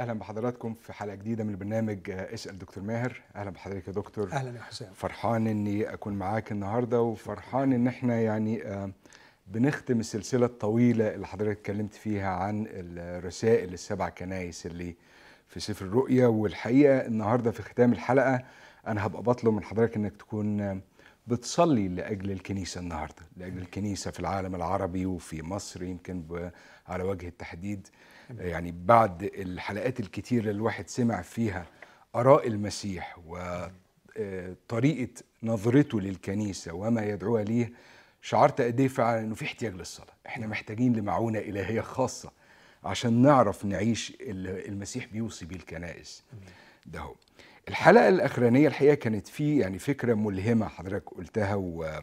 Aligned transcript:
أهلا 0.00 0.12
بحضراتكم 0.12 0.74
في 0.82 0.92
حلقة 0.92 1.14
جديدة 1.14 1.44
من 1.44 1.50
البرنامج 1.50 1.98
اسأل 2.10 2.58
دكتور 2.58 2.84
ماهر. 2.84 3.22
أهلا 3.36 3.50
بحضرتك 3.50 3.88
يا 3.88 3.92
دكتور. 3.92 4.32
أهلا 4.32 4.56
يا 4.58 4.62
حسام. 4.62 4.92
فرحان 4.94 5.46
إني 5.46 5.92
أكون 5.92 6.12
معاك 6.14 6.52
النهارده 6.52 7.00
وفرحان 7.02 7.72
إن 7.72 7.86
إحنا 7.86 8.20
يعني 8.20 8.62
آه، 8.66 8.90
بنختم 9.46 10.00
السلسلة 10.00 10.46
الطويلة 10.46 11.14
اللي 11.14 11.26
حضرتك 11.26 11.58
اتكلمت 11.58 11.94
فيها 11.94 12.28
عن 12.30 12.66
الرسائل 12.70 13.72
السبع 13.72 14.08
كنايس 14.08 14.66
اللي 14.66 14.96
في 15.48 15.60
سفر 15.60 15.84
الرؤيا. 15.86 16.26
والحقيقة 16.26 17.06
النهارده 17.06 17.50
في 17.50 17.62
ختام 17.62 17.92
الحلقة 17.92 18.42
أنا 18.86 19.06
هبقى 19.06 19.22
بطلب 19.22 19.54
من 19.54 19.62
حضرتك 19.62 19.96
إنك 19.96 20.16
تكون 20.16 20.80
بتصلي 21.26 21.88
لأجل 21.88 22.30
الكنيسة 22.30 22.80
النهارده 22.80 23.22
لأجل 23.36 23.58
الكنيسة 23.58 24.10
في 24.10 24.20
العالم 24.20 24.54
العربي 24.54 25.06
وفي 25.06 25.42
مصر 25.42 25.82
يمكن 25.82 26.50
على 26.88 27.04
وجه 27.04 27.28
التحديد. 27.28 27.88
يعني 28.38 28.74
بعد 28.84 29.22
الحلقات 29.22 30.00
الكتير 30.00 30.40
اللي 30.40 30.50
الواحد 30.50 30.88
سمع 30.88 31.22
فيها 31.22 31.66
آراء 32.14 32.46
المسيح 32.46 33.18
وطريقة 34.18 35.08
نظرته 35.42 36.00
للكنيسة 36.00 36.72
وما 36.74 37.04
يدعوها 37.04 37.44
ليه 37.44 37.72
شعرت 38.22 38.60
قد 38.60 38.80
إيه 38.80 38.88
فعلا 38.88 39.20
إنه 39.20 39.34
في 39.34 39.44
احتياج 39.44 39.74
للصلاة. 39.74 40.12
إحنا 40.26 40.46
محتاجين 40.46 40.96
لمعونة 40.96 41.38
إلهية 41.38 41.80
خاصة 41.80 42.30
عشان 42.84 43.22
نعرف 43.22 43.64
نعيش 43.64 44.16
اللي 44.20 44.68
المسيح 44.68 45.06
بيوصي 45.06 45.46
بيه 45.46 45.56
الكنائس. 45.56 46.22
ده 46.86 47.00
هو. 47.00 47.14
الحلقة 47.68 48.08
الأخرانية 48.08 48.68
الحقيقة 48.68 48.94
كانت 48.94 49.28
فيه 49.28 49.60
يعني 49.60 49.78
فكرة 49.78 50.14
ملهمة 50.14 50.68
حضرتك 50.68 51.08
قلتها 51.10 51.54
و... 51.54 52.00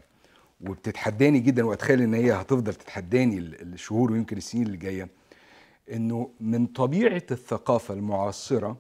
وبتتحداني 0.62 1.40
جدا 1.40 1.66
وأتخيل 1.66 2.02
إن 2.02 2.14
هي 2.14 2.32
هتفضل 2.32 2.74
تتحداني 2.74 3.38
ال- 3.38 3.62
الشهور 3.74 4.12
ويمكن 4.12 4.38
السنين 4.38 4.66
اللي 4.66 4.78
جاية. 4.78 5.10
إنه 5.94 6.32
من 6.40 6.66
طبيعة 6.66 7.24
الثقافة 7.32 7.94
المعاصرة 7.94 8.78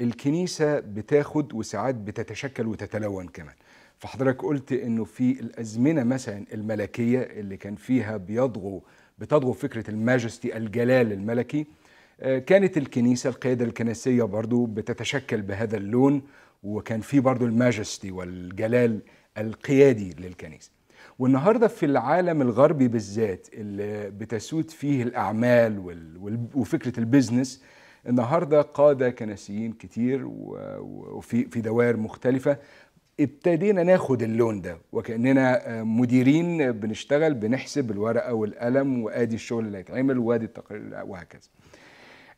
الكنيسة 0.00 0.80
بتاخد 0.80 1.52
وساعات 1.52 1.94
بتتشكل 1.94 2.66
وتتلون 2.66 3.28
كمان. 3.28 3.54
فحضرتك 3.98 4.42
قلت 4.42 4.72
إنه 4.72 5.04
في 5.04 5.40
الأزمنة 5.40 6.02
مثلا 6.02 6.44
الملكية 6.54 7.20
اللي 7.20 7.56
كان 7.56 7.76
فيها 7.76 8.16
بيضغوا 8.16 8.80
بتضغو 9.18 9.52
فكرة 9.52 9.90
الماجستي 9.90 10.56
الجلال 10.56 11.12
الملكي 11.12 11.66
آه، 12.20 12.38
كانت 12.38 12.76
الكنيسة 12.76 13.30
القيادة 13.30 13.64
الكنسية 13.64 14.22
برضو 14.22 14.66
بتتشكل 14.66 15.42
بهذا 15.42 15.76
اللون 15.76 16.22
وكان 16.62 17.00
في 17.00 17.20
برضو 17.20 17.46
الماجستي 17.46 18.10
والجلال 18.10 19.00
القيادي 19.38 20.14
للكنيسة. 20.18 20.70
والنهارده 21.20 21.68
في 21.68 21.86
العالم 21.86 22.42
الغربي 22.42 22.88
بالذات 22.88 23.46
اللي 23.54 24.10
بتسود 24.10 24.70
فيه 24.70 25.02
الأعمال 25.02 25.78
وفكرة 26.54 27.00
البيزنس 27.00 27.62
النهارده 28.08 28.62
قاده 28.62 29.10
كنسيين 29.10 29.72
كتير 29.72 30.22
وفي 30.26 31.44
في 31.44 31.60
دوائر 31.60 31.96
مختلفة 31.96 32.56
ابتدينا 33.20 33.82
ناخد 33.82 34.22
اللون 34.22 34.60
ده 34.60 34.78
وكأننا 34.92 35.68
آه، 35.68 35.82
مديرين 35.82 36.72
بنشتغل 36.72 37.34
بنحسب 37.34 37.90
الورقة 37.90 38.34
والقلم 38.34 39.02
وآدي 39.02 39.34
الشغل 39.34 39.66
اللي 39.66 39.78
هيتعمل 39.78 40.18
وآدي 40.18 40.44
التقارير 40.44 41.04
وهكذا. 41.06 41.48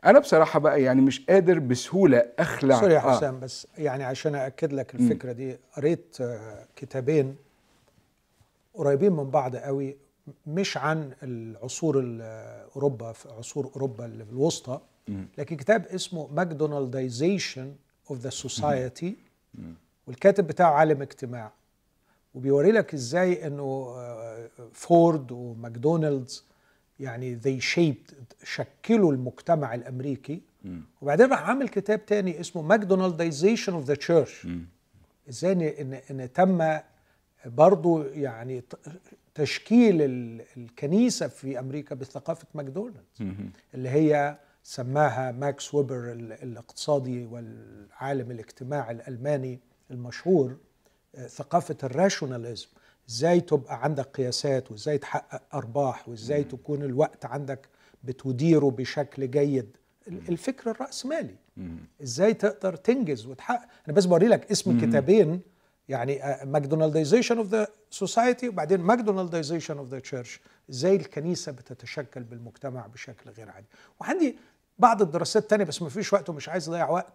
أنا 0.04 0.18
بصراحة 0.18 0.58
بقى 0.58 0.82
يعني 0.82 1.00
مش 1.00 1.26
قادر 1.26 1.58
بسهولة 1.58 2.24
أخلع 2.38 2.80
sorry 2.80 2.94
يا 2.94 2.98
آه. 2.98 3.16
حسام 3.16 3.40
بس 3.40 3.66
يعني 3.78 4.04
عشان 4.04 4.34
اكد 4.34 4.72
لك 4.72 4.94
الفكرة 4.94 5.32
دي 5.32 5.56
قريت 5.76 6.16
آه، 6.20 6.66
كتابين 6.76 7.36
قريبين 8.74 9.12
من 9.12 9.30
بعض 9.30 9.56
قوي 9.56 9.96
مش 10.46 10.76
عن 10.76 11.12
العصور 11.22 11.98
ال- 12.00 12.20
اوروبا 12.76 13.12
في 13.12 13.28
عصور 13.28 13.66
أوروبا 13.66 14.06
اللي 14.06 14.24
في 14.24 14.30
الوسطى 14.32 14.80
لكن 15.38 15.56
كتاب 15.56 15.86
اسمه 15.86 16.26
McDonaldization 16.32 17.74
of 18.10 18.18
the 18.18 18.30
Society 18.30 19.16
والكاتب 20.06 20.46
بتاعه 20.46 20.70
عالم 20.72 21.02
اجتماع. 21.02 21.52
وبيوري 22.34 22.72
لك 22.72 22.94
إزاي 22.94 23.46
إنه 23.46 23.94
آه، 23.96 24.48
فورد 24.72 25.32
وماكدونالدز 25.32 26.44
يعني 27.00 27.40
they 27.40 27.62
shaped 27.74 28.14
شكلوا 28.44 29.12
المجتمع 29.12 29.74
الأمريكي. 29.74 30.40
وبعدين 31.02 31.30
راح 31.30 31.42
عامل 31.48 31.68
كتاب 31.68 32.06
تاني 32.06 32.40
اسمه 32.40 32.62
McDonaldization 32.62 33.72
of 33.72 33.84
the 33.84 33.94
Church. 33.94 34.46
إزاي 35.28 35.52
ان 35.80 36.00
ان, 36.10 36.32
تم 36.32 36.78
برضو 37.46 38.02
يعني 38.02 38.62
تشكيل 39.34 40.02
ال- 40.02 40.42
الكنيسة 40.56 41.28
في 41.28 41.58
أمريكا 41.58 41.94
بثقافة 41.94 42.46
ماكدونالدز 42.54 43.22
اللي 43.74 43.88
هي 43.88 44.38
سماها 44.62 45.32
ماكس 45.32 45.74
ويبر 45.74 46.12
ال- 46.12 46.32
الاقتصادي 46.32 47.24
والعالم 47.26 48.30
الاجتماعي 48.30 48.94
الألماني 48.94 49.60
المشهور 49.90 50.56
آه، 51.14 51.26
ثقافة 51.26 51.76
ال 51.84 51.91
rationalism. 51.91 52.66
إزاي 53.10 53.40
تبقى 53.40 53.84
عندك 53.84 54.04
قياسات 54.06 54.70
وإزاي 54.72 54.98
تحقق 54.98 55.42
أرباح 55.56 56.08
وإزاي 56.08 56.44
تكون 56.44 56.82
الوقت 56.82 57.24
عندك 57.24 57.68
بتديره 58.04 58.70
بشكل 58.70 59.30
جيد. 59.30 59.76
ال- 60.08 60.28
الفكر 60.28 60.70
الرأسمالي. 60.70 61.34
إزاي 62.02 62.34
تقدر 62.34 62.76
تنجز 62.76 63.26
وتحقق. 63.26 63.68
أنا 63.88 63.96
بس 63.96 64.04
بوري 64.04 64.26
لك 64.28 64.50
اسم 64.50 64.80
كتابين 64.80 65.40
يعني 65.88 66.20
McDonaldization 66.44 67.38
of 67.38 67.46
the 67.46 67.66
Society 67.90 68.48
وبعدين 68.48 68.80
McDonaldization 68.80 69.78
of 69.78 69.88
the 69.88 69.98
Church 69.98 70.40
إزاي 70.70 70.96
الكنيسة 70.96 71.52
بتتشكل 71.52 72.22
بالمجتمع 72.22 72.86
بشكل 72.86 73.30
غير 73.30 73.50
عادي. 73.50 73.66
وعندي 74.00 74.36
بعض 74.78 75.02
الدراسات 75.02 75.50
تانية 75.50 75.64
بس 75.64 75.82
ما 75.82 75.88
فيش 75.88 76.12
وقت 76.12 76.28
ومش 76.30 76.48
عايز 76.48 76.68
أضيع 76.68 76.90
وقت. 76.90 77.12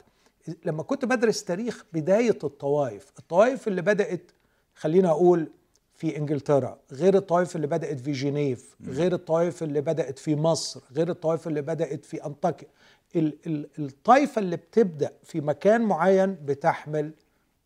لما 0.65 0.83
كنت 0.83 1.05
بدرس 1.05 1.43
تاريخ 1.43 1.85
بداية 1.93 2.37
الطوائف 2.43 3.11
الطوائف 3.19 3.67
اللي 3.67 3.81
بدأت 3.81 4.31
خلينا 4.75 5.09
أقول 5.09 5.47
في 5.95 6.17
إنجلترا 6.17 6.79
غير 6.91 7.15
الطوائف 7.15 7.55
اللي 7.55 7.67
بدأت 7.67 7.99
في 7.99 8.11
جنيف 8.11 8.75
غير 8.87 9.13
الطوائف 9.13 9.63
اللي 9.63 9.81
بدأت 9.81 10.19
في 10.19 10.35
مصر 10.35 10.81
غير 10.91 11.09
الطوائف 11.09 11.47
اللي 11.47 11.61
بدأت 11.61 12.05
في 12.05 12.25
أنطاكيا. 12.25 12.67
ال- 13.15 13.37
ال- 13.47 13.69
الطائفة 13.79 14.39
اللي 14.39 14.55
بتبدأ 14.57 15.11
في 15.23 15.41
مكان 15.41 15.81
معين 15.81 16.37
بتحمل 16.45 17.11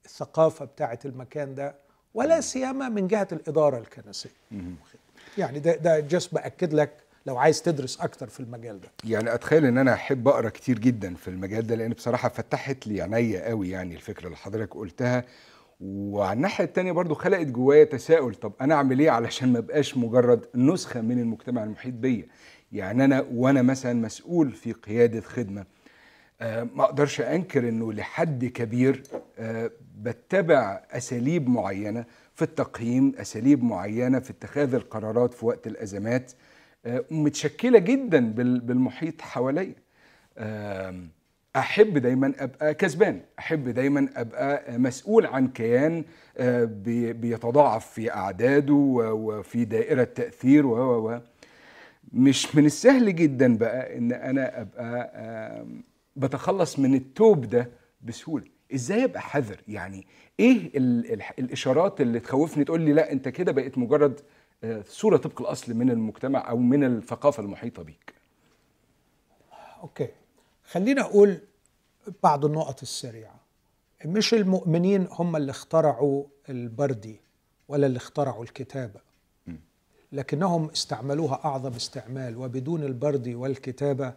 الثقافة 0.06 0.66
بتاعه 0.66 1.00
المكان 1.06 1.56
ده 1.56 1.76
ولا 2.14 2.42
سيما 2.42 2.90
من 2.90 3.08
جهة 3.08 3.28
الإدارة 3.32 3.78
الكنسية. 3.78 4.30
يعني 5.38 5.60
ده 5.60 5.76
ده 5.76 6.00
جست 6.00 6.34
بأكد 6.34 6.74
لك 6.74 6.92
لو 7.26 7.38
عايز 7.38 7.62
تدرس 7.62 8.02
أكتر 8.02 8.28
في 8.28 8.40
المجال 8.40 8.82
ده. 8.82 8.92
يعني 9.04 9.34
أتخيل 9.34 9.66
إن 9.66 9.78
أنا 9.78 9.94
أحب 9.94 10.28
أقرأ 10.28 10.50
كتير 10.50 10.80
جدا 10.80 11.16
في 11.16 11.28
المجال 11.28 11.68
ده 11.68 11.76
لأن 11.76 11.94
بصراحة 11.94 12.30
فتحت 12.30 12.88
لي 12.88 13.02
عينيا 13.02 13.50
قوي 13.50 13.70
يعني 13.70 13.96
الفكرة 13.96 14.26
اللي 14.26 14.38
حضرتك 14.38 14.74
قلتها. 14.76 15.24
وعلى 15.82 16.34
الناحية 16.38 16.64
التانية 16.64 16.92
برضو 16.92 17.14
خلقت 17.16 17.46
جوايا 17.48 17.84
تساؤل 17.84 18.36
طب 18.36 18.54
أنا 18.62 18.76
أعمل 18.76 19.00
إيه 19.00 19.10
علشان 19.10 19.54
ما 19.54 19.60
أبقاش 19.60 19.98
مجرد 19.98 20.46
نسخة 20.56 21.02
من 21.02 21.20
المجتمع 21.20 21.64
المحيط 21.64 21.94
بيا؟ 21.94 22.28
يعني 22.72 23.06
أنا 23.06 23.26
وأنا 23.34 23.62
مثلا 23.62 23.94
مسؤول 23.94 24.52
في 24.52 24.72
قيادة 24.74 25.22
خدمة 25.22 25.66
ما 26.76 26.84
أقدرش 26.84 27.22
أنكر 27.22 27.70
إنه 27.70 27.94
لحد 27.94 28.46
كبير 28.46 29.04
آه، 29.40 29.72
بتبع 30.02 30.82
أساليب 30.92 31.50
معينة 31.50 32.06
في 32.36 32.42
التقييم 32.42 33.14
أساليب 33.18 33.64
معينة 33.64 34.20
في 34.20 34.30
اتخاذ 34.32 34.74
القرارات 34.74 35.34
في 35.34 35.46
وقت 35.46 35.68
الأزمات 35.68 36.32
آه، 36.86 37.04
متشكلة 37.12 37.80
جدا 37.80 38.32
بال- 38.34 38.60
بالمحيط 38.60 39.22
حواليا. 39.22 39.76
أحب 41.56 41.98
دايما 41.98 42.34
أبقى 42.40 42.74
كسبان 42.74 43.22
أحب 43.40 43.70
دايما 43.70 44.08
أبقى 44.16 44.78
مسؤول 44.80 45.26
عن 45.26 45.48
كيان 45.48 46.04
آه، 46.38 46.64
بي- 46.64 47.14
بيتضاعف 47.14 47.88
في 47.88 48.14
أعداده 48.14 48.74
وفي 48.74 49.66
دائرة 49.66 50.04
تأثير 50.04 50.66
و 50.68 51.20
مش 52.14 52.56
من 52.56 52.66
السهل 52.66 53.16
جدا 53.16 53.58
بقى 53.58 53.98
إن 53.98 54.12
أنا 54.12 54.62
أبقى 54.62 55.12
بتخلص 56.16 56.80
من 56.80 56.96
التوب 56.96 57.46
ده 57.46 57.70
بسهولة. 58.02 58.46
إزاي 58.74 59.04
أبقى 59.04 59.22
حذر؟ 59.22 59.62
يعني 59.68 60.08
إيه 60.40 60.78
ال 60.78 61.14
ال 61.14 61.22
الإشارات 61.40 62.02
اللي 62.02 62.20
تخوفني 62.20 62.64
تقول 62.64 62.82
لي 62.82 62.94
لا 62.94 63.12
أنت 63.12 63.30
كده 63.30 63.52
بقيت 63.52 63.78
مجرد 63.78 64.20
آه، 64.64 64.84
صورة 64.88 65.18
طبق 65.18 65.42
الأصل 65.42 65.74
من 65.74 65.90
المجتمع 65.90 66.50
أو 66.50 66.58
من 66.58 66.84
الثقافة 66.84 67.44
المحيطة 67.44 67.84
بيك؟ 67.84 68.14
أوكي. 69.82 70.08
خلينا 70.64 71.02
أقول 71.02 71.38
بعض 72.24 72.46
النقط 72.46 72.82
السريعة. 72.82 73.40
مش 74.06 74.34
المؤمنين 74.34 75.08
هم 75.12 75.36
اللي 75.36 75.50
اخترعوا 75.52 76.24
البردي 76.50 77.22
ولا 77.68 77.88
اللي 77.88 77.98
اخترعوا 77.98 78.44
الكتابة. 78.44 79.02
لكنهم 80.12 80.70
استعملوها 80.70 81.42
أعظم 81.46 81.74
استعمال 81.74 82.38
وبدون 82.38 82.84
البردي 82.84 83.36
والكتابة 83.36 84.14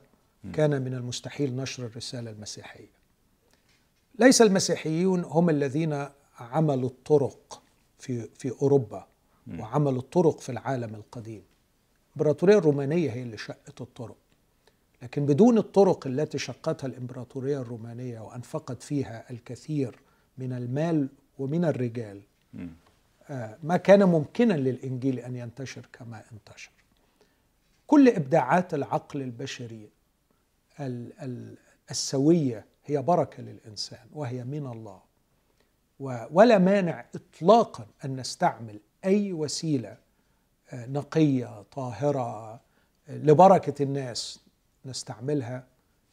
كان 0.52 0.82
من 0.82 0.94
المستحيل 0.94 1.56
نشر 1.56 1.86
الرسالة 1.86 2.30
المسيحية. 2.30 2.90
ليس 4.18 4.42
المسيحيون 4.42 5.24
هم 5.24 5.50
الذين 5.50 6.06
عملوا 6.38 6.88
الطرق 6.88 7.62
في 7.98 8.28
في 8.38 8.50
أوروبا 8.62 9.06
وعملوا 9.58 9.98
الطرق 9.98 10.40
في 10.40 10.52
العالم 10.52 10.94
القديم. 10.94 11.42
الإمبراطورية 12.16 12.58
الرومانية 12.58 13.10
هي 13.12 13.22
اللي 13.22 13.38
شقت 13.38 13.80
الطرق. 13.80 14.16
لكن 15.02 15.26
بدون 15.26 15.58
الطرق 15.58 16.06
التي 16.06 16.38
شقتها 16.38 16.86
الإمبراطورية 16.88 17.60
الرومانية 17.60 18.20
وأنفقت 18.20 18.82
فيها 18.82 19.30
الكثير 19.30 19.98
من 20.38 20.52
المال 20.52 21.08
ومن 21.38 21.64
الرجال 21.64 22.20
آه، 23.30 23.58
ما 23.62 23.76
كان 23.76 24.02
ممكنا 24.04 24.54
للإنجيل 24.54 25.18
أن 25.18 25.36
ينتشر 25.36 25.88
كما 25.92 26.22
انتشر. 26.32 26.70
كل 27.86 28.08
إبداعات 28.08 28.74
العقل 28.74 29.22
البشري 29.22 29.74
ال- 29.74 29.88
ال- 29.88 29.88
السوية 31.90 32.66
هي 32.84 33.02
بركة 33.02 33.42
للإنسان 33.42 34.06
وهي 34.12 34.44
من 34.44 34.66
الله. 34.66 35.00
ولا 36.30 36.58
مانع 36.58 37.04
اطلاقا 37.14 37.86
أن 38.04 38.16
نستعمل 38.16 38.80
أي 39.04 39.32
وسيلة 39.32 39.96
آه، 40.72 40.86
نقية 40.86 41.62
طاهرة 41.62 42.52
آه، 42.54 42.60
لبركة 43.08 43.82
الناس 43.82 44.40
نستعملها 44.84 45.66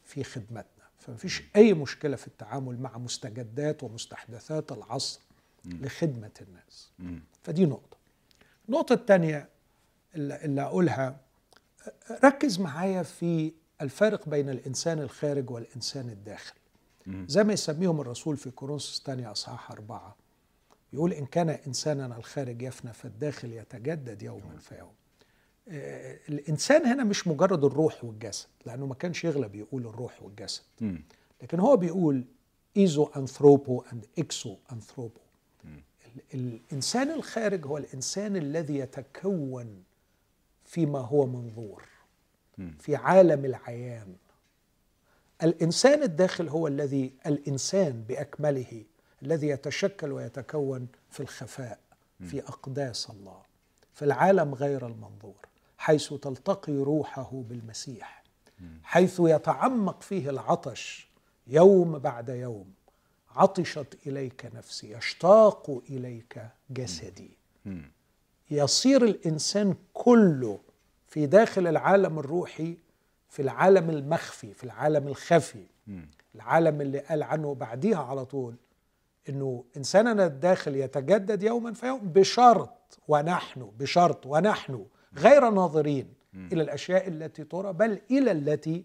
في 0.04 0.24
خدمتنا. 0.24 0.64
فمفيش 0.98 1.42
أي 1.56 1.74
مشكلة 1.74 2.16
في 2.16 2.26
التعامل 2.26 2.80
مع 2.80 2.98
مستجدات 2.98 3.82
ومستحدثات 3.82 4.72
العصر 4.72 5.20
لخدمة 5.64 6.30
الناس. 6.40 6.90
فدي 7.42 7.66
نقطة. 7.66 7.96
النقطة 8.68 8.92
الثانية 8.92 9.48
اللي 10.14 10.44
اللي 10.44 10.62
أقولها 10.62 11.16
ركز 12.24 12.60
معايا 12.60 13.02
في 13.02 13.52
الفارق 13.82 14.28
بين 14.28 14.48
الإنسان 14.50 14.98
الخارج 15.00 15.50
والإنسان 15.50 16.08
الداخل. 16.08 16.54
زي 17.06 17.44
ما 17.44 17.52
يسميهم 17.52 18.00
الرسول 18.00 18.36
في 18.36 18.50
كورنثوس 18.50 18.98
الثانية 18.98 19.32
أصحاح 19.32 19.70
أربعة 19.70 20.16
يقول 20.92 21.12
إن 21.12 21.26
كان 21.26 21.50
إنساننا 21.50 22.16
الخارج 22.16 22.62
يفنى 22.62 22.92
فالداخل 22.92 23.52
يتجدد 23.52 24.22
يوما 24.22 24.58
فيوم 24.60 24.92
آه، 25.68 26.18
الإنسان 26.28 26.86
هنا 26.86 27.04
مش 27.04 27.28
مجرد 27.28 27.64
الروح 27.64 28.04
والجسد 28.04 28.46
لأنه 28.66 28.86
ما 28.86 28.94
كانش 28.94 29.24
يغلب 29.24 29.54
يقول 29.54 29.86
الروح 29.86 30.22
والجسد. 30.22 30.62
لكن 31.42 31.60
هو 31.60 31.76
بيقول 31.76 32.24
έσω 32.76 33.04
άνθρωπο 33.16 33.84
and 33.92 34.06
έξω 34.18 34.56
άνθρωπο 34.72 35.20
الإنسان 36.34 37.10
الخارج 37.10 37.66
هو 37.66 37.78
الإنسان 37.78 38.36
الذي 38.36 38.78
يتكون 38.78 39.82
فيما 40.64 40.98
هو 40.98 41.26
منظور. 41.26 41.82
في 42.78 42.96
عالم 42.96 43.44
العيان. 43.44 44.16
الإنسان 45.42 46.02
الداخل 46.02 46.48
هو 46.48 46.66
الذي 46.66 47.12
الإنسان 47.26 48.04
بأكمله 48.08 48.84
الذي 49.22 49.48
يتشكل 49.48 50.12
ويتكون 50.12 50.88
في 51.10 51.20
الخفاء 51.20 51.78
في 52.20 52.40
أقداس 52.40 53.10
الله 53.10 53.42
في 53.92 54.04
العالم 54.04 54.54
غير 54.54 54.86
المنظور 54.86 55.46
حيث 55.78 56.14
تلتقي 56.14 56.72
روحه 56.72 57.30
بالمسيح 57.32 58.22
حيث 58.82 59.20
يتعمق 59.20 60.02
فيه 60.02 60.30
العطش 60.30 61.08
يوم 61.46 61.98
بعد 61.98 62.28
يوم. 62.28 62.72
عطشت 63.30 63.98
إليك 64.06 64.50
نفسي 64.54 64.92
يشتاق 64.92 65.82
إليك 65.90 66.48
جسدي. 66.70 67.30
يصير 68.50 69.04
الإنسان 69.04 69.74
كله 69.94 70.60
في 71.12 71.26
داخل 71.26 71.66
العالم 71.66 72.18
الروحي 72.18 72.76
في 73.28 73.42
العالم 73.42 73.90
المخفي 73.90 74.54
في 74.54 74.64
العالم 74.64 75.08
الخفي. 75.08 75.66
العالم 76.34 76.80
اللي 76.80 76.98
قال 76.98 77.22
عنه 77.22 77.54
بعديها 77.54 78.02
على 78.02 78.24
طول 78.24 78.54
إنه 79.28 79.64
إنساننا 79.76 80.26
الداخل 80.26 80.76
يتجدد 80.76 81.42
يوما 81.42 81.72
فيوم 81.72 82.00
بشرط 82.00 82.98
ونحن 83.08 83.70
بشرط 83.78 84.26
ونحن 84.26 84.86
غير 85.18 85.50
ناظرين 85.50 86.14
إلى 86.52 86.62
الأشياء 86.62 87.08
التي 87.08 87.44
ترى 87.44 87.72
بل 87.72 88.00
إلى 88.10 88.32
التي 88.32 88.84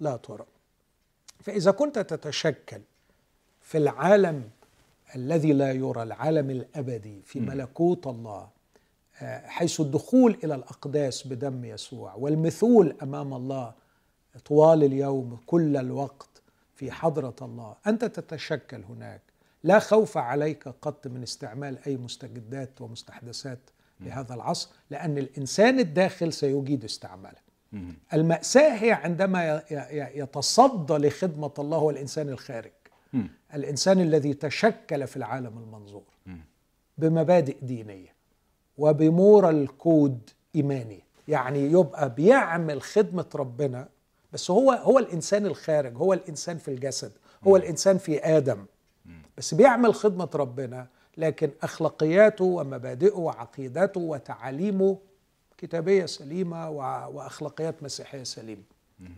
لا 0.00 0.16
ترى. 0.16 0.46
فإذا 1.40 1.70
كنت 1.70 1.98
تتشكل 1.98 2.80
في 3.60 3.78
العالم 3.78 4.50
الذي 5.16 5.52
لا 5.52 5.72
يرى 5.72 6.02
العالم 6.02 6.50
الأبدي 6.50 7.22
في 7.24 7.40
ملكوت 7.40 8.06
الله 8.06 8.48
حيث 9.44 9.80
الدخول 9.80 10.38
إلى 10.44 10.54
الأقداس 10.54 11.26
بدم 11.26 11.64
يسوع 11.64 12.14
والمثول 12.14 12.96
أمام 13.02 13.34
الله 13.34 13.74
طوال 14.44 14.84
اليوم 14.84 15.38
كل 15.46 15.76
الوقت 15.76 16.42
في 16.74 16.90
حضرة 16.90 17.36
الله. 17.42 17.76
أنت 17.86 18.04
تتشكل 18.04 18.82
هناك. 18.84 19.22
لا 19.64 19.78
خوف 19.78 20.16
عليك 20.16 20.68
قط 20.68 21.06
من 21.06 21.22
استعمال 21.22 21.78
أي 21.86 21.96
مستجدات 21.96 22.80
ومستحدثات 22.80 23.58
لهذا 24.00 24.34
العصر 24.34 24.70
لأن 24.90 25.18
الإنسان 25.18 25.78
الداخل 25.78 26.32
سيجيد 26.32 26.84
استعمالها 26.84 27.42
المأساة 28.14 28.74
هي 28.82 28.92
عندما 28.92 29.62
يتصدى 30.14 30.92
لخدمة 30.94 31.52
الله 31.58 31.78
هو 31.78 31.90
الانسان 31.90 32.28
الخارج 32.28 32.70
الإنسان 33.54 34.00
الذي 34.00 34.34
تشكل 34.34 35.06
في 35.06 35.16
العالم 35.16 35.58
المنظور. 35.58 36.02
بمبادئ 36.98 37.56
دينية. 37.62 38.14
وبمورال 38.80 39.76
كود 39.78 40.30
إيماني. 40.56 41.00
يعني 41.28 41.58
يبقى 41.72 42.14
بيعمل 42.14 42.82
خدمة 42.82 43.26
ربنا 43.34 43.88
بس 44.32 44.50
هو 44.50 44.72
هو 44.72 44.98
الإنسان 44.98 45.46
الخارج 45.46 45.96
هو 45.96 46.12
الإنسان 46.12 46.58
في 46.58 46.68
الجسد 46.68 47.12
هو 47.46 47.56
الإنسان 47.56 47.98
في 47.98 48.24
آدم. 48.36 48.64
بس 49.38 49.54
بيعمل 49.54 49.94
خدمة 49.94 50.28
ربنا 50.34 50.86
لكن 51.16 51.50
أخلاقياته 51.62 52.44
ومبادئه 52.44 53.14
وعقيدته 53.16 54.00
وتعاليمه 54.00 54.98
كتابية 55.58 56.06
سليمة 56.06 56.70
وأخلاقيات 56.70 57.82
مسيحية 57.82 58.22
سليمة. 58.22 58.62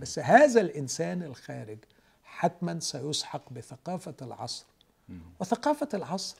بس 0.00 0.18
هذا 0.18 0.60
الإنسان 0.60 1.22
الخارج 1.22 1.78
حتما 2.24 2.80
سيسحق 2.80 3.52
بثقافة 3.52 4.14
العصر. 4.22 4.64
وثقافة 5.40 5.88
العصر 5.94 6.36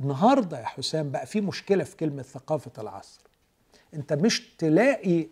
النهارده 0.00 0.60
يا 0.60 0.64
حسام 0.64 1.10
بقى 1.10 1.26
في 1.26 1.40
مشكلة 1.40 1.84
في 1.84 1.96
كلمة 1.96 2.22
ثقافة 2.22 2.70
العصر. 2.82 3.20
انت 3.94 4.12
مش 4.12 4.54
تلاقي 4.58 5.26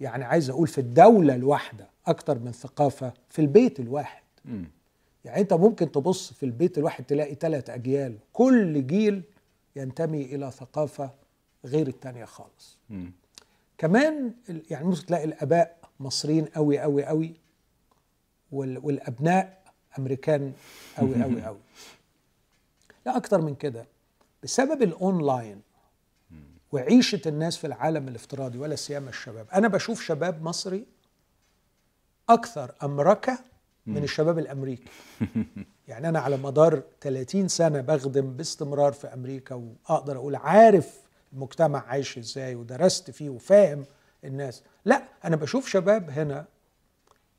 يعني 0.00 0.24
عايز 0.24 0.50
أقول 0.50 0.68
في 0.68 0.78
الدولة 0.78 1.34
الواحدة 1.34 1.88
أكتر 2.06 2.38
من 2.38 2.52
ثقافة 2.52 3.12
في 3.30 3.38
البيت 3.38 3.80
الواحد. 3.80 4.22
يعني 5.24 5.40
انت 5.40 5.52
ممكن 5.52 5.92
تبص 5.92 6.32
في 6.32 6.42
البيت 6.42 6.78
الواحد 6.78 7.04
تلاقي 7.04 7.34
ثلاث 7.34 7.70
اجيال 7.70 8.18
كل 8.32 8.86
جيل 8.86 9.22
ينتمي 9.76 10.22
إلى 10.22 10.50
ثقافة 10.50 11.10
غير 11.64 11.86
التانية 11.88 12.24
خالص. 12.24 12.76
كمان 13.78 14.32
ال- 14.50 14.62
يعني 14.70 14.84
ممكن 14.86 15.06
تلاقي 15.06 15.24
الاباء 15.24 15.76
مصريين 16.00 16.44
قوي 16.44 16.78
قوي 16.78 17.04
قوي 17.04 17.32
وال- 18.52 18.78
والابناء 18.78 19.62
امريكان 19.98 20.52
قوي 20.98 21.22
قوي 21.22 21.42
قوي. 21.46 21.58
لا 23.06 23.16
أكتر 23.16 23.40
من 23.40 23.54
كده. 23.54 23.86
بسبب 24.42 24.82
الأونلاين 24.82 25.62
وعيشة 26.72 27.20
الناس 27.26 27.56
في 27.56 27.66
العالم 27.66 28.08
الافتراضي 28.08 28.58
ولا 28.58 28.76
سيما 28.76 29.08
الشباب. 29.08 29.46
أنا 29.54 29.68
بشوف 29.68 30.02
شباب 30.02 30.42
مصري 30.42 30.86
أكثر 32.28 32.74
أمركة 32.82 33.38
من 33.86 34.04
الشباب 34.04 34.38
الأمريكي. 34.38 34.90
يعني 35.88 36.08
أنا 36.08 36.18
على 36.18 36.36
مدار 36.36 36.82
30 37.00 37.48
سنة 37.48 37.80
بخدم 37.80 38.36
باستمرار 38.36 38.92
في 38.92 39.06
أمريكا 39.06 39.54
وأقدر 39.54 40.16
أقول 40.16 40.36
عارف 40.36 41.00
المجتمع 41.32 41.78
عايش 41.86 42.18
إزاي 42.18 42.54
ودرست 42.54 43.10
فيه 43.10 43.30
وفاهم 43.30 43.84
الناس. 44.24 44.62
لا 44.84 45.02
أنا 45.24 45.36
بشوف 45.36 45.68
شباب 45.68 46.10
هنا 46.10 46.44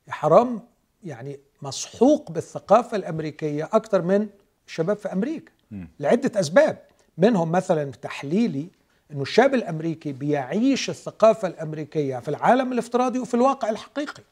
يا 0.08 0.12
حرام 0.12 0.60
يعني 1.04 1.40
مسحوق 1.62 2.30
بالثقافة 2.30 2.96
الأمريكية 2.96 3.68
أكتر 3.72 4.02
من 4.02 4.28
الشباب 4.66 4.96
في 4.96 5.12
أمريكا 5.12 5.52
لعدة 6.00 6.40
أسباب. 6.40 6.89
منهم 7.20 7.52
مثلا 7.52 7.90
تحليلي 7.90 8.68
إنه 9.12 9.22
الشاب 9.22 9.54
الأمريكي 9.54 10.12
بيعيش 10.12 10.90
الثقافة 10.90 11.48
الأمريكية 11.48 12.18
في 12.18 12.28
العالم 12.28 12.72
الافتراضي 12.72 13.18
وفي 13.18 13.34
الواقع 13.34 13.70
الحقيقي. 13.70 14.22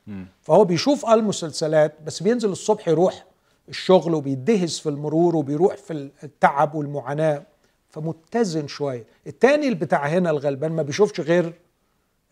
فهو 0.42 0.64
بيشوف 0.64 1.07
المسلسلات 1.11 1.95
بس 2.07 2.23
بينزل 2.23 2.49
الصبح 2.50 2.88
يروح 2.88 3.25
الشغل 3.68 4.14
وبيدهس 4.14 4.78
في 4.78 4.88
المرور 4.88 5.37
وبيروح 5.37 5.76
في 5.76 6.11
التعب 6.25 6.75
والمعاناة 6.75 7.42
فمتزن 7.90 8.66
شوية. 8.66 9.04
التاني 9.26 9.64
اللي 9.64 9.75
بتاع 9.75 10.07
هنا 10.07 10.30
الغلبان 10.30 10.73
ما 10.73 10.83
بيشوفش 10.83 11.21
غير 11.21 11.45
ال- 11.45 11.52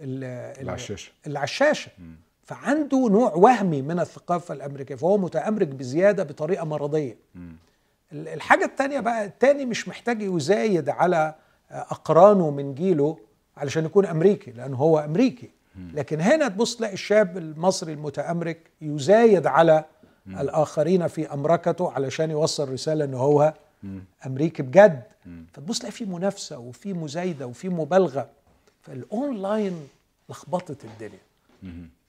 ال- 0.00 0.58
اللي 0.60 0.70
على 0.70 0.80
الشاشة. 0.80 1.12
اللي 1.26 1.38
على 1.38 1.44
الشاشه 1.44 1.90
فعنده 2.44 3.08
نوع 3.08 3.34
وهمي 3.34 3.82
من 3.82 4.00
الثقافة 4.00 4.54
الأمريكية 4.54 4.94
فهو 4.94 5.18
متأمرك 5.18 5.68
بزيادة 5.68 6.22
بطريقة 6.24 6.64
مرضية. 6.64 7.16
ال- 7.36 7.52
الحاجة 8.12 8.64
التانية 8.64 9.00
بقى 9.00 9.24
التاني 9.24 9.64
مش 9.64 9.88
محتاج 9.88 10.22
يزايد 10.22 10.88
على 10.88 11.34
أقرانه 11.70 12.50
من 12.50 12.74
جيله 12.74 13.18
علشان 13.56 13.84
يكون 13.84 14.06
أمريكي 14.06 14.50
لأنه 14.50 14.76
هو 14.76 14.98
أمريكي. 14.98 15.50
لكن 15.94 16.20
هنا 16.20 16.48
تبص 16.48 16.76
تلاقي 16.76 16.92
الشاب 16.94 17.38
المصري 17.38 17.92
المتأمرك 17.92 18.58
يزايد 18.80 19.46
على 19.46 19.84
الآخرين 20.26 21.06
في 21.06 21.32
أمركته 21.32 21.90
علشان 21.92 22.30
يوصل 22.30 22.72
رسالة 22.72 23.04
إن 23.04 23.14
هو 23.14 23.54
أمريكي 24.26 24.62
بجد. 24.62 25.02
فتبص 25.52 25.78
تلاقي 25.78 25.92
في 25.92 26.04
منافسة 26.04 26.58
وفي 26.58 26.92
مزايدة 26.92 27.46
وفي 27.46 27.68
مبالغة. 27.68 28.28
فالأونلاين 28.82 29.88
لخبطت 30.28 30.84
الدنيا. 30.84 31.18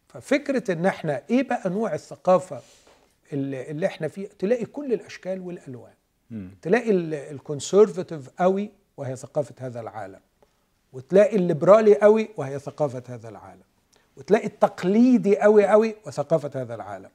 ففكرة 0.07 0.71
إن 0.73 0.85
إحنا 0.85 1.21
إيه 1.29 1.47
بقى 1.47 1.69
نوع 1.69 1.93
الثقافة 1.93 2.61
اللي, 3.33 3.85
إحنا 3.85 4.07
فيه 4.07 4.29
تلاقي 4.39 4.65
كل 4.65 4.93
الأشكال 4.93 5.39
والألوان. 5.39 5.93
مم. 6.31 6.51
تلاقي 6.61 6.91
ال 7.31 7.39
conservative 7.39 8.29
قوي 8.29 8.71
وهي 8.97 9.15
ثقافة 9.15 9.55
هذا 9.59 9.79
العالم. 9.79 10.19
وتلاقي 10.93 11.35
الليبرالي 11.35 11.95
قوي 11.95 12.29
وهي 12.37 12.59
ثقافة 12.59 13.03
هذا 13.07 13.29
العالم. 13.29 13.63
وتلاقي 14.17 14.47
التقليدي 14.47 15.37
قوي 15.37 15.65
قوي 15.65 15.95
وثقافة 16.05 16.61
هذا 16.61 16.75
العالم. 16.75 17.09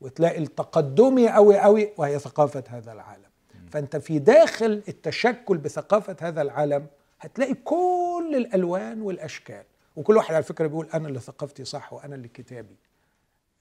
وتلاقي 0.00 0.38
التقدمي 0.38 1.28
قوي 1.28 1.58
قوي 1.58 1.92
وهي 1.96 2.18
ثقافة 2.18 2.64
هذا 2.68 2.92
العالم. 2.92 3.30
فأنت 3.70 3.96
في 3.96 4.18
داخل 4.18 4.82
التشكل 4.88 5.56
بثقافة 5.56 6.16
هذا 6.20 6.42
العالم 6.42 6.86
هتلاقي 7.20 7.54
كل 7.54 8.34
الألوان 8.36 9.02
والأشكال. 9.02 9.62
وكل 9.96 10.16
واحد 10.16 10.34
على 10.34 10.42
فكرة 10.42 10.66
بيقول 10.66 10.88
أنا 10.94 11.08
اللي 11.08 11.20
ثقافتي 11.20 11.64
صح 11.64 11.92
وأنا 11.92 12.14
اللي 12.14 12.28
كتابي. 12.28 12.76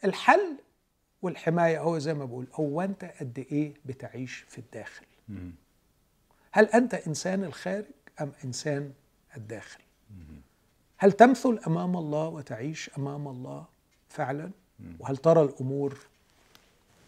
الحل 0.05 0.55
والحماية 1.25 1.79
هو 1.81 1.99
زي 1.99 2.13
ما 2.13 2.25
بقول 2.25 2.47
هو 2.53 2.81
أنت 2.81 3.11
قد 3.19 3.45
إيه 3.51 3.73
بتعيش 3.85 4.45
في 4.49 4.57
الداخل؟ 4.57 5.05
مم. 5.29 5.51
هل 6.51 6.65
أنت 6.65 6.93
إنسان 6.93 7.43
الخارج 7.43 7.85
أم 8.21 8.31
إنسان 8.45 8.91
الداخل؟ 9.37 9.79
هل 10.97 11.11
تمثل 11.11 11.59
أمام 11.67 11.97
الله 11.97 12.27
وتعيش 12.27 12.91
أمام 12.97 13.27
الله 13.27 13.65
فعلا؟ 14.09 14.51
وهل 14.99 15.17
ترى 15.17 15.41
الأمور 15.41 15.97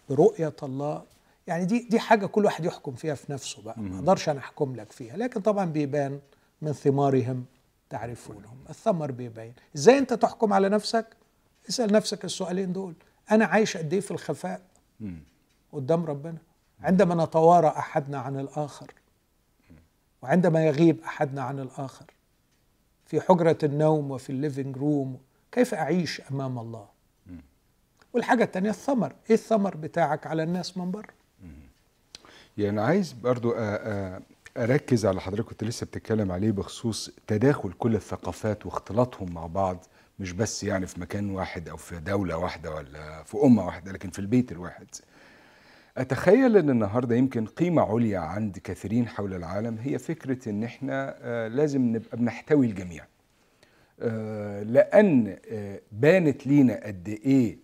برؤية 0.09 0.55
الله؟ 0.63 1.03
يعني 1.47 1.65
دي 1.65 1.79
دي 1.89 1.99
حاجة 1.99 2.25
كل 2.25 2.45
واحد 2.45 2.65
يحكم 2.65 2.95
فيها 2.95 3.15
في 3.15 3.31
نفسه 3.31 3.61
بقى 3.61 3.79
ما 3.81 3.95
أقدرش 3.99 4.29
أنا 4.29 4.39
أحكم 4.39 4.75
لك 4.75 4.91
فيها 4.91 5.17
لكن 5.17 5.41
طبعا 5.41 5.65
بيبان 5.65 6.19
من 6.61 6.73
ثمارهم 6.73 7.45
تعرفونهم 7.89 8.57
الثمر 8.69 9.11
بيبين. 9.11 9.53
إزاي 9.75 9.97
أنت 9.97 10.13
تحكم 10.13 10.53
على 10.53 10.69
نفسك؟ 10.69 11.05
اسأل 11.69 11.93
نفسك 11.93 12.25
السؤالين 12.25 12.73
دول. 12.73 12.93
أنا 13.31 13.45
عايش 13.45 13.77
قد 13.77 13.93
إيه 13.93 13.99
في 13.99 14.11
الخفاء. 14.11 14.61
قدام 15.71 16.05
ربنا؟ 16.05 16.37
عندما 16.79 17.25
نتوارى 17.25 17.67
أحدنا 17.67 18.19
عن 18.19 18.39
الآخر 18.39 18.91
وعندما 20.21 20.65
يغيب 20.65 21.01
أحدنا 21.01 21.41
عن 21.41 21.59
الآخر 21.59 22.05
في 23.05 23.21
حجرة 23.21 23.57
النوم 23.63 24.11
وفي 24.11 24.29
ال 24.29 24.36
living 24.36 24.77
room 24.77 25.19
كيف 25.51 25.73
أعيش 25.73 26.21
أمام 26.31 26.59
الله؟ 26.59 26.87
والحاجة 28.13 28.43
الثانية 28.43 28.69
الثمر. 28.69 29.13
إيه 29.29 29.35
الثمر 29.35 29.77
بتاعك 29.77 30.27
على 30.27 30.43
الناس 30.43 30.77
من 30.77 30.91
بره؟ 30.91 31.13
يعني 32.57 32.81
عايز 32.81 33.13
برضو 33.13 33.53
أركز 34.57 35.05
على 35.05 35.21
حضرتك 35.21 35.45
كنت 35.45 35.63
لسه 35.63 35.85
بتتكلم 35.85 36.31
عليه 36.31 36.51
بخصوص 36.51 37.11
تداخل 37.27 37.71
كل 37.71 37.95
الثقافات 37.95 38.65
واختلاطهم 38.65 39.33
مع 39.33 39.45
بعض. 39.45 39.85
مش 40.19 40.31
بس 40.31 40.63
يعني 40.63 40.87
في 40.87 40.99
مكان 41.01 41.29
واحد 41.29 41.69
أو 41.69 41.77
في 41.77 41.99
دولة 41.99 42.37
واحدة 42.37 42.75
ولا 42.75 43.23
في 43.23 43.37
أمة 43.43 43.65
واحدة 43.65 43.91
لكن 43.91 44.09
في 44.09 44.19
البيت 44.19 44.51
الواحد. 44.51 44.87
أتخيل 45.97 46.57
إن 46.57 46.69
النهارده 46.69 47.15
يمكن 47.15 47.45
قيمة 47.45 47.81
عليا 47.81 48.19
عند 48.19 48.57
كثيرين 48.63 49.07
حول 49.07 49.33
العالم 49.33 49.77
هي 49.77 49.97
فكرة 49.99 50.49
إن 50.49 50.63
إحنا 50.63 51.15
آه، 51.21 51.47
لازم 51.47 51.81
نبقى 51.81 52.17
بنحتوي 52.17 52.65
الجميع. 52.65 53.05
آه، 54.01 54.63
لأن 54.63 55.37
آه، 55.51 55.81
بانت 55.91 56.47
لينا 56.47 56.79
قد 56.85 57.07
إيه 57.07 57.57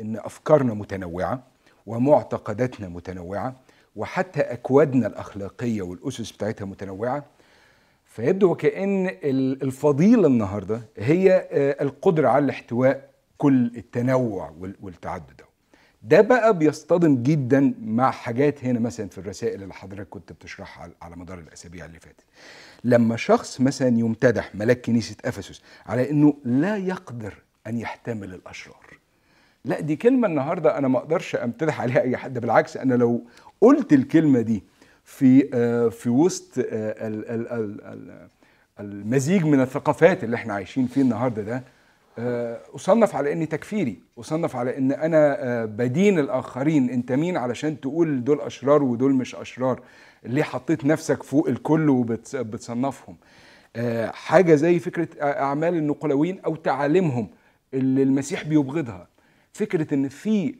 إن 0.00 0.16
أفكارنا 0.16 0.74
متنوعة 0.74 1.42
ومعتقداتنا 1.86 2.88
متنوعة 2.88 3.56
وحتى 3.96 4.40
أكوادنا 4.40 5.06
الأخلاقية 5.06 5.82
والأسس 5.82 6.32
بتاعتها 6.32 6.64
متنوعة. 6.64 7.24
فيبدو 8.18 8.50
وكأن 8.50 9.06
ال- 9.06 9.62
الفضيلة 9.62 10.26
النهاردة 10.26 10.82
هي 10.96 11.48
آه، 11.52 11.82
القدرة 11.82 12.28
على 12.28 12.44
الاحتواء 12.44 13.10
كل 13.38 13.66
التنوع 13.76 14.50
وال- 14.58 14.76
والتعدد 14.82 15.36
ده. 15.38 15.44
ده 16.02 16.20
بقى 16.20 16.58
بيصطدم 16.58 17.22
جدا 17.22 17.74
مع 17.82 18.10
حاجات 18.10 18.64
هنا 18.64 18.80
مثلا 18.80 19.08
في 19.08 19.18
الرسائل 19.18 19.62
اللي 19.62 19.74
حضرتك 19.74 20.08
كنت 20.08 20.32
بتشرحها 20.32 20.90
على- 21.04 21.16
مدار 21.18 21.38
الأسابيع 21.38 21.84
اللي 21.84 22.00
فاتت 22.00 22.24
لما 22.84 23.16
شخص 23.16 23.60
مثلا 23.60 23.88
يمتدح 23.98 24.54
ملاك 24.54 24.80
كنيسة 24.80 25.16
أفسس 25.24 25.62
على 25.86 26.10
أنه 26.10 26.34
لا 26.44 26.76
يقدر 26.76 27.34
أن 27.66 27.78
يحتمل 27.78 28.34
الأشرار 28.34 28.86
لا 29.64 29.80
دي 29.80 29.96
كلمة 29.96 30.28
النهاردة 30.28 30.78
أنا 30.78 30.88
ما 30.88 30.98
أقدرش 30.98 31.36
أمتدح 31.36 31.80
عليها 31.80 32.00
أي 32.02 32.16
حد 32.16 32.38
بالعكس 32.38 32.76
أنا 32.76 32.94
لو 32.94 33.24
قلت 33.60 33.92
الكلمة 33.92 34.40
دي 34.40 34.62
في 35.08 35.48
آه، 35.54 35.88
في 35.88 36.08
وسط 36.10 36.58
آه، 36.58 36.62
ال- 37.08 37.28
ال- 37.30 37.48
ال- 37.48 37.80
ال- 37.84 38.28
المزيج 38.80 39.44
من 39.44 39.60
الثقافات 39.60 40.24
اللي 40.24 40.36
إحنا 40.36 40.54
عايشين 40.54 40.86
فيه 40.86 41.00
النهارده 41.02 41.42
ده 41.42 41.62
آه، 42.18 42.60
أصنف 42.74 43.16
على 43.16 43.32
إني 43.32 43.46
تكفيري 43.46 44.00
أصنف 44.18 44.56
على 44.56 44.78
أنا 44.78 45.36
آه، 45.44 45.64
بدين 45.64 46.18
الآخرين 46.18 46.90
أنت 46.90 47.12
مين 47.12 47.36
علشان 47.36 47.80
تقول 47.80 48.24
دول 48.24 48.40
أشرار 48.40 48.82
ودول 48.82 49.14
مش 49.14 49.34
أشرار؟ 49.34 49.80
ليه 50.24 50.42
حطيت 50.42 50.84
نفسك 50.84 51.22
فوق 51.22 51.48
الكل 51.48 51.88
وبتصنفهم 51.90 53.16
حاجة 54.06 54.54
زي 54.54 54.78
فكرة 54.78 55.08
أعمال 55.22 55.74
النقلويين 55.74 56.40
أو 56.40 56.56
تعاليمهم 56.56 57.28
اللي 57.74 58.02
المسيح 58.02 58.44
بيبغضها. 58.44 59.08
فكرة 59.52 59.94
إن 59.94 60.08
في 60.08 60.54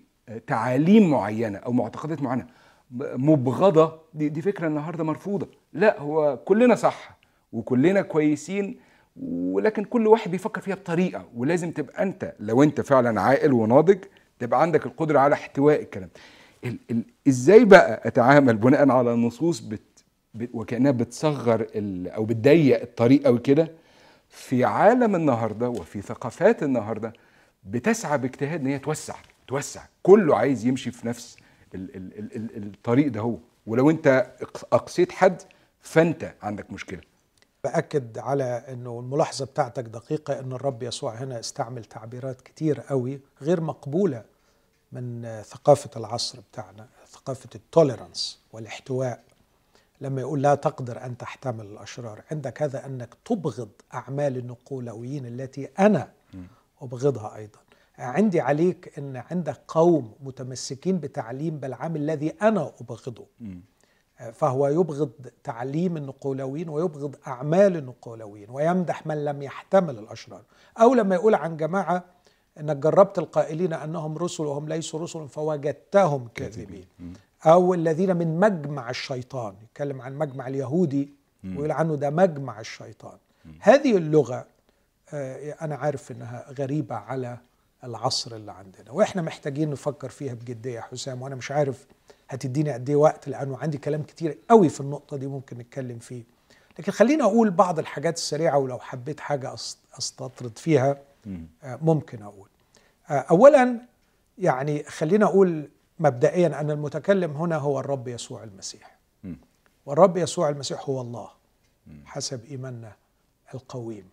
تعاليم 0.46 1.10
معينة 1.10 1.58
أو 1.58 1.72
معتقدات 1.72 2.22
معينة 2.22 2.46
مبغضة. 2.90 4.00
دي, 4.14 4.28
دي 4.28 4.42
فكرة 4.42 4.66
النهاردة 4.66 5.04
مرفوضة. 5.04 5.48
لا 5.72 6.00
هو 6.00 6.36
كلنا 6.44 6.74
صح 6.74 7.18
وكلنا 7.52 8.02
كويسين 8.02 8.78
ولكن 9.22 9.84
كل 9.84 10.06
واحد 10.06 10.30
بيفكر 10.30 10.60
فيها 10.60 10.74
بطريقة. 10.74 11.24
ولازم 11.36 11.70
تبقى 11.70 12.02
أنت 12.02 12.34
لو 12.40 12.62
أنت 12.62 12.80
فعلا 12.80 13.20
عاقل 13.20 13.52
وناضج 13.52 13.98
تبقى 14.38 14.62
عندك 14.62 14.86
القدرة 14.86 15.18
على 15.18 15.34
احتواء 15.34 15.82
الكلام. 15.82 16.10
ال 16.64 16.78
ال 16.90 17.02
إزاي 17.28 17.64
بقى 17.64 18.02
أتعامل 18.04 18.56
بناء 18.56 18.90
على 18.90 19.14
نصوص 19.14 19.60
بت 19.60 19.80
بت 20.34 20.50
وكأنها 20.52 20.90
بتصغر 20.90 21.66
أو 21.76 22.24
بتضيق 22.24 22.80
الطريق 22.80 23.26
أو 23.26 23.38
كده؟ 23.38 23.70
في 24.28 24.64
عالم 24.64 25.14
النهارده 25.14 25.68
وفي 25.68 26.02
ثقافات 26.02 26.62
النهارده 26.62 27.12
بتسعى 27.64 28.18
باجتهاد 28.18 28.60
إن 28.60 28.66
هي 28.66 28.78
توسع 28.78 29.14
توسع. 29.48 29.82
كله 30.02 30.36
عايز 30.36 30.66
يمشي 30.66 30.90
في 30.90 31.08
نفس 31.08 31.36
ال 31.74 31.96
ال 31.96 32.18
ال 32.18 32.56
ال 32.56 32.74
الطريق 32.74 33.08
ده 33.08 33.20
هو. 33.20 33.38
ولو 33.66 33.90
انت 33.90 34.32
اقصيت 34.72 35.12
حد 35.12 35.42
فانت 35.80 36.34
عندك 36.42 36.72
مشكلة. 36.72 37.00
بأكد 37.64 38.18
على 38.18 38.44
إنه 38.44 39.00
الملاحظة 39.00 39.44
بتاعتك 39.44 39.84
دقيقة 39.84 40.40
إن 40.40 40.52
الرب 40.52 40.82
يسوع 40.82 41.14
هنا 41.14 41.40
استعمل 41.40 41.84
تعبيرات 41.84 42.40
كتير 42.40 42.80
قوي 42.80 43.20
غير 43.42 43.60
مقبولة 43.60 44.24
من 44.92 45.42
ثقافة 45.42 45.90
العصر 45.96 46.40
بتاعنا 46.52 46.88
ثقافة 47.06 47.48
التوليرانس 47.54 48.40
والاحتواء. 48.52 49.24
لما 50.00 50.20
يقول 50.20 50.42
لا 50.42 50.54
تقدر 50.54 51.04
أن 51.04 51.16
تحتمل 51.16 51.66
الأشرار 51.66 52.22
عندك 52.30 52.62
هذا 52.62 52.86
أنك 52.86 53.14
تبغض 53.24 53.68
أعمال 53.94 54.36
النقولويين 54.36 55.26
التي 55.26 55.68
أنا 55.78 56.10
أبغضها 56.82 57.36
أيضا. 57.36 57.58
عندي 57.98 58.40
عليك 58.40 58.98
إن 58.98 59.22
عندك 59.30 59.60
قوم 59.68 60.12
متمسكين 60.22 60.98
بتعليم 61.00 61.58
بلعام 61.58 61.96
الذي 61.96 62.30
أنا 62.42 62.72
أبغضه. 62.80 63.26
فهو 64.32 64.68
يبغض 64.68 65.10
تعليم 65.44 65.96
النقولويين 65.96 66.68
ويبغض 66.68 67.16
أعمال 67.26 67.76
النقولويين 67.76 68.50
ويمدح 68.50 69.06
من 69.06 69.24
لم 69.24 69.42
يحتمل 69.42 69.98
الأشرار. 69.98 70.42
أو 70.80 70.94
لما 70.94 71.14
يقول 71.14 71.34
عن 71.34 71.56
جماعة 71.56 72.04
إنك 72.60 72.76
جربت 72.76 73.18
القائلين 73.18 73.72
أنهم 73.72 74.18
رسل 74.18 74.42
وهم 74.44 74.68
ليسوا 74.68 75.00
رسل 75.00 75.28
فوجدتهم 75.28 76.28
كاذبين. 76.34 76.84
أو 77.46 77.74
الذين 77.74 78.16
من 78.16 78.40
مجمع 78.40 78.90
الشيطان 78.90 79.54
يتكلم 79.62 80.00
عن 80.02 80.18
مجمع 80.18 80.48
اليهودي 80.48 81.12
ويقول 81.44 81.72
عنه 81.72 81.94
ده 81.94 82.10
مجمع 82.10 82.60
الشيطان. 82.60 83.18
هذه 83.60 83.96
اللغة 83.96 84.46
آه، 85.12 85.52
أنا 85.62 85.74
عارف 85.76 86.10
إنها 86.12 86.52
غريبة 86.58 86.94
على 86.94 87.38
العصر 87.84 88.36
اللي 88.36 88.52
عندنا. 88.52 88.90
وإحنا 88.90 89.22
محتاجين 89.22 89.70
نفكر 89.70 90.08
فيها 90.08 90.34
بجديه 90.34 90.74
يا 90.74 90.80
حسام 90.80 91.22
وأنا 91.22 91.34
مش 91.34 91.50
عارف 91.50 91.86
هتديني 92.28 92.72
قد 92.72 92.90
إيه 92.90 92.96
وقت 92.96 93.28
لأنه 93.28 93.58
عندي 93.58 93.78
كلام 93.78 94.02
كتير 94.02 94.38
قوي 94.50 94.68
في 94.68 94.80
النقطة 94.80 95.16
دي 95.16 95.26
ممكن 95.26 95.58
نتكلم 95.58 95.98
فيه. 95.98 96.22
لكن 96.78 96.92
خليني 96.92 97.22
أقول 97.22 97.50
بعض 97.50 97.78
الحاجات 97.78 98.16
السريعة 98.16 98.58
ولو 98.58 98.78
حبيت 98.78 99.20
حاجة 99.20 99.54
أستطرد 99.98 100.58
فيها 100.58 100.98
آه، 101.62 101.78
ممكن 101.82 102.22
أقول. 102.22 102.48
آه، 103.10 103.12
اولا 103.30 103.80
يعني 104.38 104.82
خلينا 104.84 105.24
أقول 105.26 105.68
مبدئيا 105.98 106.60
أن 106.60 106.70
المتكلم 106.70 107.30
هنا 107.30 107.56
هو 107.56 107.80
الرب 107.80 108.08
يسوع 108.08 108.44
المسيح. 108.44 108.98
والرب 109.86 110.16
يسوع 110.16 110.48
المسيح 110.48 110.88
هو 110.88 111.00
الله 111.00 111.30
حسب 112.04 112.44
إيماننا 112.44 112.92
القويم. 113.54 114.08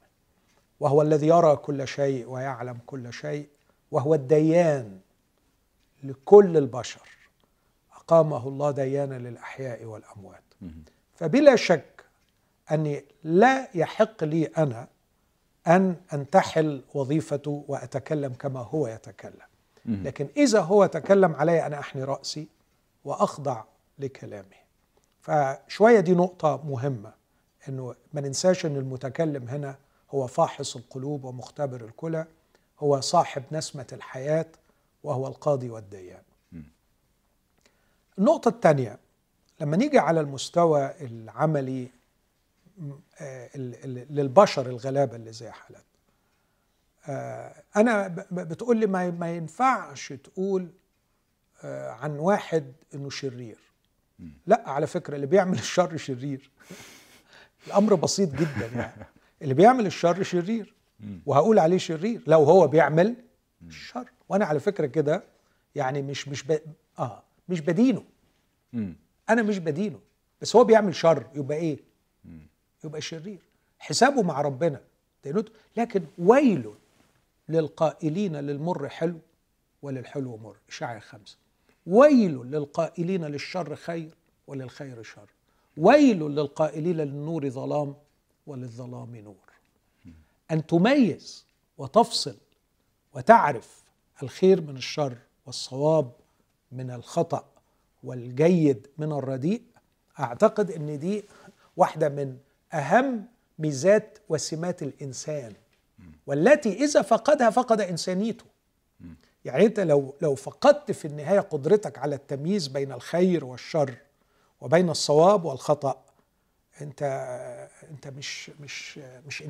وهو 0.79 1.01
الذي 1.01 1.27
يرى 1.27 1.55
كل 1.55 1.87
شيء 1.87 2.29
ويعلم 2.29 2.77
كل 2.85 3.13
شيء 3.13 3.47
وهو 3.95 4.13
الديان 4.13 4.99
لكل 6.03 6.57
البشر. 6.57 7.09
أقامه 7.93 8.47
الله 8.47 8.71
ديانا 8.71 9.15
للأحياء 9.15 9.85
والأموات. 9.85 10.43
فبلا 11.15 11.55
شك 11.55 12.05
أني 12.71 13.03
لا 13.23 13.67
يحق 13.75 14.23
لي 14.23 14.45
أنا 14.45 14.87
أن 15.67 15.95
أنتحل 16.13 16.81
وظيفته 16.93 17.65
وأتكلم 17.67 18.33
كما 18.33 18.59
هو 18.59 18.87
يتكلم. 18.87 19.47
لكن 19.85 20.27
إذا 20.37 20.59
هو 20.61 20.85
تكلم 20.85 21.35
علي 21.35 21.65
أنا 21.65 21.79
أحني 21.79 22.03
رأسي 22.03 22.47
وأخضع 23.05 23.63
لكلامه. 23.99 24.65
فشوية 25.21 25.99
دي 25.99 26.13
نقطة 26.13 26.61
مهمة 26.67 27.13
إنه 27.69 27.95
ما 28.13 28.21
ننساش 28.21 28.65
إن 28.65 28.75
المتكلم 28.75 29.47
هنا 29.49 29.77
هو 30.11 30.27
فاحص 30.27 30.75
القلوب 30.75 31.23
ومختبر 31.23 31.81
الكلى. 31.85 32.25
هو 32.79 33.01
صاحب 33.01 33.43
نسمة 33.51 33.87
الحياة 33.93 34.45
وهو 35.03 35.27
القاضي 35.27 35.69
والديان. 35.69 36.21
النقطة 38.19 38.49
الثانية 38.49 38.99
لما 39.61 39.77
نيجي 39.77 39.99
على 39.99 40.19
المستوى 40.19 40.93
العملي 41.01 41.89
آه، 43.21 43.57
للبشر 44.09 44.65
الغلابة 44.65 45.15
اللي 45.15 45.31
زي 45.31 45.51
حالتنا 45.51 45.83
آه، 47.07 47.63
أنا 47.75 48.07
بتقول 48.31 48.77
لي 48.77 48.87
ما 49.11 49.35
ينفعش 49.35 50.13
تقول 50.13 50.69
آه، 51.63 51.91
عن 51.91 52.11
واحد 52.17 52.73
إنه 52.93 53.09
شرير. 53.09 53.57
لا 54.47 54.63
على 54.65 54.87
فكرة 54.87 55.15
اللي 55.15 55.27
بيعمل 55.27 55.57
الشر 55.57 55.97
شرير. 55.97 56.51
الأمر 57.67 57.95
بسيط 57.95 58.29
جدا 58.29 58.67
يعني. 58.75 59.05
اللي 59.41 59.53
بيعمل 59.53 59.85
الشر 59.85 60.23
شرير. 60.23 60.73
وهقول 61.25 61.59
عليه 61.59 61.77
شرير 61.77 62.21
لو 62.27 62.43
هو 62.43 62.67
بيعمل 62.67 63.15
الشر 63.67 64.05
وأنا 64.29 64.45
على 64.45 64.59
فكرة 64.59 64.85
كده 64.85 65.23
يعني 65.75 66.01
مش 66.01 66.27
مش 66.27 66.43
ب... 66.43 66.59
آه 66.99 67.23
مش 67.49 67.61
بدينه. 67.61 68.03
أنا 69.29 69.41
مش 69.43 69.57
بدينه. 69.59 69.99
بس 70.41 70.55
هو 70.55 70.63
بيعمل 70.63 70.95
شر 70.95 71.27
يبقى 71.35 71.57
إيه؟ 71.57 71.79
يبقى 72.83 73.01
شرير. 73.01 73.39
حسابه 73.79 74.23
مع 74.23 74.41
ربنا. 74.41 74.81
لكن 75.77 76.03
ويل 76.17 76.71
للقائلين 77.49 78.35
للمر 78.35 78.89
حلو 78.89 79.19
وللحلو 79.81 80.37
مر. 80.37 80.55
إشاعة 80.69 80.99
خمسة. 80.99 81.37
ويل 81.87 82.35
للقائلين 82.37 83.25
للشر 83.25 83.75
خير 83.75 84.09
وللخير 84.47 85.03
شر. 85.03 85.29
ويل 85.77 86.19
للقائلين 86.19 86.97
للنور 86.97 87.49
ظلام 87.49 87.95
وللظلام 88.47 89.15
نور. 89.15 89.44
أن 90.51 90.65
تميز 90.67 91.45
وتفصل 91.77 92.37
وتعرف 93.13 93.83
الخير 94.23 94.61
من 94.61 94.77
الشر 94.77 95.17
والصواب 95.45 96.11
من 96.71 96.91
الخطأ 96.91 97.45
والجيد 98.03 98.87
من 98.97 99.11
الرديء 99.11 99.61
أعتقد 100.19 100.71
أن 100.71 100.99
دي 100.99 101.23
واحدة 101.77 102.09
من 102.09 102.37
أهم 102.73 103.25
ميزات 103.59 104.17
وسمات 104.29 104.83
الإنسان. 104.83 105.53
والتي 106.27 106.83
إذا 106.83 107.01
فقدها 107.01 107.49
فقد 107.49 107.81
إنسانيته. 107.81 108.45
يعني 109.45 109.65
أنت 109.65 109.79
لو 109.79 110.13
لو 110.21 110.35
فقدت 110.35 110.91
في 110.91 111.05
النهاية 111.05 111.39
قدرتك 111.39 111.97
على 111.97 112.15
التمييز 112.15 112.67
بين 112.67 112.91
الخير 112.91 113.45
والشر 113.45 113.95
وبين 114.61 114.89
الصواب 114.89 115.45
والخطأ 115.45 116.01
أنت 116.81 117.01
أنت 117.91 118.07
مش 118.07 118.51
مش 118.59 118.97
مش 119.27 119.43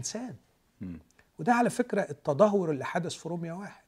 وده 1.40 1.54
على 1.54 1.70
فكرة 1.70 2.02
التدهور 2.02 2.72
اللي 2.72 2.86
حدث 2.86 3.14
في 3.14 3.30
روميا 3.30 3.54
واحد. 3.54 3.84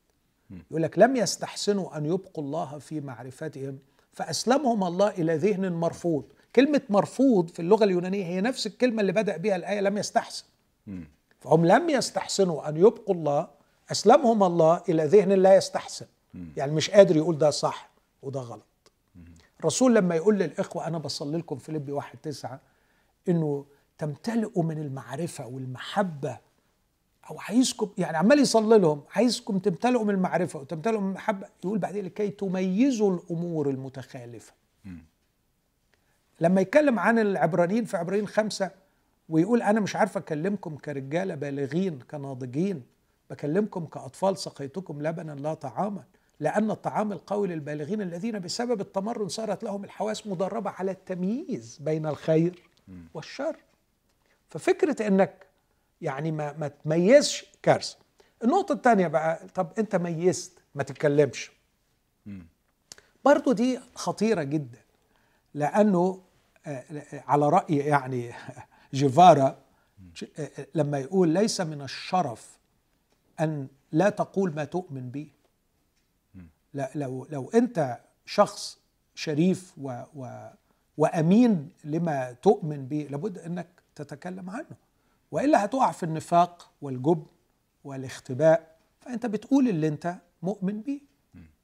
يقول 0.72 0.84
لك 0.84 1.00
لم 1.00 1.15
يستحسنوا 1.15 1.98
أن 1.98 2.06
يبقوا 2.06 2.44
الله 2.44 2.77
في 2.79 3.01
معرفتهم 3.01 3.80
فأسلمهم 4.13 4.84
الله 4.84 5.10
إلى 5.10 5.36
ذهن 5.36 5.73
مرفوض. 5.73 6.26
كلمة 6.56 6.82
مرفوض 6.89 7.50
في 7.50 7.60
اللغة 7.62 7.84
اليونانية 7.84 8.26
هي 8.26 8.41
نفس 8.41 8.67
الكلمة 8.67 9.02
اللي 9.02 9.12
بدأ 9.12 9.38
بها 9.38 9.56
الآية 9.56 9.80
لم 9.80 9.97
يستحسن. 9.97 10.45
فهم 11.39 11.65
لم 11.65 11.89
يستحسنوا 11.89 12.69
أن 12.69 12.78
يبقوا 12.78 13.15
الله 13.15 13.47
أسلمهم 13.91 14.43
الله 14.43 14.84
إلى 14.89 15.06
ذهن 15.06 15.32
لا 15.32 15.56
يستحسن. 15.56 16.06
يعني 16.58 16.71
مش 16.71 16.89
قادر 16.89 17.15
يقول 17.17 17.38
ده 17.38 17.50
صح 17.50 17.89
وده 18.21 18.39
غلط. 18.39 18.65
الرسول 19.60 19.95
لما 19.95 20.15
يقول 20.15 20.39
للإخوة 20.39 20.88
أنا 20.88 20.97
بصلي 20.97 21.38
لكم 21.38 21.58
في 21.58 21.71
لبي 21.71 21.91
واحد 21.91 22.17
تسعة 22.17 22.60
إنه 23.30 23.65
تمتلئوا 23.97 24.63
من 24.63 24.78
المعرفة 24.78 25.47
والمحبة 25.47 26.38
أو 27.30 27.40
عايزكم 27.40 27.90
يعني 27.98 28.18
عمال 28.18 28.40
يصلي 28.40 28.80
لهم 28.80 29.02
عايزكم 29.16 29.60
تمتلئوا 29.60 30.04
من 30.04 30.13
المعرفة 30.13 30.60
وتمتلئوا 30.60 31.02
من 31.02 31.10
المحبة 31.10 31.48
يقول 31.63 31.80
بعدين 31.80 32.06
لكي 32.06 32.30
تميزوا 32.30 33.16
الأمور 33.16 33.70
المتخالفة. 33.70 34.54
لما 36.42 36.62
يتكلم 36.62 37.00
عن 37.00 37.20
العبرانيين 37.20 37.86
في 37.86 37.98
عبرانيين 37.98 38.28
خمسة 38.28 38.72
ويقول 39.30 39.62
أنا 39.62 39.80
مش 39.80 39.96
عارف 39.96 40.18
أكلمكم 40.18 40.76
كرجالة 40.76 41.36
بالغين 41.36 42.00
كناضجين 42.12 42.84
بكلمكم 43.30 43.86
كأطفال 43.86 44.38
سقيتكم 44.38 45.02
لبنا 45.02 45.32
لا 45.32 45.54
طعاما 45.54 46.04
لأن 46.40 46.72
الطعام 46.72 47.12
القوي 47.12 47.48
للبالغين 47.48 48.02
الذين 48.02 48.40
بسبب 48.40 48.82
التمرن 48.82 49.28
صارت 49.28 49.63
لهم 49.63 49.84
الحواس 49.84 50.28
مدربة 50.28 50.70
على 50.70 50.92
التمييز 50.92 51.78
بين 51.82 52.06
الخير 52.06 52.63
والشر. 53.13 53.56
ففكرة 54.50 55.08
أنك 55.08 55.47
يعني 56.02 56.32
ما, 56.32 56.54
ما 56.54 56.68
تميزش 56.68 57.46
كارثة. 57.64 57.98
النقطة 58.44 58.74
الثانية 58.74 59.08
بقى 59.08 59.48
طب 59.56 59.72
أنت 59.80 59.96
ميزت 59.96 60.52
ما 60.76 60.84
تتكلمش. 60.84 61.52
برضو 63.26 63.52
دي 63.52 63.80
خطيرة 63.96 64.44
جدا 64.44 64.80
لأنه 65.54 66.22
على 67.14 67.50
رأي 67.50 67.76
يعني 67.78 68.34
جيفارا 68.94 69.60
لما 70.76 70.98
يقول 71.00 71.30
ليس 71.30 71.62
من 71.62 71.82
الشرف 71.82 72.58
أن 73.40 73.68
لا 73.92 74.10
تقول 74.10 74.56
ما 74.56 74.64
تؤمن 74.64 75.10
به 75.10 75.28
لا 76.74 76.92
لو 76.96 77.28
لو 77.30 77.50
أنت 77.50 78.00
شخص 78.26 78.78
شريف 79.16 79.74
و 79.78 80.04
و 80.16 80.50
وأمين 80.98 81.70
لما 81.84 82.32
تؤمن 82.32 82.88
به 82.88 83.08
لابد 83.12 83.38
أنك 83.38 83.68
تتكلم 83.96 84.50
عنه. 84.50 84.87
وإلا 85.32 85.66
هتقع 85.66 85.92
في 85.92 86.04
النفاق 86.04 86.70
والجبن 86.82 87.26
والاختباء 87.84 88.76
فأنت 89.02 89.26
بتقول 89.26 89.68
اللي 89.70 89.88
أنت 89.88 90.16
مؤمن 90.42 90.82
به 90.82 91.02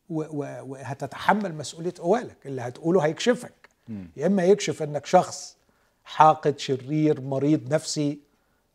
وهتتحمل 0.09 1.55
مسؤولية 1.55 1.93
أوالك 1.99 2.37
اللي 2.45 2.61
هتقوله 2.61 3.01
هيكشفك. 3.05 3.69
يا 4.17 4.27
إما 4.27 4.43
يكشف 4.43 4.83
إنك 4.83 5.05
شخص 5.05 5.57
حاقد 6.03 6.59
شرير 6.59 7.21
مريض 7.21 7.73
نفسي 7.73 8.19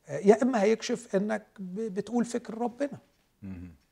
يا 0.09 0.43
إما 0.43 0.63
هيكشف 0.63 1.17
إنك 1.17 1.47
بتقول 1.61 2.25
فكر 2.25 2.59
ربنا. 2.59 2.99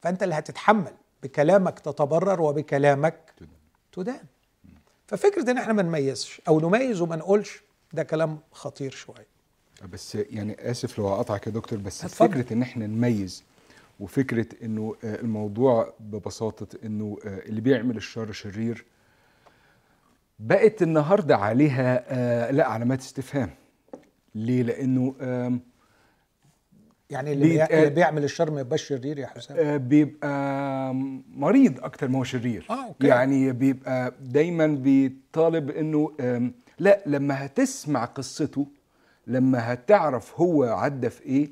فأنت 0.02 0.22
اللي 0.22 0.34
هتتحمل. 0.34 0.92
بكلامك 1.22 1.78
تتبرر 1.78 2.40
وبكلامك 2.42 3.34
تدان. 3.92 4.24
ففكرة 5.06 5.50
إن 5.50 5.58
إحنا 5.58 5.72
ما 5.72 5.82
نميزش 5.82 6.40
أو 6.48 6.60
نميز 6.60 7.00
وما 7.00 7.16
نقولش 7.16 7.62
ده 7.92 8.02
كلام 8.02 8.38
خطير 8.52 8.90
شوية. 8.90 9.35
بس 9.92 10.14
يعني 10.14 10.70
آسف 10.70 10.98
لو 10.98 11.08
اقطعك 11.08 11.46
يا 11.46 11.52
دكتور 11.52 11.78
بس 11.78 12.04
أتفضل. 12.04 12.28
فكرة 12.32 12.52
إن 12.52 12.62
إحنا 12.62 12.86
نميز 12.86 13.44
وفكرة 14.00 14.46
إنه 14.62 14.94
الموضوع 15.04 15.94
ببساطة 16.00 16.78
إنه 16.84 17.18
اللي 17.24 17.60
بيعمل 17.60 17.96
الشر 17.96 18.32
شرير 18.32 18.84
بقت 20.38 20.82
النهارده 20.82 21.36
عليها 21.36 22.04
آه 22.08 22.50
لا 22.50 22.66
علامات 22.68 23.00
استفهام 23.00 23.50
ليه 24.34 24.62
لأنه 24.62 25.14
آه 25.20 25.58
يعني 27.10 27.32
اللي, 27.32 27.44
بي... 27.48 27.64
اللي 27.64 27.90
بيعمل 27.90 28.24
الشر 28.24 28.50
ما 28.50 28.60
يبقاش 28.60 28.82
شرير 28.82 29.18
يا 29.18 29.26
حسام 29.26 29.56
آه 29.58 29.76
بيبقى 29.76 30.94
مريض 31.34 31.80
أكتر 31.84 32.08
ما 32.08 32.18
هو 32.18 32.24
شرير 32.24 32.66
آه 32.70 32.86
okay. 32.86 33.06
يعني 33.06 33.52
بيبقى 33.52 34.14
دايما 34.20 34.66
بيطالب 34.66 35.70
إنه 35.70 36.12
آه 36.20 36.50
لا 36.78 37.02
لما 37.06 37.46
هتسمع 37.46 38.04
قصته 38.04 38.66
لما 39.26 39.72
هتعرف 39.72 40.40
هو 40.40 40.64
عدى 40.64 41.10
في 41.10 41.22
إيه 41.22 41.50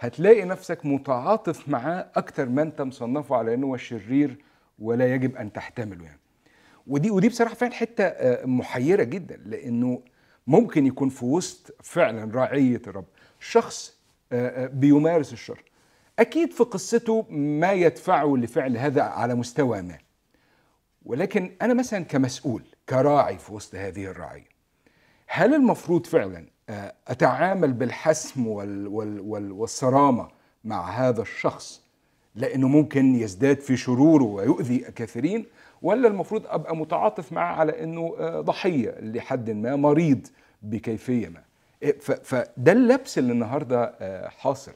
هتلاقي 0.00 0.44
نفسك 0.44 0.86
متعاطف 0.86 1.68
معاه 1.68 2.10
أكتر 2.14 2.48
ما 2.48 2.62
أنت 2.62 2.82
مصنفه 2.82 3.36
على 3.36 3.54
إنه 3.54 3.76
شرير 3.76 4.38
ولا 4.78 5.14
يجب 5.14 5.36
أن 5.36 5.52
تحتمله 5.52 6.04
يعني. 6.04 6.20
ودي 6.86 7.10
ودي 7.10 7.28
بصراحة 7.28 7.54
فعلا 7.54 7.72
حتة 7.72 8.12
محيرة 8.46 9.02
جدا 9.02 9.36
لأنه 9.46 10.02
ممكن 10.46 10.86
يكون 10.86 11.08
في 11.08 11.24
وسط 11.24 11.76
فعلا 11.82 12.34
رعية 12.34 12.82
الرب 12.86 13.04
شخص 13.40 13.96
بيمارس 14.72 15.32
الشر. 15.32 15.62
أكيد 16.18 16.52
في 16.52 16.64
قصته 16.64 17.26
ما 17.30 17.72
يدفعه 17.72 18.36
لفعل 18.36 18.76
هذا 18.76 19.02
على 19.02 19.34
مستوى 19.34 19.82
ما. 19.82 19.98
ولكن 21.04 21.52
أنا 21.62 21.74
مثلا 21.74 22.04
كمسؤول 22.04 22.62
كراعي 22.88 23.38
في 23.38 23.52
وسط 23.52 23.74
هذه 23.74 24.04
الرعية 24.04 24.48
هل 25.26 25.54
المفروض 25.54 26.06
فعلا 26.06 26.46
أتعامل 27.08 27.72
بالحسم 27.72 28.46
وال 28.46 28.86
وال 28.86 29.20
وال 29.20 29.52
والصرامة 29.52 30.28
مع 30.64 30.90
هذا 30.90 31.22
الشخص 31.22 31.82
لأنه 32.34 32.68
ممكن 32.68 33.14
يزداد 33.14 33.60
في 33.60 33.76
شروره 33.76 34.24
ويؤذي 34.24 34.78
كثيرين 34.78 35.46
ولا 35.82 36.08
المفروض 36.08 36.46
أبقى 36.46 36.76
متعاطف 36.76 37.32
معه 37.32 37.54
على 37.56 37.82
إنه 37.84 38.14
ضحية 38.40 38.90
لحد 39.00 39.50
ما 39.50 39.76
مريض 39.76 40.26
بكيفية 40.62 41.28
ما. 41.28 41.42
فده 42.00 42.72
اللبس 42.72 43.18
اللي 43.18 43.32
النهارده 43.32 43.94
حاصل. 44.28 44.72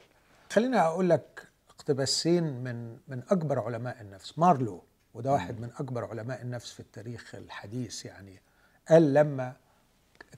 خليني 0.51 0.81
أقول 0.81 1.11
لك 1.11 1.49
اقتباسين 1.70 2.44
من 2.44 2.96
من 3.09 3.22
أكبر 3.31 3.59
علماء 3.61 4.01
النفس. 4.01 4.38
مارلو 4.38 4.83
وده 5.14 5.33
واحد 5.33 5.61
من 5.61 5.70
أكبر 5.79 6.05
علماء 6.05 6.42
النفس 6.42 6.72
في 6.72 6.81
التاريخ 6.81 7.35
الحديث 7.35 8.05
يعني 8.05 8.40
قال 8.88 9.14
لما 9.14 9.53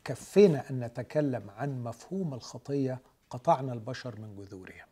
كفينا 0.05 0.71
أن 0.71 0.81
نتكلم 0.81 1.51
عن 1.51 1.83
مفهوم 1.85 2.35
الخطية 2.35 3.01
قطعنا 3.31 3.73
البشر 3.73 4.21
من 4.21 4.37
جذورهم. 4.37 4.87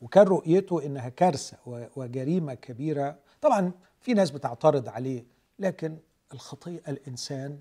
وكان 0.00 0.26
رؤيته 0.26 0.86
إنها 0.86 1.08
كارثة 1.08 1.56
وجريمة 1.96 2.54
كبيرة. 2.54 3.18
طبعا 3.40 3.72
في 4.00 4.14
ناس 4.14 4.30
بتعترض 4.30 4.88
عليه 4.88 5.24
لكن 5.58 5.98
الخطية 6.32 6.82
الإنسان 6.88 7.60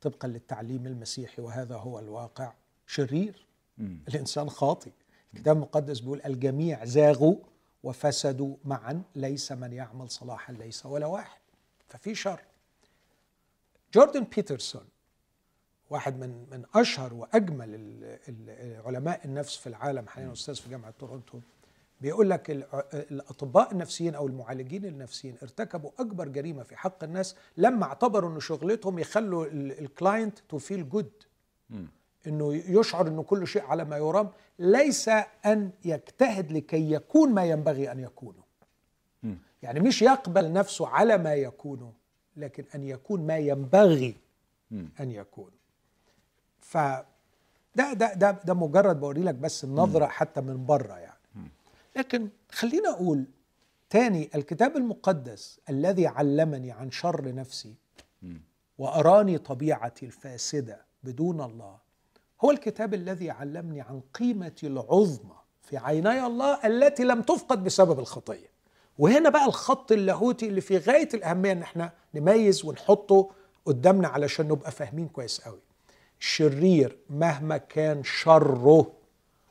طبقا 0.00 0.28
للتعليم 0.28 0.86
المسيحي 0.86 1.42
وهذا 1.42 1.76
هو 1.76 1.98
الواقع 1.98 2.52
شرير. 2.86 3.46
الإنسان 4.08 4.50
خاطئ. 4.50 4.90
الكتاب 5.34 5.56
المقدس 5.56 6.00
بيقول 6.00 6.20
الجميع 6.26 6.84
زاغوا 6.84 7.36
وفسدوا 7.82 8.56
معا 8.64 9.02
ليس 9.14 9.52
من 9.52 9.72
يعمل 9.72 10.10
صلاحا 10.10 10.52
ليس 10.52 10.86
ولا 10.86 11.06
واحد. 11.06 11.40
ففي 11.88 12.14
شر. 12.14 12.40
جوردن 13.94 14.24
بيترسون 14.24 14.84
واحد 15.90 16.20
من 16.20 16.46
من 16.50 16.62
أشهر 16.74 17.14
وأجمل 17.14 18.00
علماء 18.84 19.20
النفس 19.24 19.56
في 19.56 19.66
العالم 19.66 20.06
حاليا 20.08 20.32
أستاذ 20.32 20.54
في 20.54 20.70
جامعة 20.70 20.94
تورونتو. 20.98 21.38
بيقول 22.00 22.30
لك 22.30 22.50
الأطباء 22.94 23.72
النفسيين 23.72 24.14
أو 24.14 24.26
المعالجين 24.26 24.84
النفسيين 24.84 25.36
ارتكبوا 25.42 25.90
أكبر 25.98 26.28
جريمة 26.28 26.62
في 26.62 26.76
حق 26.76 27.04
الناس 27.04 27.36
لما 27.56 27.84
اعتبروا 27.84 28.34
إن 28.34 28.40
شغلتهم 28.40 28.98
يخلوا 28.98 29.46
ال 29.52 29.64
client 29.64 30.38
to 30.48 30.58
feel 30.58 30.88
good 30.88 31.10
إنه 32.26 32.54
يشعر 32.54 33.08
إنه 33.08 33.22
كل 33.22 33.46
شيء 33.46 33.62
على 33.62 33.84
ما 33.84 33.96
يرام. 33.96 34.30
ليس 34.58 35.08
أن 35.46 35.70
يجتهد 35.84 36.52
لكي 36.52 36.92
يكون 36.92 37.32
ما 37.34 37.44
ينبغي 37.44 37.92
أن 37.92 38.00
يكونه 38.00 38.42
يعني 39.62 39.80
مش 39.80 40.02
يقبل 40.02 40.52
نفسه 40.52 40.88
على 40.88 41.18
ما 41.18 41.34
يكونه 41.34 41.92
لكن 42.36 42.64
أن 42.74 42.84
يكون 42.84 43.26
ما 43.26 43.38
ينبغي 43.38 44.16
أن 44.72 45.10
يكون 45.10 45.50
ف 46.66 46.76
ده 47.76 47.92
ده 47.92 48.14
ده 48.14 48.30
ده 48.44 48.54
مجرد 48.54 49.00
بوري 49.00 49.22
لك 49.22 49.34
بس 49.34 49.64
النظره 49.64 50.06
حتى 50.06 50.40
من 50.40 50.66
بره 50.66 50.94
يعني. 50.94 51.16
لكن 51.96 52.28
خلينا 52.52 52.90
أقول 52.90 53.24
تاني 53.90 54.30
الكتاب 54.34 54.76
المقدس 54.76 55.60
الذي 55.70 56.06
علمني 56.06 56.72
عن 56.72 56.90
شر 56.90 57.34
نفسي 57.34 57.74
وأراني 58.78 59.38
طبيعتي 59.38 60.06
الفاسدة 60.06 60.80
بدون 61.04 61.40
الله 61.40 61.76
هو 62.44 62.50
الكتاب 62.50 62.94
الذي 62.94 63.30
علمني 63.30 63.80
عن 63.80 64.00
قيمتي 64.14 64.66
العظمى 64.66 65.36
في 65.62 65.76
عيني 65.76 66.26
الله 66.26 66.66
التي 66.66 67.04
لم 67.04 67.22
تفقد 67.22 67.64
بسبب 67.64 67.98
الخطية. 67.98 68.50
وهنا 68.98 69.28
بقى 69.28 69.46
الخط 69.46 69.92
اللاهوتي 69.92 70.46
اللي 70.48 70.60
في 70.60 70.78
غاية 70.78 71.08
الأهمية 71.14 71.52
إن 71.52 71.62
إحنا 71.62 71.92
نميز 72.14 72.64
ونحطه 72.64 73.30
قدامنا 73.66 74.08
علشان 74.08 74.48
نبقى 74.48 74.70
فاهمين 74.70 75.08
كويس 75.08 75.40
قوي. 75.40 75.60
الشرير 76.20 76.98
مهما 77.10 77.56
كان 77.56 78.04
شره 78.04 78.92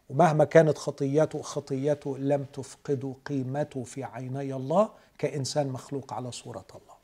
ومهما 0.09 0.43
كانت 0.43 0.77
خطيته 0.77 1.41
خطيته 1.41 2.17
لم 2.17 2.43
تفقد 2.43 3.15
قيمته 3.25 3.83
في 3.83 4.03
عيني 4.03 4.53
الله 4.53 4.89
كإنسان 5.17 5.67
مخلوق 5.67 6.13
على 6.13 6.31
صورة 6.31 6.65
الله. 6.75 6.95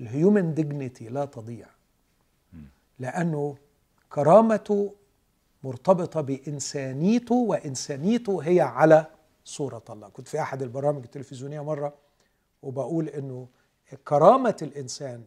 ال 0.00 0.09
human 0.09 0.54
dignity 0.54 1.08
لا 1.08 1.24
تضيع. 1.24 1.66
لأنه 2.98 3.56
كرامته 4.12 4.94
مرتبطة 5.64 6.20
بإنسانيته 6.20 7.34
وإنسانيته 7.34 8.40
هي 8.42 8.60
على 8.60 9.06
صورة 9.44 9.84
الله. 9.90 10.08
كنت 10.08 10.28
في 10.28 10.40
أحد 10.40 10.62
البرامج 10.62 11.02
التلفزيونية 11.02 11.60
مرة 11.64 11.94
وبقول 12.62 13.08
أنه 13.08 13.48
كرامة 14.08 14.56
الإنسان 14.62 15.24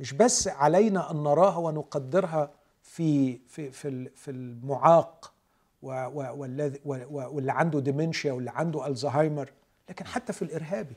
مش 0.00 0.12
بس 0.12 0.48
علينا 0.48 1.10
أن 1.10 1.16
نراها 1.22 1.56
ونقدرها 1.56 2.50
في 2.94 3.38
في 3.48 3.70
في 3.70 4.08
في 4.16 4.30
المعاق 4.30 5.32
والذي 5.82 6.80
واللي 6.84 7.52
عنده 7.52 7.80
ديمنشيا 7.80 8.32
واللي 8.32 8.50
عنده 8.50 8.86
ألزهايمر 8.86 9.52
لكن 9.88 10.06
حتى 10.06 10.32
في 10.32 10.42
الإرهابي. 10.42 10.94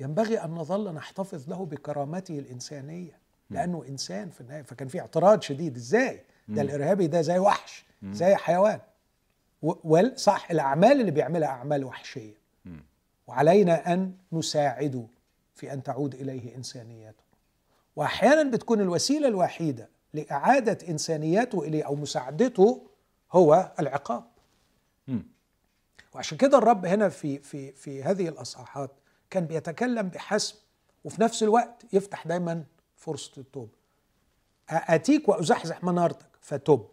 ينبغي 0.00 0.38
أن 0.44 0.50
نظل 0.50 0.94
نحتفظ 0.94 1.48
له 1.50 1.66
بكرامته 1.66 2.38
الإنسانية 2.38 3.18
لأنه 3.50 3.84
إنسان 3.88 4.30
في 4.30 4.40
النهاية 4.40 4.62
فكان 4.62 4.88
في 4.88 5.00
اعتراض 5.00 5.42
شديد. 5.42 5.76
إزاي؟ 5.76 6.22
ده 6.48 6.62
الإرهابي 6.62 7.06
ده 7.06 7.20
زي 7.20 7.38
وحش 7.38 7.84
زي 8.04 8.34
حيوان. 8.34 8.80
صح 10.16 10.50
الأعمال 10.50 11.00
اللي 11.00 11.10
بيعملها 11.10 11.48
أعمال 11.48 11.84
وحشية. 11.84 12.34
وعلينا 13.26 13.92
أن 13.92 14.14
نساعده 14.32 15.06
في 15.54 15.72
أن 15.72 15.82
تعود 15.82 16.14
إليه 16.14 16.56
إنسانيته. 16.56 17.22
وأحيانا 17.96 18.50
بتكون 18.50 18.80
الوسيلة 18.80 19.28
الوحيدة 19.28 19.88
لإعادة 20.14 20.88
انسانيته 20.88 21.62
إليه 21.62 21.82
أو 21.82 21.94
مساعدته 21.94 22.86
هو 23.32 23.72
العقاب. 23.80 24.24
وعشان 26.14 26.38
كده 26.38 26.58
الرب 26.58 26.86
هنا 26.86 27.08
في 27.08 27.38
في 27.38 27.72
في 27.72 28.02
هذه 28.02 28.28
الأصحاحات 28.28 28.90
كان 29.30 29.44
بيتكلم 29.44 30.08
بحسم 30.08 30.56
وفي 31.04 31.22
نفس 31.22 31.42
الوقت 31.42 31.82
يفتح 31.92 32.26
دايما 32.26 32.64
فرصة 32.96 33.32
التوبة. 33.38 33.82
اتيك 34.68 35.28
وأزحزح 35.28 35.84
منارتك 35.84 36.28
فتب 36.40 36.86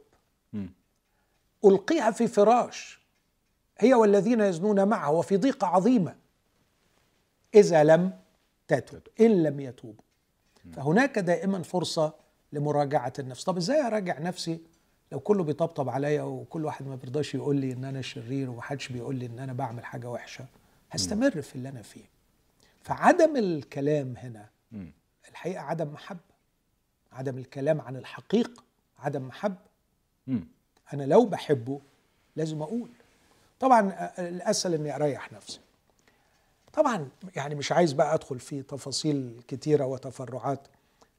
ألقيها 1.65 2.11
في 2.11 2.27
فراش. 2.27 2.99
هي 3.77 3.93
والذين 3.93 4.41
يزنون 4.41 4.87
معه 4.87 5.11
وفي 5.11 5.37
ضيقة 5.37 5.67
عظيمة. 5.67 6.15
إذا 7.55 7.83
لم 7.83 8.19
تتب 8.67 9.01
إن 9.19 9.43
لم 9.43 9.59
يتوبوا. 9.59 10.03
فهناك 10.73 11.19
دائما 11.19 11.63
فرصة 11.63 12.13
لمراجعة 12.53 13.13
النفس. 13.19 13.43
طب 13.43 13.57
إزاي 13.57 13.81
أراجع 13.81 14.19
نفسي 14.19 14.59
لو 15.11 15.19
كله 15.19 15.43
بيطبطب 15.43 15.89
عليا 15.89 16.23
وكل 16.23 16.65
واحد 16.65 16.87
ما 16.87 16.95
بيرضاش 16.95 17.35
يقول 17.35 17.55
لي 17.55 17.71
إن 17.73 17.85
أنا 17.85 18.01
شرير 18.01 18.49
ومحدش 18.49 18.87
بيقول 18.87 19.15
لي 19.15 19.25
إن 19.25 19.39
أنا 19.39 19.53
بعمل 19.53 19.85
حاجة 19.85 20.09
وحشة؟ 20.09 20.45
هستمر 20.91 21.41
في 21.41 21.55
اللي 21.55 21.69
أنا 21.69 21.81
فيه. 21.81 22.05
فعدم 22.83 23.37
الكلام 23.37 24.13
هنا 24.17 24.49
الحقيقة 25.29 25.61
عدم 25.61 25.87
محبة. 25.93 26.19
عدم 27.11 27.37
الكلام 27.37 27.81
عن 27.81 27.95
الحقيقة 27.95 28.63
عدم 28.99 29.27
محبة. 29.27 29.69
أنا 30.93 31.03
لو 31.03 31.25
بحبه 31.25 31.79
لازم 32.35 32.61
أقول. 32.61 32.89
طبعا 33.59 34.09
الأسهل 34.19 34.73
إني 34.73 34.95
أريح 34.95 35.31
نفسي. 35.33 35.59
طبعا 36.73 37.09
يعني 37.35 37.55
مش 37.55 37.71
عايز 37.71 37.93
بقى 37.93 38.13
أدخل 38.13 38.39
في 38.39 38.61
تفاصيل 38.61 39.41
كتيرة 39.47 39.85
وتفرعات. 39.85 40.67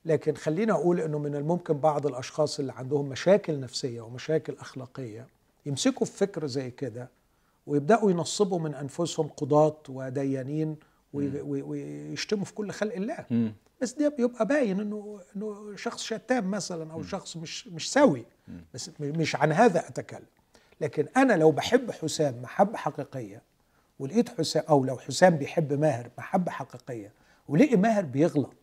لكن 0.04 0.34
خلينا 0.34 0.72
أقول 0.72 1.00
إنه 1.00 1.18
من 1.18 1.34
الممكن 1.36 1.74
بعض 1.74 2.06
الأشخاص 2.06 2.58
اللي 2.60 2.72
عندهم 2.72 3.08
مشاكل 3.08 3.60
نفسية 3.60 4.00
ومشاكل 4.00 4.56
أخلاقية 4.60 5.26
يمسكوا 5.66 6.06
في 6.06 6.12
فكر 6.12 6.46
زي 6.46 6.70
كده 6.70 7.10
ويبدأوا 7.66 8.10
ينصبوا 8.10 8.58
من 8.58 8.74
أنفسهم 8.74 9.28
قضاة 9.28 9.76
وديانين 9.88 10.76
ويشتموا 11.12 12.44
في 12.44 12.54
كل 12.54 12.70
خلق 12.70 12.94
الله. 12.94 13.26
م. 13.30 13.48
بس 13.82 13.92
ده 13.92 14.08
بيبقى 14.08 14.46
باين 14.46 14.80
انه 14.80 15.20
إنه 15.36 15.76
شخص 15.76 16.02
شتام 16.02 16.50
مثلا 16.50 16.92
أو 16.92 16.98
م. 16.98 17.02
شخص 17.02 17.36
مش 17.36 17.68
مش 17.68 17.92
سوي. 17.92 18.24
بس 18.74 18.90
مش 19.00 19.36
عن 19.36 19.52
هذا 19.52 19.80
أتكلم. 19.88 20.26
لكن 20.80 21.06
أنا 21.16 21.32
لو 21.32 21.50
بحب 21.50 21.90
حسام 21.90 22.42
محبة 22.42 22.76
حقيقية 22.76 23.42
ولقيت 23.98 24.28
حسام 24.28 24.62
أو 24.68 24.84
لو 24.84 24.98
حسام 24.98 25.36
بيحب 25.36 25.72
ماهر 25.72 26.10
محبة 26.18 26.50
حقيقية 26.50 27.12
ولقي 27.48 27.76
ماهر 27.76 28.04
بيغلط 28.04 28.54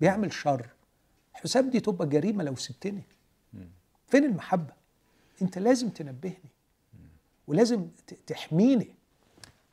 بيعمل 0.00 0.32
شر 0.32 0.66
حسام 1.42 1.70
دي 1.70 1.80
تبقى 1.80 2.08
جريمة 2.08 2.44
لو 2.44 2.56
سبتني. 2.56 3.02
فين 4.06 4.24
المحبة؟ 4.24 4.72
انت 5.42 5.58
لازم 5.58 5.88
تنبهني. 5.88 6.50
ولازم 7.46 7.88
تحميني. 8.26 8.94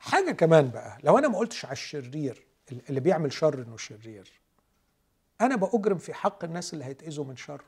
حاجة 0.00 0.30
كمان 0.30 0.70
بقى 0.70 0.98
لو 1.04 1.18
أنا 1.18 1.28
ما 1.28 1.38
قلتش 1.38 1.64
على 1.64 1.72
الشرير 1.72 2.46
اللي 2.90 3.00
بيعمل 3.00 3.32
شر 3.32 3.62
إنه 3.62 3.76
شرير 3.76 4.32
أنا 5.40 5.56
بأجرم 5.56 5.98
في 5.98 6.14
حق 6.14 6.44
الناس 6.44 6.74
اللي 6.74 6.84
هيتأذوا 6.84 7.24
من 7.24 7.36
شره. 7.36 7.64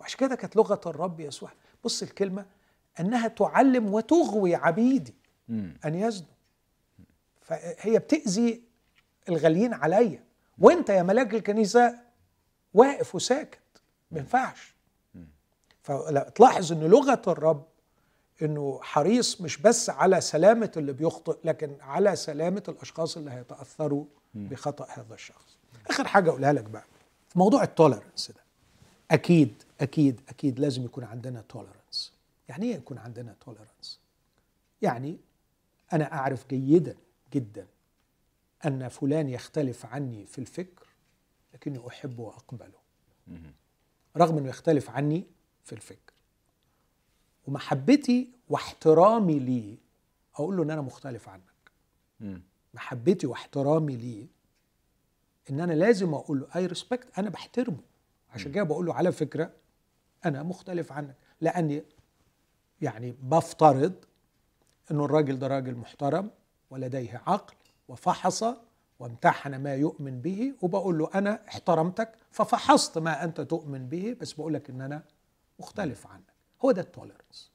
وعشان 0.00 0.18
كده 0.18 0.34
كانت 0.34 0.56
لغة 0.56 0.80
الرب 0.86 1.20
يسوع. 1.20 1.50
بص 1.84 2.02
الكلمة 2.02 2.46
أنها 3.00 3.28
تعلم 3.28 3.94
وتغوي 3.94 4.54
عبيدي 4.54 5.14
أن 5.84 5.94
يزنوا. 5.94 6.30
فهي 7.42 7.98
بتأذي 7.98 8.62
الغاليين 9.28 9.74
عليا. 9.74 10.24
وأنت 10.58 10.88
يا 10.88 11.02
ملاك 11.02 11.34
الكنيسة 11.34 12.03
واقف 12.74 13.14
وساكت 13.14 13.58
ما 14.10 14.18
ينفعش. 14.18 14.74
فتلاحظ 15.82 16.72
إن 16.72 16.80
لغة 16.80 17.22
الرب 17.26 17.64
إنه 18.42 18.80
حريص 18.82 19.40
مش 19.40 19.56
بس 19.56 19.90
على 19.90 20.20
سلامة 20.20 20.72
اللي 20.76 20.92
بيخطئ 20.92 21.36
لكن 21.44 21.76
على 21.80 22.16
سلامة 22.16 22.62
الأشخاص 22.68 23.16
اللي 23.16 23.30
هيتأثروا 23.30 24.04
بخطأ 24.34 24.86
هذا 24.90 25.14
الشخص. 25.14 25.56
آخر 25.90 26.06
حاجة 26.06 26.30
أقولها 26.30 26.52
لك 26.52 26.64
بقى 26.64 26.84
في 27.28 27.38
موضوع 27.38 27.62
ال 27.62 27.69
tolerance 27.69 28.30
ده 28.30 28.40
أكيد 29.10 29.62
أكيد 29.80 30.20
أكيد 30.28 30.60
لازم 30.60 30.84
يكون 30.84 31.04
عندنا 31.04 31.44
tolerance 31.48 32.12
يعني 32.48 32.66
إيه 32.66 32.74
يكون 32.76 32.98
عندنا 32.98 33.34
tolerance 33.44 34.00
يعني 34.82 35.16
أنا 35.92 36.12
أعرف 36.12 36.48
جيدا 36.48 36.96
جدا 37.34 37.66
أن 38.66 38.88
فلان 38.88 39.28
يختلف 39.28 39.86
عني 39.86 40.26
في 40.26 40.38
الفكر 40.38 40.83
لكني 41.54 41.88
أحبه 41.88 42.22
وأقبله. 42.22 42.78
رغم 44.16 44.38
إنه 44.38 44.48
يختلف 44.48 44.90
عني 44.90 45.26
في 45.64 45.72
الفكر. 45.72 46.12
ومحبتي 47.46 48.30
واحترامي 48.48 49.38
ليه 49.38 49.76
أقول 50.34 50.56
له 50.56 50.62
إن 50.62 50.70
أنا 50.70 50.80
مختلف 50.80 51.28
عنك. 51.28 51.42
محبتي 52.74 53.26
واحترامي 53.26 53.96
ليه 53.96 54.26
إن 55.50 55.60
أنا 55.60 55.72
لازم 55.72 56.14
أقول 56.14 56.40
له 56.40 56.46
اي 56.56 56.66
ريسبكت 56.66 57.18
أنا 57.18 57.30
بحترمه. 57.30 57.80
عشان 58.30 58.52
كده 58.52 58.64
بقول 58.64 58.86
له 58.86 58.94
على 58.94 59.12
فكرة 59.12 59.52
أنا 60.24 60.42
مختلف 60.42 60.92
عنك. 60.92 61.16
لأني 61.40 61.84
يعني 62.80 63.14
بفترض 63.22 63.94
إنه 64.90 65.04
الراجل 65.04 65.38
ده 65.38 65.46
راجل 65.46 65.74
محترم 65.74 66.30
ولديه 66.70 67.22
عقل 67.26 67.54
وفحص 67.88 68.44
وامتحن 68.98 69.54
ما 69.56 69.74
يؤمن 69.74 70.20
به 70.20 70.54
وبقول 70.62 70.98
له 70.98 71.10
أنا 71.14 71.40
احترمتك 71.48 72.12
ففحصت 72.30 72.98
ما 72.98 73.24
أنت 73.24 73.40
تؤمن 73.40 73.88
به 73.88 74.16
بس 74.20 74.32
بقول 74.32 74.54
لك 74.54 74.70
إن 74.70 74.80
أنا 74.80 75.02
مختلف 75.58 76.06
عنك. 76.06 76.34
هو 76.64 76.70
ده 76.70 76.82
ال 76.82 76.89
tolerance 76.89 77.50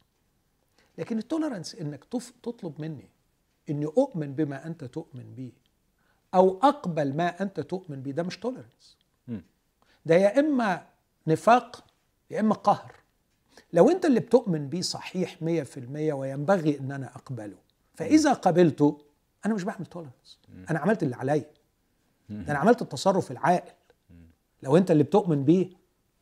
لكن 0.97 1.17
ال 1.17 1.23
tolerance 1.23 1.75
إنك 1.75 2.03
تطلب 2.43 2.81
مني 2.81 3.09
إني 3.69 3.85
أؤمن 3.85 4.33
بما 4.33 4.67
أنت 4.67 4.83
تؤمن 4.83 5.33
به 5.35 5.51
أو 6.35 6.59
أقبل 6.63 7.15
ما 7.15 7.41
أنت 7.41 7.59
تؤمن 7.59 8.01
به 8.01 8.11
ده 8.11 8.23
مش 8.23 8.37
tolerance. 8.37 8.97
ده 10.05 10.15
يا 10.15 10.39
إما 10.39 10.85
نفاق 11.27 11.85
يا 12.31 12.39
إما 12.39 12.53
قهر. 12.55 12.95
لو 13.73 13.89
أنت 13.89 14.05
اللي 14.05 14.19
بتؤمن 14.19 14.69
بيه 14.69 14.81
صحيح 14.81 15.37
100% 15.41 16.13
وينبغي 16.13 16.79
إن 16.79 16.91
أنا 16.91 17.15
أقبله. 17.15 17.57
فإذا 17.95 18.33
قبلته 18.33 19.01
أنا 19.45 19.53
مش 19.53 19.63
بعمل 19.63 19.85
tolerance 19.85 20.39
أنا 20.69 20.79
عملت 20.79 21.03
اللي 21.03 21.15
عليا. 21.15 21.51
أنا 22.29 22.57
عملت 22.57 22.81
التصرف 22.81 23.31
العاقل. 23.31 23.71
لو 24.63 24.77
أنت 24.77 24.91
اللي 24.91 25.03
بتؤمن 25.03 25.43
بيه 25.45 25.69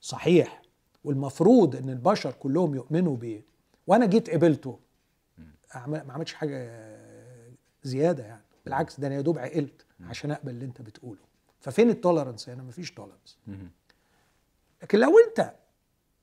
صحيح. 0.02 0.62
والمفروض 1.04 1.76
إن 1.76 1.90
البشر 1.90 2.32
كلهم 2.32 2.76
يؤمنوا 2.76 3.16
بيه. 3.16 3.46
وأنا 3.88 4.06
جيت 4.06 4.30
قبلته. 4.30 4.80
ما 5.88 6.06
عملتش 6.14 6.34
حاجة 6.34 6.98
زيادة 7.84 8.24
يعني. 8.24 8.42
بالعكس 8.66 9.00
ده 9.00 9.08
أنا 9.08 9.16
يا 9.16 9.22
دوب 9.22 9.40
عقلت 9.40 9.86
عشان 10.02 10.32
أقبل 10.32 10.52
اللي 10.52 10.66
أنت 10.66 10.82
بتقوله. 10.82 11.22
ففين 11.60 11.90
ال 11.90 11.96
tolerance 11.96 12.50
هنا 12.50 12.64
مفيش 12.64 12.92
tolerance 12.92 13.38
مم. 13.48 13.72
لكن 14.84 15.00
لو 15.00 15.12
أنت 15.28 15.54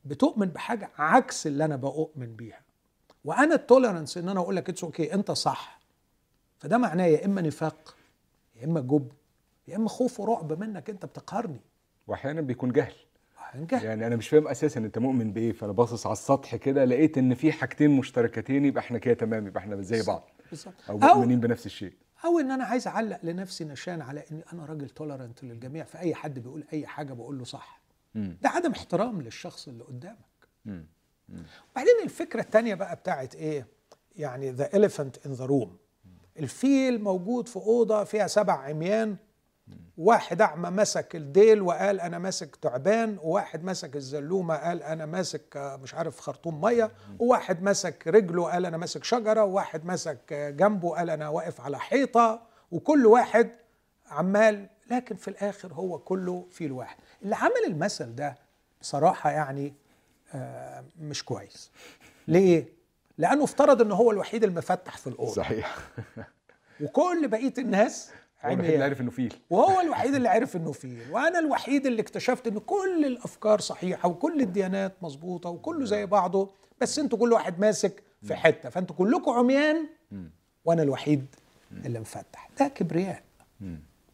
بتؤمن 0.05 0.47
بحاجة 0.47 0.91
عكس 0.99 1.47
اللي 1.47 1.65
أنا 1.65 1.77
بؤمن 1.77 2.37
بيها. 2.37 2.61
وأنا 3.25 3.55
ال 3.55 3.61
tolerance 3.61 4.19
إن 4.19 4.29
أنا 4.29 4.41
أقول 4.41 4.57
لك 4.57 4.69
it's 4.69 4.85
okay 4.85 5.15
أنت 5.15 5.31
صح. 5.31 5.81
فده 6.59 6.79
معناه 6.79 7.05
يا 7.05 7.25
إما 7.25 7.41
نفاق 7.41 7.95
يا 8.57 8.65
إما 8.65 8.81
جبن 8.81 9.09
يا 9.69 9.77
إما 9.77 9.89
خوف 9.89 10.21
ورعب 10.21 10.61
منك 10.61 10.91
أنت 10.91 11.07
بتقهرني. 11.07 11.61
واحيانا 12.07 12.41
بيكون 12.41 12.73
جهل. 12.73 12.95
هنجح 13.39 13.83
يعني 13.83 14.07
أنا 14.07 14.17
مش 14.17 14.29
فاهم 14.29 14.49
أساسا 14.49 14.81
أنت 14.81 14.99
مؤمن 14.99 15.33
بإيه 15.33 15.53
فأنا 15.53 15.73
باصص 15.73 16.07
على 16.07 16.13
السطح 16.13 16.57
كده 16.57 16.85
لقيت 16.85 17.19
إن 17.19 17.35
في 17.35 17.53
حاجتين 17.53 17.91
مشتركتين 17.91 18.65
يبقى 18.65 18.81
إحنا 18.81 18.99
كده 18.99 19.15
تمام 19.15 19.47
يبقى 19.47 19.61
إحنا 19.61 19.83
زي 19.83 20.03
بعض. 20.03 20.31
بالظبط. 20.51 20.75
أو 20.91 20.99
مؤمنين 20.99 21.41
بنفس 21.41 21.67
الشيء. 21.67 21.93
أو 22.25 22.39
إن 22.39 22.51
أنا 22.51 22.65
عايز 22.65 22.87
أعلق 22.87 23.19
لنفسي 23.23 23.65
نشان 23.65 24.03
على 24.03 24.25
إني 24.33 24.43
أنا 24.53 24.65
راجل 24.65 24.89
tolerant 24.91 25.45
للجميع 25.45 25.85
فأي 25.85 26.15
حد 26.15 26.39
بيقول 26.39 26.65
أي 26.73 26.87
حاجة 26.87 27.13
بقول 27.13 27.39
له 27.39 27.45
صح. 27.45 27.81
مم. 28.15 28.39
ده 28.43 28.49
عدم 28.49 28.71
احترام 28.73 29.23
للشخص 29.23 29.69
اللي 29.69 29.85
قدامك. 29.85 30.19
مم. 30.65 30.87
وبعدين 31.73 31.95
الفكرة 32.05 32.41
الثانية 32.41 32.75
بقى 32.75 32.97
بتاعت 32.97 33.35
إيه؟ 33.35 33.67
يعني 34.17 34.51
the 34.51 34.69
elephant 34.69 35.27
in 35.27 35.33
the 35.33 35.45
room 35.45 35.77
الفيل 36.39 37.03
موجود 37.03 37.49
في 37.49 37.57
أوضة 37.57 38.05
فيها 38.05 38.27
سبع 38.27 38.53
عميان. 38.53 39.17
واحد 39.99 40.41
أعمى 40.43 40.71
مسك 40.71 41.17
الديل 41.17 41.63
وقال 41.63 42.01
أنا 42.01 42.19
ماسك 42.19 42.57
تعبان 42.57 43.19
وواحد 43.23 43.65
مسك 43.65 43.97
الزلومة 43.97 44.55
قال 44.57 44.83
أنا 44.83 45.07
ماسك 45.07 45.57
آه، 45.57 45.77
مش 45.77 45.95
عارف 45.95 46.21
خرطوم 46.21 46.61
مية. 46.61 46.91
وواحد 47.19 47.63
مسك 47.63 48.09
رجله 48.09 48.51
قال 48.51 48.67
أنا 48.67 48.77
ماسك 48.77 49.05
شجرة. 49.05 49.45
وواحد 49.45 49.85
مسك 49.85 50.33
آه، 50.33 50.51
جنبه 50.51 50.97
قال 50.97 51.11
أنا 51.11 51.29
واقف 51.29 51.61
على 51.61 51.79
حيطة. 51.79 52.43
وكل 52.71 53.07
واحد 53.07 53.51
عمال 54.09 54.69
لكن 54.91 55.17
في 55.17 55.29
الآخر 55.29 55.73
هو 55.75 55.99
كله 55.99 56.47
فيل 56.51 56.73
واحد. 56.73 56.97
اللي 57.23 57.37
عمل 57.37 57.65
المثل 57.67 58.15
ده 58.15 58.35
بصراحة 58.81 59.31
يعني 59.31 59.75
آه، 60.35 60.85
مش 61.01 61.25
كويس. 61.25 61.71
ليه؟ 62.29 62.69
لأنه 63.19 63.45
افترض 63.45 63.83
إن 63.83 63.93
هو 63.93 64.11
الوحيد 64.11 64.45
المفتح 64.45 64.97
في 64.97 65.07
الأوضة. 65.07 65.33
صحيح. 65.33 65.79
وكل 66.81 67.29
بقية 67.29 67.55
الناس 67.59 68.11
هو 68.45 68.53
الوحيد 68.53 68.59
اللي 68.59 68.69
عميان 68.69 68.83
عارف 68.83 69.01
إنه 69.01 69.11
فيل. 69.11 69.35
وهو 69.51 69.81
الوحيد 69.81 70.15
اللي 70.15 70.29
عرف 70.29 70.57
إنه 70.57 70.73
فيل. 70.73 71.11
وأنا 71.11 71.39
الوحيد 71.39 71.87
اللي 71.87 72.03
اكتشفت 72.03 72.47
إن 72.47 72.59
كل 72.59 73.05
الأفكار 73.07 73.61
صحيحة 73.61 74.09
وكل 74.09 74.41
الديانات 74.41 74.93
مظبوطة 75.03 75.51
وكله 75.51 75.85
زي 75.85 76.07
بعضه 76.07 76.51
بس 76.81 76.99
أنتوا 76.99 77.19
كل 77.19 77.33
واحد 77.33 77.61
ماسك 77.61 78.03
في 78.23 78.35
حتة. 78.35 78.69
فأنتوا 78.69 78.97
كلكم 78.97 79.31
عميان 79.31 79.87
وأنا 80.65 80.83
الوحيد 80.83 81.27
اللي 81.73 82.01
مفتح. 82.01 82.51
ده 82.59 82.69
كبرياء. 82.69 83.23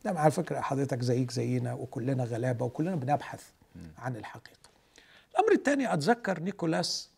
ده 0.04 0.10
على 0.10 0.30
فكرة 0.30 0.60
حضرتك 0.60 1.02
زيك 1.02 1.30
زينا 1.30 1.74
وكلنا 1.74 2.24
غلابة 2.24 2.64
وكلنا 2.64 2.94
بنبحث 2.96 3.42
عن 3.98 4.16
الحقيقة. 4.16 4.70
الأمر 5.30 5.52
الثاني 5.52 5.94
أتذكر 5.94 6.40
نيكولاس 6.40 7.10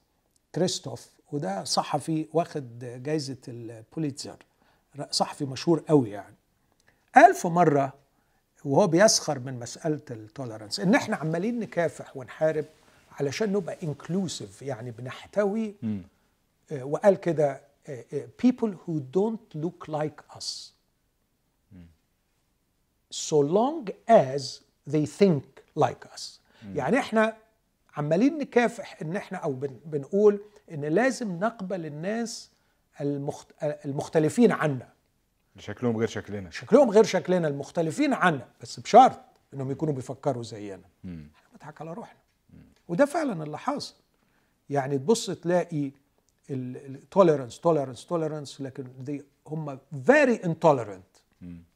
كريستوف 0.55 1.11
وده 1.33 1.65
صحفي 1.65 2.27
واخد 2.33 2.79
جايزة 3.03 3.37
البوليتزر 3.49 4.37
صحفي 5.11 5.45
مشهور 5.45 5.83
قوي 5.89 6.11
يعني. 6.11 6.35
قال 7.15 7.35
في 7.35 7.49
مرة 7.49 7.93
وهو 8.65 8.87
بيسخر 8.87 9.39
من 9.39 9.59
مسألة 9.61 10.01
ال 10.11 10.18
tolerance 10.18 10.81
إن 10.81 10.95
إحنا 10.95 11.17
عمالين 11.17 11.61
نكافح 11.61 12.17
ونحارب 12.17 12.65
علشان 13.21 13.53
نبقى 13.53 13.77
inclusive 13.83 14.63
يعني 14.63 14.91
بنحتوي. 14.91 15.75
آه، 16.73 16.85
وقال 16.85 17.15
كده 17.15 17.61
آه، 17.89 18.05
آه، 18.13 18.27
people 18.47 18.69
who 18.71 18.93
don't 19.17 19.63
look 19.63 19.89
like 19.93 20.39
us. 20.39 20.73
so 23.11 23.37
long 23.37 23.89
as 24.09 24.43
they 24.87 25.07
think 25.07 25.45
like 25.77 26.05
us. 26.15 26.41
يعني 26.75 26.99
إحنا 26.99 27.37
عمالين 27.97 28.39
نكافح 28.39 29.03
إن 29.03 29.17
إحنا 29.17 29.39
أو 29.39 29.53
بن 29.53 29.77
بنقول 29.85 30.41
إن 30.71 30.85
لازم 30.85 31.39
نقبل 31.39 31.87
الناس 31.87 32.51
المخت... 33.01 33.53
المختلفين 33.63 34.53
عنا. 34.53 34.89
شكلهم 35.59 35.97
غير 35.97 36.09
شكلنا. 36.09 36.51
شكلهم 36.51 36.91
غير 36.91 37.05
شكلنا 37.05 37.49
المختلفين 37.49 38.13
عنا. 38.15 38.49
بس 38.61 38.81
بشرط 38.81 39.21
إنهم 39.55 39.71
يكونوا 39.71 39.95
بيفكروا 39.95 40.43
زينا. 40.43 40.85
إحنا 41.05 41.49
بنضحك 41.53 41.81
على 41.81 41.93
روحنا. 41.93 42.19
وده 42.89 43.05
فعلا 43.05 43.45
اللي 43.45 43.59
حاصل. 43.59 43.95
يعني 44.71 44.99
تبص 44.99 45.31
تلاقي 45.31 45.91
ال 46.51 46.62
tolerance 46.62 47.61
tolerance 47.61 48.07
tolerance 48.07 48.61
لكن 48.61 48.87
دي 48.99 49.25
هم 49.47 49.79
very 50.07 50.45
intolerant. 50.45 51.05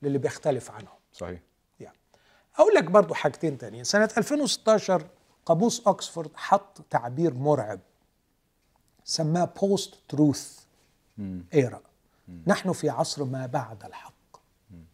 للي 0.02 0.18
بيختلف 0.18 0.70
عنهم. 0.70 0.98
صحيح. 1.12 1.40
يعني 1.80 1.96
أقول 2.56 2.74
لك 2.74 2.84
برضو 2.84 3.14
حاجتين 3.14 3.58
تانيين. 3.58 3.84
سنة 3.84 4.10
2016 4.18 5.06
قاموس 5.46 5.86
اوكسفورد 5.86 6.30
حط 6.34 6.80
تعبير 6.90 7.34
مرعب. 7.34 7.80
سماه 9.06 9.44
post-truth. 9.60 10.58
era 11.54 11.80
نحن 12.46 12.72
في 12.72 12.90
عصر 12.90 13.24
ما 13.24 13.46
بعد 13.46 13.84
الحق. 13.84 14.12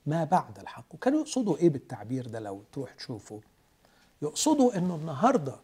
ما 0.07 0.25
بعد 0.25 0.59
الحق. 0.59 0.85
وكانوا 0.95 1.21
يقصدوا 1.21 1.57
إيه 1.57 1.71
بالتعبير 1.71 2.27
ده 2.27 2.39
لو 2.41 2.63
تروح 2.73 2.95
تشوفه؟ 2.95 3.41
يقصدوا 4.23 4.79
إنه 4.79 4.95
النهارده 4.95 5.57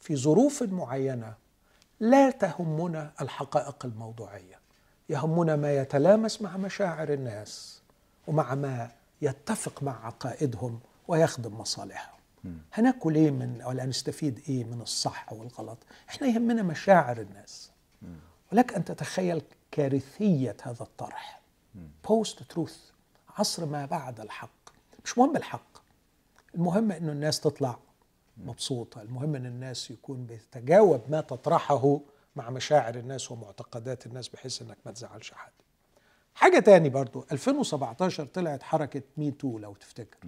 في 0.00 0.16
ظروف 0.16 0.62
معينة 0.62 1.34
لا 2.00 2.30
تهمنا 2.30 3.12
الحقائق 3.20 3.84
الموضوعية. 3.84 4.58
يهمنا 5.08 5.56
ما 5.56 5.76
يتلامس 5.76 6.42
مع 6.42 6.56
مشاعر 6.56 7.12
الناس 7.12 7.80
ومع 8.26 8.54
ما 8.54 8.90
يتفق 9.22 9.82
مع 9.82 10.06
عقائدهم 10.06 10.80
ويخدم 11.08 11.60
مصالحهم. 11.60 12.18
هناكل 12.72 13.14
إيه 13.14 13.30
من 13.30 13.62
ولا 13.66 13.84
هنستفيد 13.84 14.40
إيه 14.48 14.64
من 14.64 14.80
الصح 14.80 15.32
والغلط؟ 15.32 15.78
إحنا 16.08 16.28
يهمنا 16.28 16.62
مشاعر 16.62 17.20
الناس. 17.20 17.71
ولك 18.52 18.74
أن 18.74 18.84
تتخيل 18.84 19.42
كارثية 19.70 20.56
هذا 20.62 20.82
الطرح. 20.82 21.40
بوست 22.08 22.42
تروث 22.42 22.90
عصر 23.38 23.66
ما 23.66 23.86
بعد 23.86 24.20
الحق. 24.20 24.70
مش 25.04 25.18
مهم 25.18 25.36
الحق. 25.36 25.78
المهم 26.54 26.92
إنه 26.92 27.12
الناس 27.12 27.40
تطلع 27.40 27.78
مبسوطة. 28.36 29.02
المهم 29.02 29.34
إن 29.34 29.46
الناس 29.46 29.90
يكون 29.90 30.26
بيتجاوب 30.26 31.00
ما 31.08 31.20
تطرحه 31.20 32.00
مع 32.36 32.50
مشاعر 32.50 32.94
الناس 32.94 33.32
ومعتقدات 33.32 34.06
الناس 34.06 34.28
بحيث 34.28 34.62
إنك 34.62 34.78
ما 34.86 34.92
تزعلش 34.92 35.32
حد. 35.32 35.52
حاجة 36.34 36.58
تاني 36.58 36.88
برضو. 36.88 37.26
2017 37.32 38.24
طلعت 38.24 38.62
حركة 38.62 39.02
ميتو 39.16 39.58
لو 39.58 39.74
تفتكر. 39.74 40.18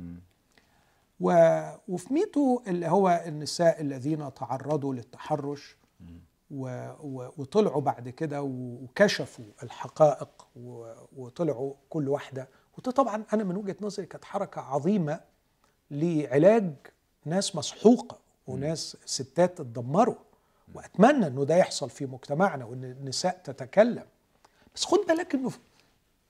و... 1.21 1.61
وفي 1.89 2.15
ميتو 2.15 2.63
اللي 2.67 2.87
هو 2.87 3.23
النساء 3.27 3.81
الذين 3.81 4.35
تعرضوا 4.35 4.95
للتحرش. 4.95 5.77
وطلعوا 7.39 7.81
بعد 7.81 8.09
كده 8.09 8.43
وكشفوا 8.43 9.45
الحقائق 9.63 10.47
وطلعوا 11.17 11.75
كل 11.91 12.09
واحدة. 12.09 12.49
وده 12.79 12.91
طبعا 12.93 13.25
أنا 13.33 13.45
من 13.45 13.57
وجهة 13.57 13.77
نظري 13.81 14.07
كانت 14.07 14.25
حركة 14.25 14.61
عظيمة 14.61 15.21
لعلاج 15.91 16.73
ناس 17.25 17.57
مسحوقة 17.57 18.19
وناس 18.47 18.97
ستات 19.05 19.61
اتدمروا. 19.61 20.15
وأتمنى 20.75 21.27
إنه 21.27 21.45
ده 21.45 21.57
يحصل 21.57 21.91
في 21.91 22.07
مجتمعنا 22.07 22.65
وإن 22.65 22.85
النساء 22.85 23.41
تتكلم. 23.45 24.05
بس 24.75 24.85
خد 24.85 24.99
بالك 25.09 25.35
إنه 25.35 25.51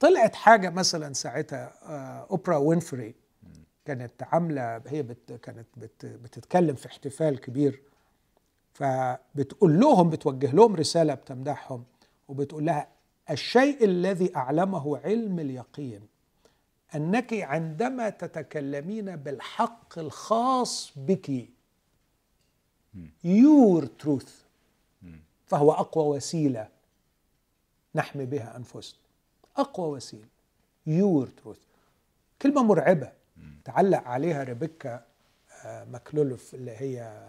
طلعت 0.01 0.35
حاجة 0.35 0.71
مثلا 0.71 1.13
ساعتها 1.13 1.73
آه، 1.83 2.27
أوبرا 2.31 2.57
وينفري 2.57 3.15
كانت 3.85 4.23
عاملة 4.23 4.83
هي 4.87 5.03
بت 5.03 5.33
كانت 5.33 5.67
بت 5.77 6.07
بتتكلم 6.07 6.75
في 6.75 6.87
احتفال 6.87 7.41
كبير 7.41 7.83
فبتقول 8.75 9.81
لهم 9.81 10.11
بتوجه 10.11 10.53
لهم 10.55 10.77
رسالة 10.77 11.15
بتمدحهم 11.15 11.85
وبتقول 12.29 12.67
لها 12.67 12.89
الشيء 13.31 13.85
الذي 13.85 14.37
أعلمه 14.37 14.99
علم 14.99 15.39
اليقين 15.41 16.01
أنك 16.95 17.35
عندما 17.35 18.11
تتكلمين 18.11 19.17
بالحق 19.17 19.99
الخاص 19.99 20.93
بك 20.97 21.49
your 23.25 23.87
truth 23.87 24.43
فهو 25.47 25.73
أقوى 25.73 26.17
وسيلة 26.17 26.69
نحمي 27.95 28.25
بها 28.27 28.57
أنفسنا. 28.57 28.99
أقوى 29.57 29.89
وسيلة 29.89 30.29
your 30.87 31.27
truth 31.27 31.59
كلمة 32.43 32.63
مرعبة 32.63 33.13
تعلق 33.65 34.03
عليها 34.03 34.43
ريبيكا 34.45 35.05
آه، 35.65 35.85
ماكلولوف 35.85 36.55
اللي 36.55 36.71
هي 36.71 37.23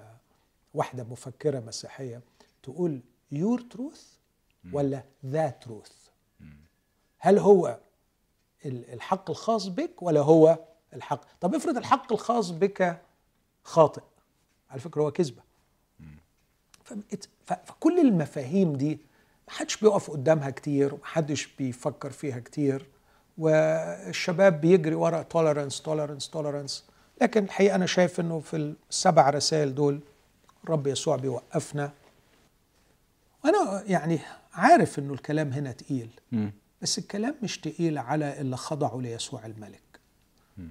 واحدة 0.76 1.04
مفكرة 1.04 1.60
مسيحية 1.60 2.22
تقول 2.64 3.00
your 3.32 3.62
truth 3.62 4.04
ولا 4.74 5.04
the 5.26 5.50
truth 5.50 5.92
هل 7.20 7.40
هو 7.40 7.80
ال- 8.66 8.94
الحق 8.94 9.30
الخاص 9.30 9.68
بك 9.68 10.02
ولا 10.02 10.20
هو 10.22 10.60
الحق؟ 10.94 11.22
طب 11.42 11.56
افرض 11.56 11.78
الحق 11.78 12.14
الخاص 12.14 12.50
بك 12.52 13.02
خاطئ. 13.64 14.02
على 14.70 14.80
فكرة 14.80 15.02
هو 15.02 15.12
ف- 17.46 17.54
فكل 17.54 18.00
المفاهيم 18.00 18.74
دي 18.74 19.00
محدش 19.48 19.78
بيقف 19.78 20.12
قدامها 20.12 20.50
كتير 20.50 20.94
ومحدش 20.94 21.48
بيفكر 21.48 22.10
فيها 22.12 22.40
كتير 22.40 22.86
والشباب 23.38 24.62
بيجري 24.62 24.96
ورا 24.96 25.22
tolerance 25.22 25.82
tolerance 25.82 26.30
tolerance 26.30 26.86
لكن 27.22 27.44
الحقيقة 27.44 27.76
أنا 27.76 27.86
شايف 27.86 28.20
إنه 28.20 28.40
في 28.40 28.76
السبع 28.90 29.30
رسائل 29.30 29.76
دول 29.76 30.00
الرب 30.66 30.88
يسوع 30.88 31.16
بيوقفنا. 31.16 31.92
وأنا 33.44 33.84
يعني 33.88 34.20
عارف 34.54 35.00
إنه 35.00 35.14
الكلام 35.14 35.52
هنا 35.54 35.72
تقيل. 35.72 36.10
بس 36.82 36.98
الكلام 37.00 37.36
مش 37.44 37.58
تقيل 37.60 37.98
على 37.98 38.42
اللي 38.42 38.58
خضعوا 38.58 39.02
ليسوع 39.02 39.46
الملك. 39.46 39.82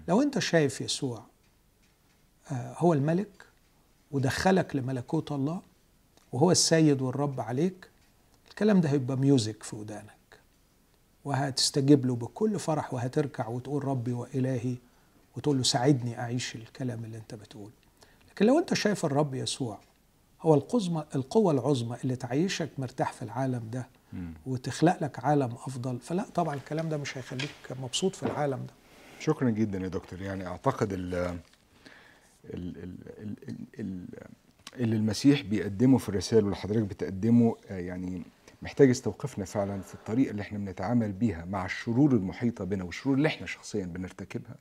لو 0.09 0.23
أنت 0.23 0.39
شايف 0.39 0.81
يسوع 0.81 1.25
آه، 2.53 2.75
هو 2.79 2.93
الملك 2.93 3.45
ودخلك 4.11 4.77
لملكوت 4.77 5.33
الله 5.33 5.63
وهو 6.33 6.51
السيد 6.51 7.03
والرب 7.03 7.41
عليك 7.41 7.89
الكلام 8.51 8.81
ده 8.81 8.89
هيبقى 8.89 9.17
ميوزك 9.17 9.63
في 9.63 9.77
ودانك. 9.77 10.15
وهتستجيب 11.25 12.07
له 12.07 12.15
بكل 12.17 12.59
فرح 12.59 12.95
وهتركع 12.95 13.49
وتقول 13.49 13.85
ربي 13.85 14.13
وإلهي 14.13 14.75
وتقول 15.37 15.57
له 15.57 15.63
ساعدني 15.63 16.19
أعيش 16.21 16.55
الكلام 16.57 17.05
اللي 17.05 17.17
أنت 17.17 17.35
بتقول 17.35 17.71
لكن 18.35 18.47
لو 18.47 18.59
أنت 18.59 18.75
شايف 18.75 19.05
الرب 19.05 19.35
يسوع 19.35 19.79
هو 20.42 20.55
القزمة 20.55 21.05
القوة 21.14 21.53
العظمى 21.53 21.97
اللي 22.05 22.16
تعيشك 22.16 22.68
مرتاح 22.79 23.12
في 23.12 23.23
العالم 23.23 23.70
ده 23.70 23.88
وتخلق 24.47 25.03
لك 25.03 25.25
عالم 25.25 25.53
أفضل 25.66 25.99
فلا 26.01 26.25
طبعا 26.35 26.55
الكلام 26.55 26.88
ده 26.88 26.97
مش 26.97 27.18
هيخليك 27.18 27.51
مبسوط 27.83 28.14
في 28.16 28.23
العالم 28.23 28.57
ده. 28.66 28.73
شكرا 29.20 29.51
جدا 29.51 29.79
يا 29.79 29.88
دكتور. 29.88 30.23
يعني 30.23 30.47
أعتقد 30.47 30.92
ال 30.92 31.14
ال 31.14 31.38
ال 32.55 32.77
ال 33.18 33.37
ال 33.49 33.57
ال 33.81 34.07
اللي 34.81 34.97
المسيح 34.97 35.42
بيقدمه 35.42 35.99
في 35.99 36.09
الرسائل 36.09 36.42
واللي 36.44 36.57
حضرتك 36.57 36.83
بتقدمه 36.83 37.57
آه، 37.70 37.79
يعني 37.79 38.23
محتاج 38.62 38.88
يستوقفنا 38.90 39.44
فعلا 39.44 39.81
في 39.81 39.94
الطريقة 39.94 40.31
اللي 40.31 40.42
إحنا 40.42 40.59
بنتعامل 40.59 41.12
بيها 41.12 41.44
مع 41.44 41.64
الشرور 41.64 42.12
المحيطة 42.12 42.64
بنا 42.64 42.85
والشرور 42.85 43.16
اللي 43.16 43.29
إحنا 43.29 43.47
شخصيا 43.47 43.87
بنرتكبها. 43.87 44.57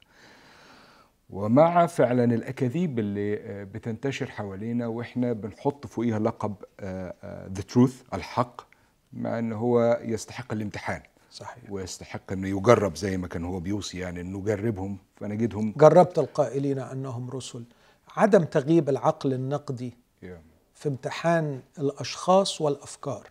ومع 1.30 1.86
فعلا 1.86 2.24
الأكاذيب 2.24 3.00
اللي 3.00 3.40
آه، 3.40 3.64
بتنتشر 3.64 4.32
حوالينا 4.32 4.88
وإحنا 4.88 5.34
بنحط 5.34 5.88
فوقيها 5.88 6.20
لقب 6.20 6.56
ذا 7.54 7.62
تروث 7.70 8.02
الحق 8.14 8.62
مع 9.14 9.40
إن 9.40 9.54
هو 9.54 10.00
يستحق 10.04 10.54
الامتحان. 10.54 11.02
صحيح. 11.32 11.64
ويستحق 11.70 12.32
إنه 12.32 12.48
يجرب 12.48 12.96
زي 12.96 13.18
ما 13.18 13.28
كان 13.28 13.46
هو 13.46 13.60
بيوصي 13.60 14.00
يعني 14.00 14.22
إنه 14.22 14.42
جربهم 14.42 14.98
فنجدهم. 15.16 15.74
جربت 15.78 16.20
القائلين 16.20 16.80
أنهم 16.80 17.30
رسل. 17.30 17.64
عدم 18.18 18.44
تغييب 18.44 18.90
العقل 18.90 19.34
النقدي 19.34 19.98
في 20.76 20.90
امتحان 20.90 21.62
الأشخاص 21.80 22.62
والأفكار. 22.62 23.28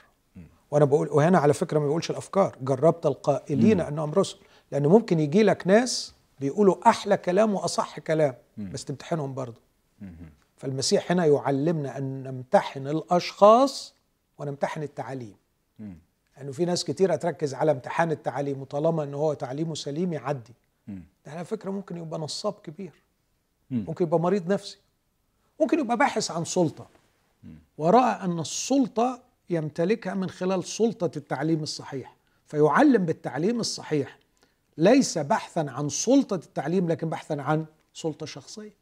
وأنا 0.70 0.84
بقول 0.84 1.08
وهنا 1.08 1.38
على 1.38 1.54
فكرة 1.54 1.78
ما 1.78 1.86
بيقولش 1.86 2.10
الأفكار 2.10 2.56
جربت 2.62 3.06
القائلين 3.06 3.80
أنهم 3.80 4.12
رسل. 4.12 4.38
لأن 4.72 4.86
ممكن 4.86 5.20
يجي 5.20 5.42
لك 5.42 5.66
ناس 5.66 6.14
بيقولوا 6.42 6.88
أحلى 6.88 7.16
كلام 7.16 7.54
وأصح 7.54 8.00
كلام 8.00 8.34
بس 8.58 8.84
تمتحنهم 8.84 9.34
برضه. 9.34 9.60
فالمسيح 10.56 11.12
هنا 11.12 11.26
يعلمنا 11.26 11.98
أن 11.98 12.22
نمتحن 12.22 12.86
الأشخاص 12.88 13.94
ونمتحن 14.38 14.82
التعاليم. 14.82 15.36
لأنه 16.36 16.52
في 16.52 16.64
ناس 16.64 16.84
كتيره 16.84 17.16
تركز 17.16 17.54
على 17.54 17.70
امتحان 17.72 18.10
التعاليم 18.10 18.60
وطالما 18.62 19.02
إن 19.04 19.14
هو 19.14 19.32
تعليمه 19.34 19.74
سليم 19.74 20.12
يعدي. 20.12 20.54
ده 21.26 21.32
على 21.32 21.44
فكرة 21.44 21.70
ممكن 21.70 21.96
يبقى 21.96 22.20
نصاب 22.20 22.52
كبير. 22.52 22.92
مم. 23.70 23.84
ممكن 23.88 24.04
يبقى 24.04 24.20
مريض 24.20 24.52
نفسي. 24.52 24.78
ممكن 25.60 25.78
يبقى 25.78 25.96
باحث 25.96 26.30
عن 26.30 26.44
سلطة. 26.44 26.86
وراى 27.78 28.24
أن 28.24 28.40
السلطة 28.40 29.22
يمتلكها 29.50 30.14
من 30.14 30.30
خلال 30.30 30.64
سلطة 30.64 31.10
التعليم 31.16 31.62
الصحيح. 31.62 32.16
فيعلم 32.46 33.06
بالتعليم 33.06 33.60
الصحيح 33.60 34.18
ليس 34.76 35.18
بحثا 35.18 35.66
عن 35.68 35.88
سلطة 35.88 36.34
التعليم 36.34 36.88
لكن 36.88 37.08
بحثا 37.10 37.34
عن 37.34 37.66
سلطة 37.94 38.26
شخصية. 38.26 38.74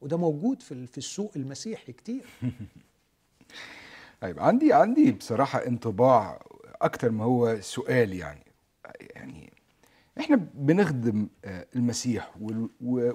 وده 0.00 0.16
موجود 0.16 0.62
في 0.62 0.86
في 0.86 0.98
السوق 0.98 1.32
المسيحي 1.36 1.92
كتير. 1.92 2.24
طيب 4.20 4.40
عندي 4.40 4.72
عندي 4.72 5.12
بصراحة 5.12 5.66
انطباع 5.66 6.42
أكتر 6.82 7.10
ما 7.10 7.24
هو 7.24 7.60
سؤال 7.60 8.12
يعني. 8.12 8.44
يعني 9.00 9.52
إحنا 10.20 10.40
بنخدم 10.54 11.28
آه، 11.44 11.66
المسيح 11.76 12.34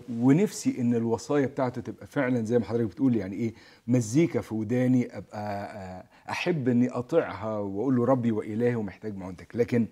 ونفسي 0.10 0.82
إن 0.82 0.96
الوصايا 0.96 1.46
بتاعته 1.46 1.82
تبقى 1.82 2.08
فعلا 2.08 2.46
زي 2.46 2.60
ما 2.60 2.66
حضرتك 2.66 2.86
بتقول 2.86 3.16
يعني 3.16 3.36
إيه 3.36 3.54
مزيكا 3.88 4.42
في 4.42 4.54
وداني 4.54 5.18
أبقى 5.18 5.76
آه، 5.78 6.32
أحب 6.32 6.70
إني 6.70 6.90
أطيعها 6.90 7.58
وأقول 7.58 7.96
له 7.96 8.06
ربي 8.06 8.32
وإلهي 8.32 8.76
ومحتاج 8.76 9.18
معونتك. 9.18 9.56
لكن 9.56 9.88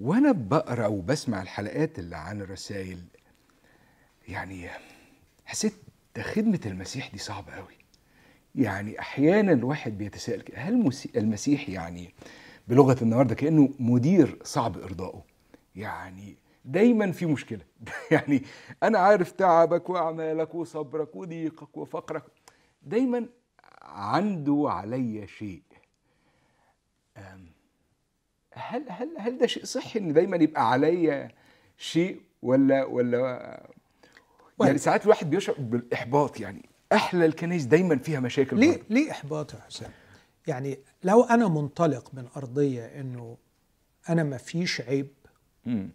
وأنا 0.00 0.32
بقرأ 0.32 0.86
وبسمع 0.86 1.42
الحلقات 1.42 1.98
اللي 1.98 2.16
عن 2.16 2.40
الرسائل 2.40 2.98
يعني 4.28 4.68
حسيت 5.46 5.72
ده 6.16 6.22
خدمة 6.22 6.60
المسيح 6.66 7.08
دي 7.12 7.18
صعبة 7.18 7.52
قوي 7.52 7.74
يعني 8.54 9.00
أحيانا 9.00 9.52
الواحد 9.52 9.98
بيتساءل 9.98 10.42
هل 10.54 10.72
المسي- 10.74 11.10
المسيح 11.16 11.68
يعني 11.68 12.14
بلغة 12.68 12.96
النهارده 13.02 13.34
كأنه 13.34 13.68
مدير 13.78 14.38
صعب 14.44 14.78
إرضائه؟ 14.78 15.22
يعني 15.76 16.36
دايما 16.64 17.12
في 17.12 17.26
مشكلة. 17.26 17.60
يعني 18.10 18.42
أنا 18.82 18.98
عارف 18.98 19.32
تعبك 19.32 19.90
وأعمالك 19.90 20.54
وصبرك 20.54 21.16
وضيقك 21.16 21.76
وفقرك. 21.76 22.24
دايما 22.82 23.26
عنده 23.82 24.64
علي 24.68 25.26
شيء. 25.26 25.62
هل 28.58 28.84
هل 28.88 29.08
هل 29.18 29.38
ده 29.38 29.46
شيء 29.46 29.64
صحي 29.64 29.98
إن 29.98 30.12
دايما 30.12 30.36
يبقى 30.36 30.70
عليا 30.70 31.30
شيء 31.78 32.20
ولا 32.42 32.84
ولا 32.84 33.66
يعني 34.60 34.78
ساعات 34.78 35.04
الواحد 35.04 35.30
بيشعر 35.30 35.56
بالإحباط 35.58 36.40
يعني 36.40 36.68
أحلى 36.92 37.26
الكنائس 37.26 37.64
دايما 37.64 37.98
فيها 37.98 38.20
مشاكل 38.20 38.58
ليه 38.58 38.70
برضه. 38.72 38.84
ليه 38.90 39.10
إحباط 39.10 39.54
يا 39.54 39.60
حسام 39.60 39.90
يعني 40.46 40.78
لو 41.04 41.22
أنا 41.22 41.48
منطلق 41.48 42.10
من 42.14 42.26
أرضية 42.36 42.86
إنه 43.00 43.36
أنا 44.08 44.22
ما 44.22 44.36
فيش 44.36 44.80
عيب 44.80 45.08
مم. 45.66 45.90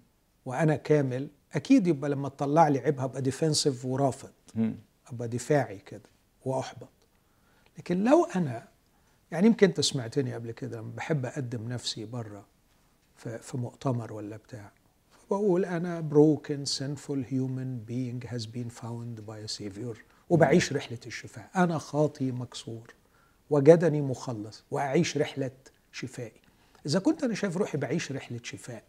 وأنا 0.46 0.76
كامل 0.76 1.28
أكيد 1.54 1.88
يبقى 1.88 2.10
لما 2.10 2.30
تطلع 2.30 2.68
لي 2.68 2.80
عيب 2.80 3.00
هبقى 3.00 3.22
ديفنسيف 3.22 3.86
ورافض 3.86 4.32
مم. 4.56 4.76
ابقى 5.08 5.28
دفاعي 5.28 5.78
كده 5.78 6.10
وأحبط 6.46 6.90
لكن 7.78 8.04
لو 8.04 8.24
أنا 8.36 8.68
يعني 9.32 9.48
يمكن 9.48 9.68
أنت 9.68 9.82
سمعتني 9.82 10.34
قبل 10.34 10.52
كده 10.52 10.78
لما 10.80 10.92
بحب 10.96 11.26
أقدم 11.26 11.68
نفسي 11.70 12.06
بره 12.06 12.46
في, 13.16 13.38
في 13.38 13.58
مؤتمر 13.58 14.14
ولا 14.14 14.38
بتاع. 14.38 14.72
بقول 15.32 15.66
أنا 15.66 16.04
sinful 16.66 17.24
human 17.32 17.90
being 17.90 18.30
has 18.30 18.46
been 18.46 18.70
found 18.82 19.26
by 19.28 19.48
a 19.48 19.58
savior. 19.58 19.98
وبعيش 20.30 20.74
رحلة 20.74 21.00
الشفاء. 21.06 21.50
أنا 21.56 21.78
خاطي 21.78 22.32
مكسور. 22.32 22.94
وجدني 23.50 24.02
مخلص. 24.02 24.64
وأعيش 24.72 25.18
رحلة 25.18 25.52
شفائي. 25.92 26.42
إذا 26.86 27.00
كنت 27.00 27.24
أنا 27.24 27.34
شايف 27.36 27.58
روحي 27.58 27.78
بعيش 27.78 28.12
رحلة 28.12 28.40
شفاء. 28.44 28.84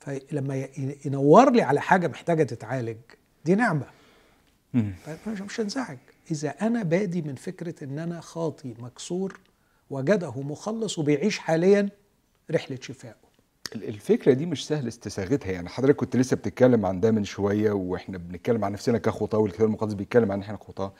فلما 0.00 0.68
ينور 1.04 1.52
لي 1.52 1.62
على 1.62 1.80
حاجة 1.80 2.08
محتاجة 2.08 2.42
تتعالج 2.42 2.98
دي 3.44 3.54
نعمة. 3.54 3.86
مش 5.26 5.60
هنزعج. 5.60 5.98
إذا 6.30 6.50
أنا 6.50 6.82
بادي 6.82 7.22
من 7.22 7.34
فكرة 7.34 7.84
إن 7.84 7.98
أنا 7.98 8.20
خاطي 8.20 8.74
مكسور 8.78 9.40
وجده 9.90 10.40
مخلص 10.40 10.98
وبيعيش 10.98 11.38
حاليا 11.38 11.88
رحلة 12.50 12.78
شفائه 12.80 13.14
ال- 13.74 13.88
الفكرة 13.88 14.32
دي 14.32 14.46
مش 14.46 14.66
سهل 14.66 14.88
استساغتها. 14.88 15.52
يعني 15.52 15.68
حضرتك 15.68 15.96
كنت 15.96 16.16
لسه 16.16 16.36
بتتكلم 16.36 16.86
عن 16.86 17.00
ده 17.00 17.10
من 17.10 17.24
شوية 17.24 17.72
وإحنا 17.72 18.18
بنتكلم 18.18 18.64
عن 18.64 18.72
نفسنا 18.72 18.98
كخطاة 18.98 19.38
والكتاب 19.38 19.66
المقدس 19.66 19.94
بيتكلم 19.94 20.32
عن 20.32 20.40
إحنا 20.40 20.56
خطاة. 20.56 20.92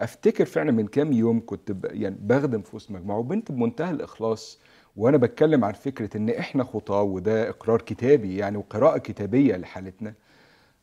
أفتكر 0.00 0.44
فعلا 0.44 0.72
من 0.72 0.86
كام 0.86 1.12
يوم 1.12 1.42
كنت 1.46 1.72
ب... 1.72 1.84
يعني 1.90 2.16
بخدم 2.20 2.62
في 2.62 2.76
وسط 2.76 2.90
مجموعة 2.90 3.18
وبنت 3.18 3.52
بمنتهى 3.52 3.90
الإخلاص 3.90 4.58
وأنا 4.96 5.16
بتكلم 5.16 5.64
عن 5.64 5.72
فكرة 5.72 6.16
إن 6.16 6.28
إحنا 6.30 6.64
خطاة 6.64 7.02
وده 7.02 7.48
إقرار 7.48 7.82
كتابي 7.82 8.36
يعني 8.36 8.56
وقراءة 8.56 8.98
كتابية 8.98 9.56
لحالتنا. 9.56 10.14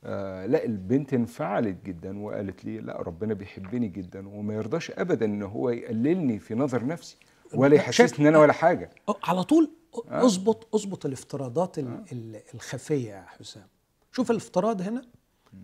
آه 0.05 0.45
لا 0.45 0.65
البنت 0.65 1.13
انفعلت 1.13 1.85
جدا 1.85 2.19
وقالت 2.19 2.65
لي 2.65 2.79
لا 2.79 3.01
ربنا 3.01 3.33
بيحبني 3.33 3.87
جدا 3.87 4.27
وما 4.27 4.53
يرضاش 4.53 4.91
ابدا 4.91 5.25
إن 5.25 5.41
هو 5.43 5.69
يقللني 5.69 6.39
في 6.39 6.55
نظر 6.55 6.85
نفسي 6.85 7.17
ولا 7.53 7.75
يحسسني 7.75 8.19
إن 8.19 8.27
أنا 8.27 8.39
ولا 8.39 8.53
حاجة. 8.53 8.89
على 9.23 9.43
طول 9.43 9.69
اظبط 10.07 10.75
أظبط 10.75 11.05
الافتراضات 11.05 11.79
ال- 11.79 12.03
ال- 12.11 12.41
الخفية 12.53 13.09
يا 13.13 13.21
حسام. 13.27 13.67
شوف 14.11 14.31
الافتراض 14.31 14.81
هنا. 14.81 15.05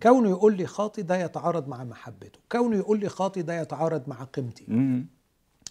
كونه 0.02 0.28
يقول 0.30 0.56
لي 0.56 0.66
خاطي 0.66 1.02
ده 1.02 1.16
يتعارض 1.16 1.68
مع 1.68 1.84
محبته. 1.84 2.38
كونه 2.52 2.76
يقول 2.76 3.00
لي 3.00 3.08
خاطي 3.08 3.42
ده 3.42 3.60
يتعارض 3.60 4.08
مع 4.08 4.24
قيمتي. 4.24 4.66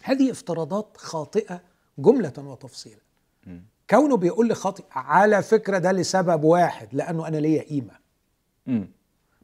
هذه 0.04 0.32
افتراضات 0.32 0.98
خاطئة 0.98 1.62
جملة 1.98 2.34
وتفصيلا. 2.38 3.00
كونه 3.90 4.18
بيقول 4.18 4.48
لي 4.48 4.56
خاطي 4.56 4.84
على 4.92 5.44
فكرة 5.44 5.78
ده 5.78 5.92
لسبب 5.92 6.44
واحد 6.44 6.88
لأنه 6.94 7.28
أنا 7.28 7.38
ليا 7.38 7.62
قيمة. 7.64 7.94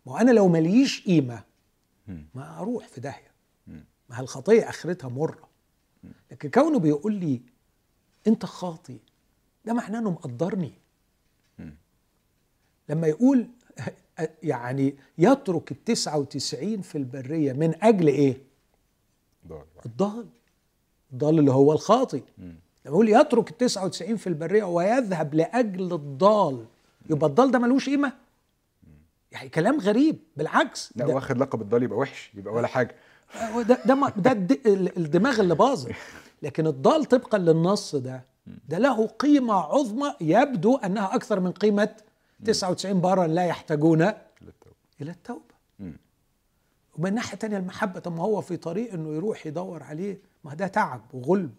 ما 0.06 0.22
أنا 0.22 0.32
لو 0.32 0.48
ماليش 0.48 1.06
قيمة 1.06 1.44
ما 2.34 2.60
أروح 2.60 2.88
في 2.88 3.02
داهية. 3.02 3.32
ما 4.10 4.20
الخطية 4.20 4.70
آخرتها 4.70 5.08
مرة. 5.10 5.50
لكن 6.32 6.50
كونه 6.50 6.80
بيقول 6.80 7.14
لي 7.14 7.42
انت 8.28 8.46
خاطي. 8.46 8.98
ده 9.66 9.74
معناه 9.74 10.00
انه 10.00 10.12
مقدرني. 10.12 10.72
لما 12.90 13.08
يقول 13.08 13.48
يعني 14.44 14.96
يترك 15.18 15.72
التسعة 15.72 16.18
وتسعين 16.18 16.82
في 16.82 16.98
البرية 16.98 17.54
من 17.54 17.84
أجل 17.84 18.08
إيه؟ 18.08 18.38
ضال. 19.48 19.64
الضال. 19.86 20.26
الضال 21.14 21.40
اللي 21.40 21.52
هو 21.52 21.72
الخاطي. 21.74 22.22
لما 22.38 22.56
يقول 22.86 23.10
يترك 23.10 23.50
التسعة 23.52 23.86
وتسعين 23.86 24.18
في 24.18 24.28
البرية 24.28 24.64
ويذهب 24.64 25.34
لأجل 25.34 25.94
الضال 25.94 26.66
يبقى 27.10 27.30
الضال 27.30 27.52
ده 27.52 27.60
ملوش 27.60 27.90
قيمة. 27.90 28.14
يعني 29.32 29.50
كلام 29.50 29.80
غريب. 29.80 30.18
بالعكس 30.38 30.94
لا 30.96 31.06
ده, 31.08 31.16
واخد 31.16 31.38
لقب 31.38 31.62
الضال 31.62 31.84
يبقى 31.84 31.98
وحش 32.00 32.32
يبقى 32.36 32.54
ولا 32.54 32.68
حاجة. 32.68 32.96
ده, 33.68 33.80
ده, 33.86 33.96
ما- 33.96 34.10
ده 34.18 34.32
الد- 34.32 34.68
الدماغ 34.98 35.40
اللي 35.40 35.56
باظت. 35.56 35.92
لكن 36.42 36.68
الضال 36.68 37.06
طبقا 37.06 37.38
للنص 37.38 37.96
ده 37.96 38.24
ده 38.70 38.78
له 38.78 39.08
قيمة 39.08 39.54
عظمى 39.54 40.14
يبدو 40.22 40.76
أنها 40.78 41.16
أكثر 41.16 41.40
من 41.40 41.52
قيمة 41.52 41.96
99 42.46 43.02
بارا 43.02 43.28
لا 43.28 43.46
يحتاجون. 43.46 44.02
إلى 45.02 45.12
التوبة. 45.12 45.56
ومن 46.98 47.14
ناحية 47.14 47.38
تانية 47.38 47.58
المحبة 47.58 48.00
طب 48.00 48.16
ما 48.16 48.24
هو 48.24 48.42
في 48.42 48.58
طريق 48.58 48.94
أنه 48.94 49.14
يروح 49.16 49.48
يدور 49.48 49.84
عليه 49.84 50.18
ما 50.44 50.54
ده 50.54 50.68
تعب 50.68 51.02
وغلب. 51.14 51.56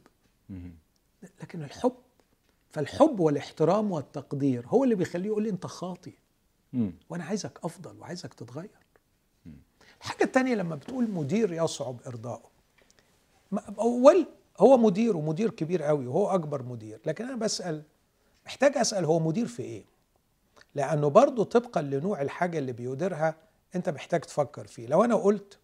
لكن 1.43 1.63
الحب 1.63 1.93
فالحب 2.71 3.21
والاحترام 3.21 3.91
والتقدير 3.93 4.67
هو 4.67 4.85
اللي 4.85 4.95
بيخليه 4.95 5.27
يقول 5.27 5.43
لي 5.43 5.51
أنت 5.51 5.67
خاطي 5.67 6.13
مم. 6.73 6.93
وأنا 7.11 7.25
عايزك 7.25 7.59
أفضل 7.65 7.99
وعايزك 8.01 8.35
تتغير 8.35 8.71
الحاجة 10.01 10.25
التانية 10.25 10.55
لما 10.55 10.75
بتقول 10.77 11.11
مدير 11.11 11.53
يصعب 11.53 11.97
ارضائه 12.07 12.43
ما- 13.53 13.63
أول 13.79 14.27
هو 14.61 14.77
مدير 14.77 15.17
ومدير 15.17 15.51
كبير 15.51 15.83
قوي 15.83 16.07
وهو 16.07 16.35
أكبر 16.35 16.63
مدير 16.63 17.01
لكن 17.07 17.25
أنا 17.25 17.37
بسأل 17.37 17.83
محتاج 18.47 18.77
أسأل 18.79 19.05
هو 19.05 19.19
مدير 19.19 19.47
في 19.47 19.63
إيه؟ 19.63 19.85
لأنه 20.75 21.09
برضه 21.09 21.45
طبقا 21.45 21.83
لنوع 21.83 22.23
الحاجة 22.23 22.59
اللي 22.59 22.73
بيديرها 22.73 23.35
أنت 23.75 23.89
محتاج 23.89 24.21
تفكر 24.21 24.67
فيه. 24.67 24.87
لو 24.87 25.05
أنا 25.05 25.15
قلت 25.15 25.59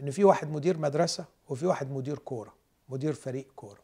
إن 0.00 0.10
في 0.10 0.24
واحد 0.24 0.50
مدير 0.50 0.78
مدرسة 0.78 1.24
وفي 1.48 1.66
واحد 1.66 1.90
مدير 1.90 2.18
كورة 2.18 2.54
مدير 2.88 3.12
فريق 3.12 3.46
كورة. 3.56 3.80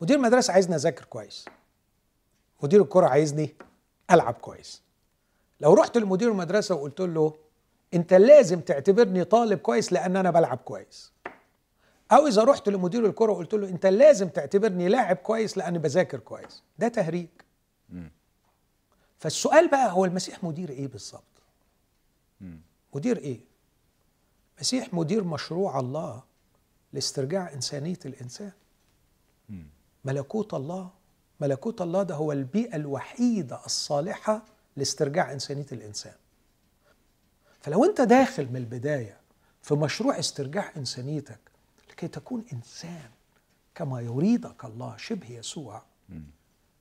مدير 0.00 0.18
مدرسة 0.18 0.52
عايزني 0.52 0.74
اذاكر 0.74 1.04
كويس. 1.04 1.44
مدير 2.62 2.82
الكورة 2.82 3.06
عايزني 3.06 3.54
ألعب 4.10 4.34
كويس. 4.34 4.82
لو 5.60 5.74
رحت 5.74 5.98
لمدير 5.98 6.30
المدرسة 6.30 6.74
وقلت 6.74 7.00
له 7.00 7.34
أنت 7.94 8.14
لازم 8.14 8.60
تعتبرني 8.60 9.24
طالب 9.24 9.58
كويس 9.58 9.92
لأن 9.92 10.16
أنا 10.16 10.30
بلعب 10.30 10.58
كويس. 10.58 11.13
أو 12.14 12.26
إذا 12.26 12.44
رحت 12.44 12.68
لمدير 12.68 13.06
الكرة 13.06 13.32
وقلت 13.32 13.54
له 13.54 13.68
أنت 13.68 13.86
لازم 13.86 14.28
تعتبرني 14.28 14.88
لاعب 14.88 15.16
كويس 15.16 15.58
لأني 15.58 15.78
بذاكر 15.78 16.18
كويس. 16.18 16.62
ده 16.78 16.88
تهريج. 16.88 17.28
فالسؤال 19.18 19.70
بقى 19.70 19.92
هو 19.92 20.04
المسيح 20.04 20.44
مدير 20.44 20.70
إيه 20.70 20.86
بالظبط؟ 20.88 21.22
مدير 22.94 23.18
إيه؟ 23.18 23.40
مسيح 24.60 24.94
مدير 24.94 25.24
مشروع 25.24 25.80
الله 25.80 26.22
لاسترجاع 26.92 27.52
إنسانية 27.52 27.98
الإنسان. 28.06 28.52
ملكوت 30.04 30.54
الله. 30.54 30.90
ملكوت 31.40 31.80
الله 31.82 32.02
ده 32.02 32.14
هو 32.14 32.32
البيئة 32.32 32.76
الوحيدة 32.76 33.64
الصالحة 33.66 34.42
لاسترجاع 34.76 35.32
إنسانية 35.32 35.66
الإنسان. 35.72 36.14
فلو 37.60 37.84
أنت 37.84 38.00
داخل 38.00 38.46
من 38.48 38.56
البداية 38.56 39.20
في 39.62 39.74
مشروع 39.74 40.18
استرجاع 40.18 40.72
إنسانيتك 40.76 41.38
لكي 41.94 42.08
تكون 42.08 42.44
إنسان 42.52 43.10
كما 43.74 44.00
يريدك 44.00 44.64
الله 44.64 44.96
شبه 44.96 45.30
يسوع. 45.30 45.82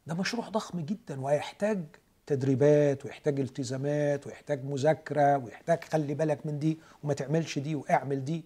ده 0.08 0.14
مشروع 0.14 0.50
ضخم 0.50 0.80
جدا 0.80 1.22
ويحتاج 1.22 1.84
تدريبات 2.26 3.06
ويحتاج 3.06 3.40
التزامات 3.40 4.28
ويحتاج 4.28 4.66
مذاكرة 4.66 5.38
ويحتاج 5.38 5.84
خلي 5.84 6.14
بالك 6.14 6.46
من 6.46 6.60
دي 6.60 6.80
وما 7.04 7.14
تعملش 7.14 7.60
دي 7.60 7.76
واعمل 7.76 8.26
دي. 8.26 8.46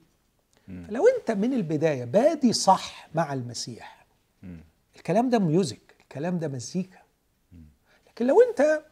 فلو 0.68 1.04
أنت 1.08 1.32
من 1.32 1.54
البداية 1.54 2.06
بادي 2.06 2.54
صح 2.54 3.10
مع 3.16 3.34
المسيح. 3.34 4.06
الكلام 4.96 5.30
ده 5.30 5.40
music 5.40 5.96
الكلام 6.00 6.40
ده 6.40 6.48
مزيكا. 6.48 7.00
لكن 8.08 8.28
لو 8.28 8.42
أنت 8.42 8.84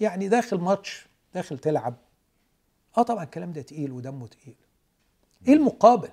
يعني 0.00 0.28
داخل 0.28 0.58
ماتش 0.60 1.06
داخل 1.34 1.58
تلعب 1.58 1.94
آه 2.98 3.02
طبعا 3.02 3.24
الكلام 3.24 3.52
ده 3.52 3.62
تقيل 3.62 3.92
ودمه 3.92 4.26
تقيل. 4.26 4.54
إيه 5.48 5.54
المقابل؟ 5.54 6.10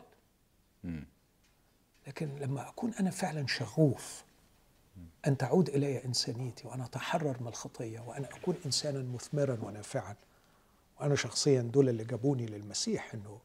لكن 2.07 2.36
لما 2.36 2.69
أكون 2.69 2.93
أنا 2.93 3.09
فعلا 3.09 3.47
شغوف 3.47 4.23
أن 5.27 5.38
تعود 5.38 5.69
إلي 5.69 6.05
إنسانيتي 6.05 6.67
وأن 6.67 6.81
أتحرر 6.81 7.38
من 7.41 7.47
الخطية 7.47 7.99
وأن 7.99 8.25
أكون 8.25 8.55
انسانا 8.65 8.99
مثمرا 9.03 9.57
ونافعا 9.63 10.15
وأنا 10.99 11.15
شخصيا 11.15 11.61
دول 11.61 11.89
اللي 11.89 12.03
جابوني 12.03 12.45
للمسيح 12.45 13.13
إنه 13.13 13.39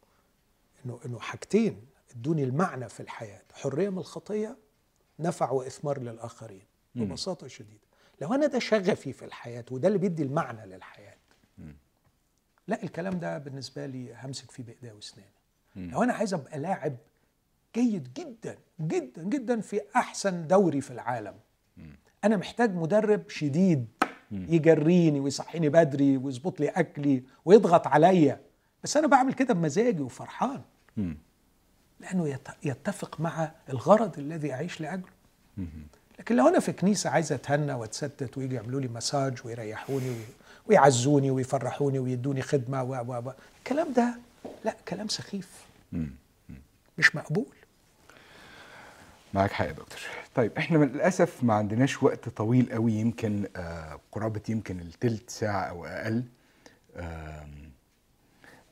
إنه 0.85 1.01
إنه 1.07 1.19
حاجتين 1.19 1.87
ادوني 2.11 2.45
المعنى 2.45 2.89
في 2.89 3.01
الحياة 3.01 3.43
حرية 3.55 3.89
من 3.89 3.99
الخطية 3.99 4.57
نفع 5.19 5.51
وإثمار 5.51 6.01
للآخرين 6.01 6.63
ببساطة 6.95 7.47
شديدة. 7.49 7.81
لو 8.21 8.35
أنا 8.35 8.47
ده 8.47 8.59
شغفي 8.59 9.13
في 9.13 9.25
الحياة 9.25 9.65
وده 9.71 9.89
اللي 9.89 9.99
بيدي 9.99 10.23
المعنى 10.23 10.67
للحياة 10.67 11.17
لا 12.69 12.83
الكلام 12.83 13.19
ده 13.19 13.39
بالنسبة 13.39 13.87
لي 13.87 14.15
همسك 14.15 14.51
فيه 14.51 14.63
بإيديا 14.63 14.93
وأسناني. 14.93 15.31
لو 15.77 16.03
أنا 16.03 16.13
عايز 16.13 16.35
أبقى 16.35 16.59
لاعب 16.59 16.97
جيد 17.77 18.09
جدا 18.15 18.57
جدا 18.81 19.23
جدا 19.23 19.61
في 19.61 19.81
أحسن 19.97 20.47
دوري 20.47 20.81
في 20.81 20.91
العالم. 20.91 21.35
أنا 22.25 22.37
محتاج 22.37 22.75
مدرب 22.75 23.29
شديد 23.31 23.87
يجريني 24.33 25.21
ويصحيني 25.21 25.69
بدري 25.69 26.17
ويظبط 26.17 26.61
لي 26.61 26.69
أكلي 26.69 27.23
ويضغط 27.45 27.87
عليا. 27.87 28.41
بس 28.85 28.97
أنا 28.97 29.07
بعمل 29.07 29.33
كده 29.33 29.55
بمزاجي 29.55 30.03
وفرحان. 30.03 30.63
لأنه 32.01 32.29
يت- 32.29 32.49
يتفق 32.65 33.21
مع 33.21 33.51
الغرض 33.69 34.19
الذي 34.19 34.53
أعيش 34.53 34.81
لأجله. 34.81 35.09
لكن 36.19 36.37
لو 36.37 36.49
أنا 36.49 36.61
في 36.61 36.73
كنيسة 36.73 37.11
عايز 37.11 37.33
أتهنى 37.33 37.73
وأتستت 37.75 38.39
ويجي 38.39 38.55
يعملوا 38.55 38.81
لي 38.81 38.89
مساج 38.89 39.39
ويريحوني 39.45 40.09
وي- 40.11 40.17
ويعزوني 40.67 41.31
ويفرحوني 41.31 41.99
ويدوني 41.99 42.43
خدمة 42.43 42.83
و 42.83 42.95
و 42.95 43.33
الكلام 43.59 43.93
ده 43.93 44.15
لا 44.65 44.77
كلام 44.89 45.09
سخيف. 45.09 45.65
مش 46.99 47.17
مقبول. 47.17 47.47
معاك 49.35 49.53
حق 49.53 49.67
يا 49.67 49.73
دكتور. 49.73 49.99
طيب 50.35 50.53
إحنا 50.59 50.79
للأسف 50.79 51.45
ما 51.45 51.55
عندناش 51.55 52.03
وقت 52.03 52.29
طويل 52.29 52.73
قوي 52.73 52.93
يمكن 52.93 53.47
آه 53.57 54.01
قرابة 54.13 54.41
يمكن 54.49 54.81
التلت 54.81 55.31
ساعة 55.31 55.63
أو 55.63 55.87
أقل. 55.87 56.25
آم، 56.97 57.71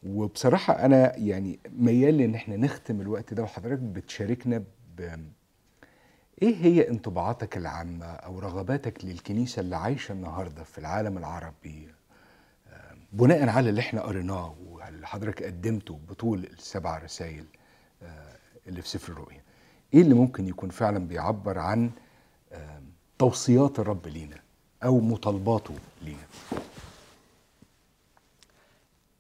وبصراحة 0.07 0.85
أنا 0.85 1.17
يعني 1.17 1.59
ميال 1.71 2.21
إن 2.21 2.35
إحنا 2.35 2.57
نختم 2.57 3.01
الوقت 3.01 3.35
ده 3.35 3.43
وحضرتك 3.43 3.79
بتشاركنا 3.79 4.59
ب 4.97 5.01
إيه 6.43 6.57
هي 6.57 6.89
انطباعاتك 6.89 7.57
العامة 7.57 8.07
أو 8.07 8.39
رغباتك 8.39 9.05
للكنيسة 9.05 9.61
اللي 9.61 9.77
عايشة 9.77 10.13
النهاردة 10.13 10.63
في 10.65 10.79
العالم 10.79 11.19
العربي؟ 11.19 11.89
بناء 13.13 13.49
على 13.49 13.71
اللي 13.71 13.81
إحنا 13.81 14.01
قريناه 14.03 14.57
واللي 14.67 15.07
حضرتك 15.07 15.43
قدمته 15.43 16.01
بطول 16.09 16.45
السبع 16.45 16.99
رسائل 16.99 17.45
آه، 18.03 18.37
اللي 18.67 18.83
في 18.83 18.89
سفر 18.89 19.13
الرؤيا. 19.13 19.43
إيه 19.95 20.01
اللي 20.03 20.15
ممكن 20.15 20.49
يكون 20.49 20.71
فعلا 20.71 20.99
بيعبر 20.99 21.59
عن 21.59 21.91
آه، 22.53 22.83
توصيات 23.19 23.79
الرب 23.79 24.07
لينا 24.07 24.41
أو 24.85 25.01
مطالباته 25.01 25.75
لينا؟ 26.03 26.27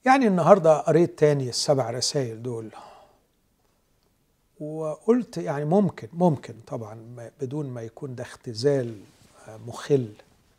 يعني 0.04 0.26
النهارده 0.26 0.78
قريت 0.78 1.18
تاني 1.18 1.48
السبع 1.48 1.90
رسائل 1.90 2.42
دول. 2.42 2.70
وقلت 4.60 5.36
يعني 5.36 5.64
ممكن 5.64 6.08
ممكن 6.12 6.54
طبعا 6.66 7.30
بدون 7.40 7.66
ما 7.70 7.82
يكون 7.82 8.14
ده 8.14 8.22
اختزال 8.22 9.00
آه، 9.48 9.56
مخل 9.56 10.12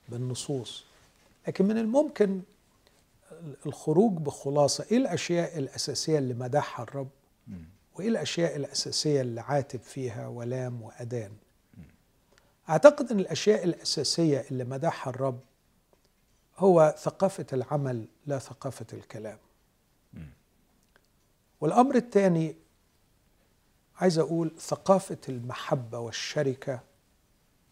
بالنصوص. 0.10 0.86
لكن 1.47 1.66
من 1.66 1.78
الممكن 1.78 2.41
الخروج 3.66 4.14
بخلاصة 4.14 4.86
إيه 4.91 4.97
الأشياء 4.97 5.57
الأساسية 5.60 6.18
اللي 6.18 6.34
مدحها 6.34 6.84
الرب؟ 6.84 7.07
وإيه 7.99 8.09
الأشياء 8.09 8.55
الأساسية 8.55 9.21
اللي 9.21 9.41
عاتب 9.41 9.79
فيها 9.81 10.27
ولام 10.27 10.81
وادان 10.81 11.31
أعتقد 12.69 13.11
إن 13.11 13.19
الأشياء 13.19 13.63
الأساسية 13.63 14.45
اللي 14.51 14.63
مدحها 14.63 15.11
الرب 15.11 15.39
هو 16.57 16.95
ثقافة 16.97 17.45
العمل 17.53 18.07
لا 18.25 18.39
ثقافة 18.39 18.85
الكلام. 18.93 19.37
والأمر 21.61 21.95
الثاني 21.95 22.55
عايز 23.95 24.19
أقول 24.19 24.51
ثقافة 24.59 25.17
المحبة 25.29 25.99
والشركة 25.99 26.79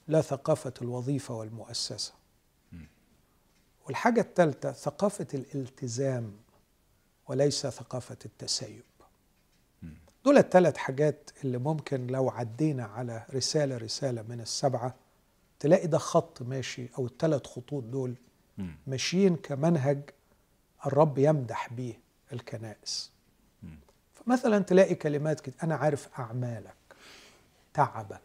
لا 0.08 0.22
ثقافة 0.22 0.74
الوظيفة 0.82 1.34
والمؤسسة. 1.34 2.14
والحاجة 3.86 4.22
الثالثة 4.22 4.72
ثقافة 4.72 5.28
الالتزام 5.34 6.38
وليس 7.28 7.68
ثقافة 7.68 8.18
التسيب. 8.26 8.84
دول 10.28 10.38
الثلاث 10.38 10.78
حاجات 10.78 11.30
اللي 11.44 11.58
ممكن 11.58 12.08
لو 12.08 12.30
عدينا 12.30 12.86
على 12.86 13.26
رسالة 13.34 13.78
رسالة 13.78 14.22
من 14.22 14.42
السبعة 14.42 14.96
تلاقي 15.60 15.88
ده 15.88 15.98
خط 15.98 16.42
ماشي 16.42 16.90
أو 16.98 17.06
الثلاث 17.06 17.48
خطوط 17.48 17.84
دول 17.84 18.16
ماشيين 18.88 19.36
كمنهج 19.36 20.00
الرب 20.86 21.18
يمدح 21.18 21.74
بيه 21.74 22.00
الكنائس. 22.34 23.12
فمثلا 24.16 24.60
تلاقي 24.60 24.96
كلمات 24.96 25.40
كده 25.40 25.56
أنا 25.64 25.76
عارف 25.76 26.20
أعمالك 26.20 26.76
تعبك 27.74 28.22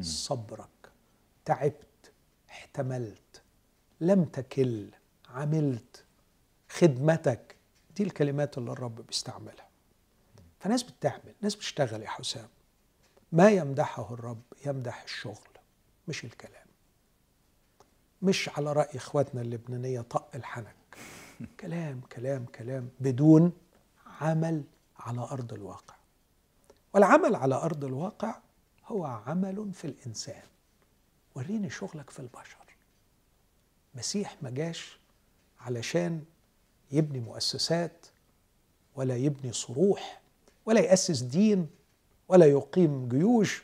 صبرك 0.00 0.90
تعبت 1.44 2.12
احتملت 2.50 3.42
لم 4.00 4.24
تكل 4.24 4.88
عملت 5.30 6.04
خدمتك 6.68 7.56
دي 7.96 8.02
الكلمات 8.02 8.58
اللي 8.58 8.72
الرب 8.72 9.06
بيستعملها. 9.06 9.68
فناس 10.64 10.82
بتعمل 10.82 11.34
ناس 11.40 11.54
بتشتغل 11.54 12.02
يا 12.02 12.08
حسام. 12.08 12.48
ما 13.32 13.50
يمدحه 13.50 14.14
الرب 14.14 14.42
يمدح 14.66 15.02
الشغل 15.02 15.48
مش 16.08 16.24
الكلام. 16.24 16.66
مش 18.22 18.48
على 18.48 18.72
رأي 18.72 18.96
إخواتنا 18.96 19.40
اللبنانية 19.40 20.00
طق 20.00 20.28
الحنك. 20.34 20.76
كلام 21.60 22.00
كلام 22.00 22.44
كلام 22.44 22.88
بدون 23.00 23.52
عمل 24.20 24.64
على 24.98 25.20
أرض 25.20 25.52
الواقع. 25.52 25.94
والعمل 26.94 27.34
على 27.34 27.54
أرض 27.54 27.84
الواقع 27.84 28.36
هو 28.86 29.04
عمل 29.04 29.72
في 29.72 29.84
الإنسان. 29.84 30.42
وريني 31.34 31.70
شغلك 31.70 32.10
في 32.10 32.20
البشر. 32.20 32.76
مسيح 33.94 34.36
ما 34.42 34.50
جاش 34.50 34.98
علشان 35.60 36.24
يبني 36.92 37.20
مؤسسات 37.20 38.06
ولا 38.96 39.16
يبني 39.16 39.52
صروح 39.52 40.23
ولا 40.66 40.80
يأسس 40.80 41.20
دين 41.20 41.70
ولا 42.28 42.46
يقيم 42.46 43.08
جيوش 43.08 43.62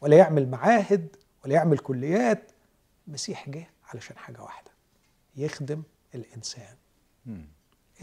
ولا 0.00 0.16
يعمل 0.16 0.48
معاهد 0.48 1.16
ولا 1.44 1.54
يعمل 1.54 1.78
كليات. 1.78 2.52
المسيح 3.08 3.48
جه 3.48 3.70
علشان 3.84 4.16
حاجة 4.16 4.42
واحدة 4.42 4.70
يخدم 5.36 5.82
الإنسان. 6.14 6.76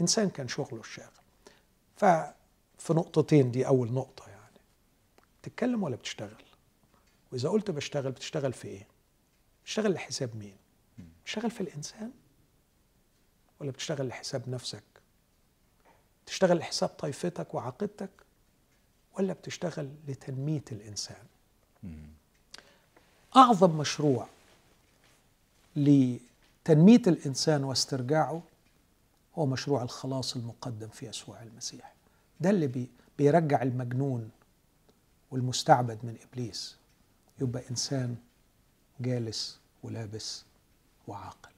إنسان 0.00 0.30
كان 0.30 0.48
شغله 0.48 0.80
الشاغل. 0.80 1.10
ففي 1.96 2.92
نقطتين 2.92 3.50
دي 3.50 3.66
أول 3.66 3.92
نقطة 3.92 4.28
يعني. 4.28 4.38
بتتكلم 5.42 5.82
ولا 5.82 5.96
بتشتغل؟ 5.96 6.44
وإذا 7.32 7.48
قلت 7.48 7.70
بشتغل 7.70 8.12
بتشتغل 8.12 8.52
في 8.52 8.68
إيه؟ 8.68 8.86
بتشتغل 9.62 9.92
لحساب 9.92 10.36
مين؟ 10.36 10.56
بتشتغل 11.22 11.50
في 11.50 11.60
الإنسان؟ 11.60 12.10
ولا 13.60 13.70
بتشتغل 13.70 14.08
لحساب 14.08 14.48
نفسك؟ 14.48 14.84
بتشتغل 16.24 16.58
لحساب 16.58 16.88
طائفتك 16.88 17.54
وعقيدتك 17.54 18.10
ولا 19.18 19.32
بتشتغل 19.32 19.88
لتنمية 20.08 20.64
الإنسان؟ 20.72 21.22
أعظم 23.36 23.78
مشروع 23.78 24.28
لتنمية 25.76 27.02
الإنسان 27.06 27.64
واسترجاعه 27.64 28.42
هو 29.38 29.46
مشروع 29.46 29.82
الخلاص 29.82 30.36
المقدم 30.36 30.88
في 30.88 31.06
يسوع 31.06 31.42
المسيح. 31.42 31.92
ده 32.40 32.50
اللي 32.50 32.66
بي 32.66 32.88
بيرجع 33.18 33.62
المجنون 33.62 34.30
والمستعبد 35.30 35.98
من 36.02 36.16
إبليس. 36.30 36.76
يبقى 37.40 37.62
إنسان 37.70 38.16
جالس 39.00 39.58
ولابس 39.82 40.44
وعاقل. 41.08 41.50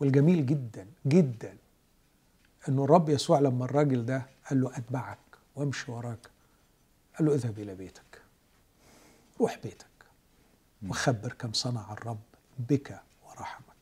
والجميل 0.00 0.46
جدا 0.46 0.86
جدا 1.06 1.56
إنه 2.68 2.84
الرب 2.84 3.08
يسوع 3.08 3.40
لما 3.40 3.64
الراجل 3.64 4.06
ده 4.06 4.26
قال 4.50 4.60
له 4.60 4.76
أتبعك 4.78 5.18
وامشي 5.56 5.92
وراك 5.92 6.30
قال 7.18 7.26
له 7.26 7.34
اذهب 7.34 7.58
إلى 7.58 7.74
بيتك. 7.74 8.22
روح 9.40 9.58
بيتك. 9.62 9.86
وخبر 10.88 11.32
كم 11.32 11.52
صنع 11.52 11.92
الرب 11.92 12.20
بك 12.58 13.00
ورحمك. 13.28 13.76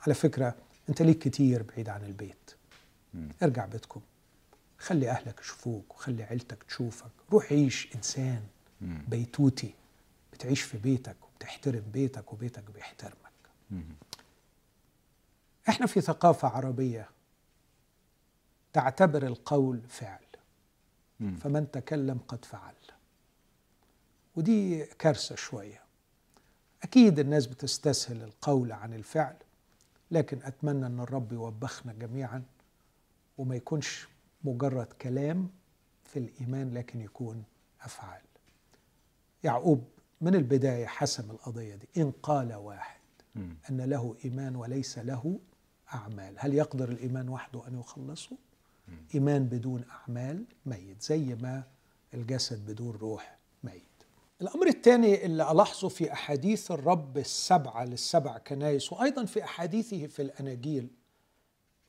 على 0.00 0.14
فكرة 0.14 0.56
أنت 0.88 1.02
ليك 1.02 1.18
كتير 1.18 1.62
بعيد 1.62 1.88
عن 1.88 2.04
البيت. 2.04 2.50
ارجع 3.42 3.66
بيتكم. 3.66 4.00
خلي 4.78 5.10
أهلك 5.10 5.40
يشوفوك 5.40 5.94
وخلي 5.94 6.22
عيلتك 6.22 6.62
تشوفك. 6.62 7.10
روح 7.32 7.52
عيش 7.52 7.88
إنسان 7.94 8.42
بيتوتي. 8.80 9.74
بتعيش 10.32 10.62
في 10.62 10.78
بيتك 10.78 11.16
وبتحترم 11.24 11.84
بيتك 11.92 12.32
وبيتك 12.32 12.70
بيحترمك. 12.70 13.16
إحنا 15.68 15.86
في 15.86 16.00
ثقافة 16.00 16.48
عربية 16.48 17.10
تعتبر 18.72 19.26
القول 19.26 19.80
فعل. 19.88 20.25
فمن 21.20 21.70
تكلم 21.70 22.18
قد 22.28 22.44
فعل. 22.44 22.74
ودي 24.36 24.84
كارثة 24.84 25.34
شوية. 25.34 25.82
أكيد 26.82 27.18
الناس 27.18 27.46
بتستسهل 27.46 28.22
القول 28.22 28.72
عن 28.72 28.94
الفعل 28.94 29.36
لكن 30.10 30.38
أتمنى 30.42 30.86
إن 30.86 31.00
الرب 31.00 31.32
يوبخنا 31.32 31.92
جميعا 31.92 32.42
وما 33.38 33.56
يكونش 33.56 34.08
مجرد 34.44 34.86
كلام 34.86 35.50
في 36.04 36.18
الإيمان 36.18 36.74
لكن 36.74 37.00
يكون 37.00 37.44
أفعال. 37.82 38.22
يعقوب 39.44 39.84
من 40.20 40.34
البداية 40.34 40.86
حسم 40.86 41.30
القضية 41.30 41.74
دي. 41.74 41.88
إن 41.96 42.10
قال 42.22 42.54
واحد 42.54 43.00
أن 43.70 43.80
له 43.80 44.16
إيمان 44.24 44.56
وليس 44.56 44.98
له 44.98 45.38
أعمال. 45.94 46.34
هل 46.38 46.54
يقدر 46.54 46.88
الإيمان 46.88 47.28
وحده 47.28 47.68
أن 47.68 47.80
يخلصه؟ 47.80 48.36
إيمان 49.14 49.44
بدون 49.44 49.84
أعمال 49.90 50.44
ميت 50.66 51.02
زي 51.02 51.18
ما 51.34 51.62
الجسد 52.14 52.66
بدون 52.70 52.96
روح 52.96 53.38
ميت. 53.64 53.82
الأمر 54.40 54.66
الثاني 54.66 55.24
اللي 55.24 55.50
ألاحظه 55.52 55.88
في 55.88 56.12
أحاديث 56.12 56.70
الرب 56.70 57.18
السبعه 57.18 57.84
للسبع 57.84 58.38
كنائس 58.38 58.92
وأيضا 58.92 59.24
في 59.24 59.44
أحاديثه 59.44 60.06
في 60.06 60.22
الأناجيل 60.22 60.88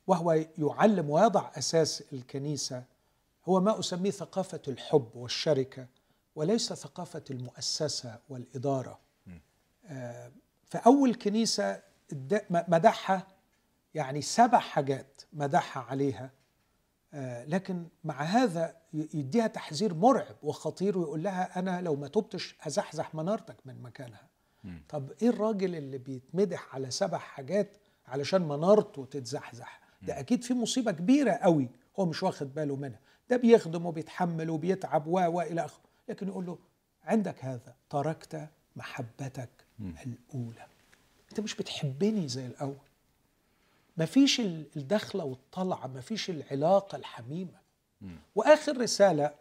وهو 0.06 0.32
يعلم 0.58 1.10
ويضع 1.10 1.50
أساس 1.54 2.02
الكنيسة 2.12 2.84
هو 3.44 3.60
ما 3.60 3.78
أسميه 3.80 4.10
ثقافة 4.10 4.62
الحب 4.68 5.10
والشركة 5.14 5.86
وليس 6.36 6.72
ثقافة 6.72 7.24
المؤسسة 7.30 8.18
والإدارة. 8.28 8.98
آه، 9.86 10.32
فأول 10.64 11.14
كنيسة 11.14 11.82
اد- 12.12 12.44
مدحها 12.50 13.26
يعني 13.94 14.22
سبع 14.22 14.58
حاجات 14.58 15.20
مدحها 15.32 15.82
عليها 15.82 16.30
لكن 17.46 17.86
مع 18.04 18.22
هذا 18.22 18.76
يديها 18.92 19.46
تحذير 19.46 19.94
مرعب 19.94 20.36
وخطير 20.42 20.98
ويقول 20.98 21.22
لها 21.22 21.58
أنا 21.58 21.80
لو 21.80 21.96
ما 21.96 22.08
تبتش 22.08 22.56
هزحزح 22.60 23.14
منارتك 23.14 23.56
من 23.64 23.82
مكانها. 23.82 24.28
طب 24.88 25.10
إيه 25.22 25.28
الراجل 25.28 25.74
اللي 25.74 25.98
بيتمدح 25.98 26.74
على 26.74 26.90
سبع 26.90 27.18
حاجات 27.18 27.76
علشان 28.06 28.42
منارته 28.48 29.04
تتزحزح؟ 29.04 29.80
ده 30.02 30.20
أكيد 30.20 30.44
في 30.44 30.54
مصيبة 30.54 30.92
كبيرة 30.92 31.32
قوي 31.32 31.68
هو 32.00 32.06
مش 32.06 32.22
واخد 32.22 32.54
باله 32.54 32.76
منها. 32.76 33.00
ده 33.30 33.36
بيخدم 33.36 33.86
وبيتحمل 33.86 34.50
وبيتعب 34.50 35.06
و 35.06 35.12
والى 35.12 35.64
آخره. 35.64 35.84
لكن 36.08 36.28
يقول 36.28 36.46
له 36.46 36.58
عندك 37.04 37.44
هذا 37.44 37.74
تركت 37.90 38.48
محبتك 38.76 39.50
الأولى. 39.80 40.66
أنت 41.30 41.40
مش 41.40 41.56
بتحبني 41.56 42.28
زي 42.28 42.46
الأول. 42.46 42.87
مفيش 43.98 44.40
الدخلة 44.40 45.24
والطلعة 45.24 45.86
مفيش 45.86 46.30
العلاقة 46.30 46.96
الحميمة. 46.96 47.58
وآخر 48.34 48.80
رسالة 48.80 49.34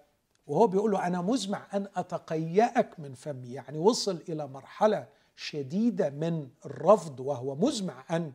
وهو 0.47 0.68
بيقول 0.68 0.91
له 0.91 1.08
أنا 1.08 1.22
مزمع 1.22 1.68
أن 1.74 1.88
أتقيأك 1.95 2.99
من 2.99 3.14
فمي. 3.14 3.53
يعني 3.53 3.78
وصل 3.78 4.24
إلى 4.30 4.47
مرحلة 4.47 5.08
شديدة 5.36 6.10
من 6.10 6.49
الرفض 6.66 7.20
وهو 7.20 7.55
مزمع 7.55 8.03
أن 8.12 8.34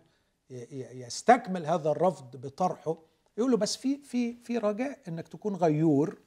يستكمل 0.72 1.66
هذا 1.66 1.90
الرفض 1.90 2.36
بطرحه. 2.36 2.96
يقول 3.38 3.50
له 3.50 3.56
بس 3.56 3.76
في 3.76 3.98
في 4.04 4.36
في 4.44 4.58
رجاء 4.58 4.98
إنك 5.08 5.28
تكون 5.28 5.56
غيور 5.56 6.18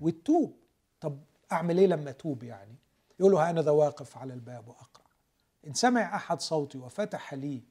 وتتوب. 0.00 0.56
طب 1.00 1.18
أعمل 1.52 1.78
إيه 1.78 1.86
لما 1.86 2.10
أتوب 2.10 2.42
يعني؟ 2.42 2.74
يقول 3.20 3.32
له 3.32 3.50
أنا 3.50 3.62
ذا 3.62 3.70
واقف 3.70 4.16
على 4.16 4.34
الباب 4.34 4.68
واقرع 4.68 5.04
إن 5.66 5.74
سمع 5.74 6.16
أحد 6.16 6.40
صوتي 6.40 6.78
وفتح 6.78 7.34
لي 7.34 7.62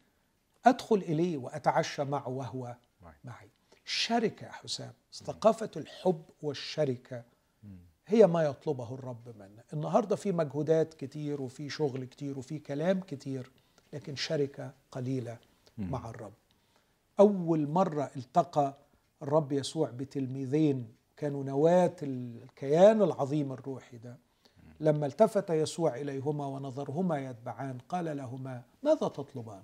أدخل 0.66 0.96
إليه 0.96 1.38
وأتعشى 1.38 2.04
معه 2.04 2.30
وهو 2.30 2.76
معي. 3.24 3.50
الشركة 3.86 4.46
يا 4.46 4.52
حسام 4.52 4.94
ثقافة 5.14 5.72
الحب 5.78 6.24
والشركة 6.42 7.24
هي 8.08 8.28
ما 8.28 8.44
يطلبه 8.44 8.94
الرب 8.94 9.30
منا. 9.40 9.64
النهارده 9.74 10.16
في 10.16 10.32
مجهودات 10.32 10.94
كتير 10.94 11.42
وفي 11.42 11.70
شغل 11.70 12.06
كتير 12.06 12.40
وفي 12.40 12.60
كلام 12.60 13.00
كتير 13.00 13.52
لكن 13.94 14.16
شركة 14.16 14.74
قليلة 14.92 15.38
مع 15.78 16.10
الرب. 16.10 16.34
أول 17.20 17.68
مرة 17.68 18.12
التقى 18.16 18.78
الرب 19.22 19.52
يسوع 19.52 19.90
بتلميذين 19.90 20.96
كانوا 21.18 21.44
نواة 21.44 21.96
الكيان 22.04 23.02
العظيم 23.02 23.52
الروحي 23.52 23.98
ده. 23.98 24.18
لما 24.80 25.06
التفت 25.06 25.50
يسوع 25.50 25.96
إليهما 25.96 26.46
ونظرهما 26.46 27.20
يتبعان 27.30 27.78
قال 27.90 28.18
لهما 28.18 28.64
ماذا 28.84 29.08
تطلبان؟ 29.08 29.64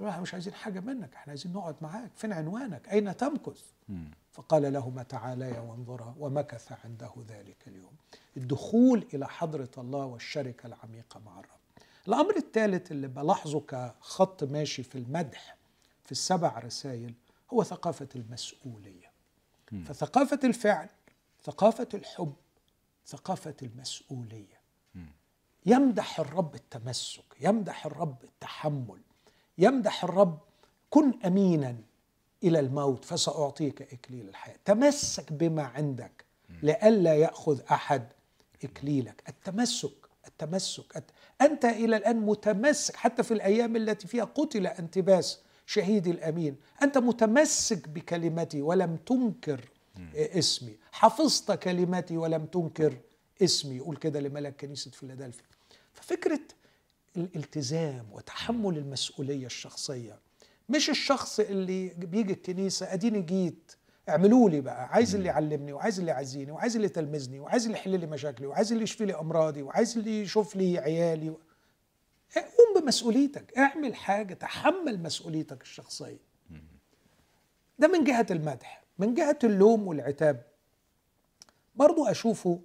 إحنا 0.00 0.20
مش 0.20 0.34
عايزين 0.34 0.54
حاجة 0.54 0.80
منك 0.80 1.14
إحنا 1.14 1.30
عايزين 1.30 1.52
نقعد 1.52 1.76
معاك 1.80 2.10
فين 2.16 2.32
عنوانك؟ 2.32 2.88
أين 2.88 3.16
تمكث؟ 3.16 3.62
فقال 4.32 4.72
لهما 4.72 5.02
تعاليا 5.02 5.60
وانظرا 5.60 6.14
ومكث 6.18 6.72
عنده 6.84 7.10
ذلك 7.28 7.56
اليوم. 7.66 7.92
الدخول 8.36 9.06
إلى 9.14 9.28
حضرة 9.28 9.70
الله 9.78 10.04
والشركة 10.04 10.66
العميقة 10.66 11.20
مع 11.20 11.40
الرب. 11.40 11.58
الأمر 12.08 12.36
الثالث 12.36 12.92
اللي 12.92 13.08
بلاحظه 13.08 13.60
كخط 13.60 14.44
ماشي 14.44 14.82
في 14.82 14.98
المدح 14.98 15.56
في 16.04 16.12
السبع 16.12 16.58
رسائل 16.58 17.14
هو 17.52 17.64
ثقافة 17.64 18.08
المسؤولية. 18.16 19.10
فثقافة 19.86 20.40
الفعل 20.44 20.88
ثقافة 21.44 21.88
الحب 21.94 22.34
ثقافة 23.06 23.54
المسؤولية. 23.62 24.56
يمدح 25.66 26.20
الرب 26.20 26.54
التمسك 26.54 27.24
يمدح 27.40 27.86
الرب 27.86 28.24
التحمل. 28.24 29.00
يمدح 29.58 30.04
الرب 30.04 30.38
كن 30.90 31.12
امينا 31.24 31.76
إلى 32.44 32.60
الموت 32.60 33.04
فسأعطيك 33.04 33.82
إكليل 33.82 34.28
الحياة. 34.28 34.56
تمسك 34.64 35.32
بما 35.32 35.62
عندك 35.62 36.24
لئلا 36.62 37.14
يأخذ 37.14 37.60
أحد 37.70 38.08
إكليلك. 38.64 39.22
التمسك 39.28 40.06
التمسك 40.26 41.04
أنت 41.40 41.64
إلى 41.64 41.96
الآن 41.96 42.16
متمسك 42.16 42.96
حتى 42.96 43.22
في 43.22 43.34
الأيام 43.34 43.76
التي 43.76 44.06
فيها 44.06 44.24
قتل 44.24 44.66
انتباس 44.66 45.40
شهيدي 45.66 46.10
الأمين 46.10 46.56
أنت 46.82 46.98
متمسك 46.98 47.88
بكلمتي 47.88 48.62
ولم 48.62 48.96
تنكر 48.96 49.68
اسمي. 50.14 50.76
حفظت 50.92 51.52
كلمتي 51.52 52.16
ولم 52.16 52.46
تنكر 52.46 52.96
اسمي. 53.42 53.76
يقول 53.76 53.96
كده 53.96 54.20
لملك 54.20 54.56
كنيسة 54.60 54.90
فيلادلفيا. 54.90 55.44
ففكرة 55.92 56.40
الالتزام 57.16 58.06
وتحمل 58.12 58.78
المسؤولية 58.78 59.46
الشخصية. 59.46 60.18
مش 60.68 60.90
الشخص 60.90 61.40
اللي 61.40 61.88
بيجي 61.88 62.32
الكنيسة 62.32 62.92
أديني 62.92 63.22
جيت 63.22 63.72
اعملوا 64.08 64.50
لي 64.50 64.60
بقى 64.60 64.88
عايز 64.88 65.14
اللي 65.14 65.28
يعلمني 65.28 65.72
وعايز 65.72 65.98
اللي 65.98 66.10
يعزيني 66.10 66.50
وعايز 66.52 66.76
اللي 66.76 66.86
يتلمذني 66.86 67.40
وعايز 67.40 67.66
اللي 67.66 67.78
يحل 67.78 68.00
لي 68.00 68.06
مشاكلي 68.06 68.46
وعايز 68.46 68.72
اللي 68.72 68.84
يشفي 68.84 69.04
لي 69.06 69.14
أمراضي 69.14 69.62
وعايز 69.62 69.98
اللي 69.98 70.22
يشوف 70.22 70.56
لي 70.56 70.78
عيالي. 70.78 71.28
قوم 72.36 72.82
بمسؤوليتك. 72.82 73.58
اعمل 73.58 73.94
حاجة 73.94 74.34
تحمل 74.34 75.02
مسؤوليتك 75.02 75.62
الشخصية. 75.62 76.20
ده 77.78 77.88
من 77.88 78.04
جهة 78.04 78.26
المدح 78.30 78.84
من 78.98 79.14
جهة 79.14 79.38
اللوم 79.44 79.86
والعتاب. 79.86 80.42
برضو 81.74 82.06
أشوفه 82.06 82.60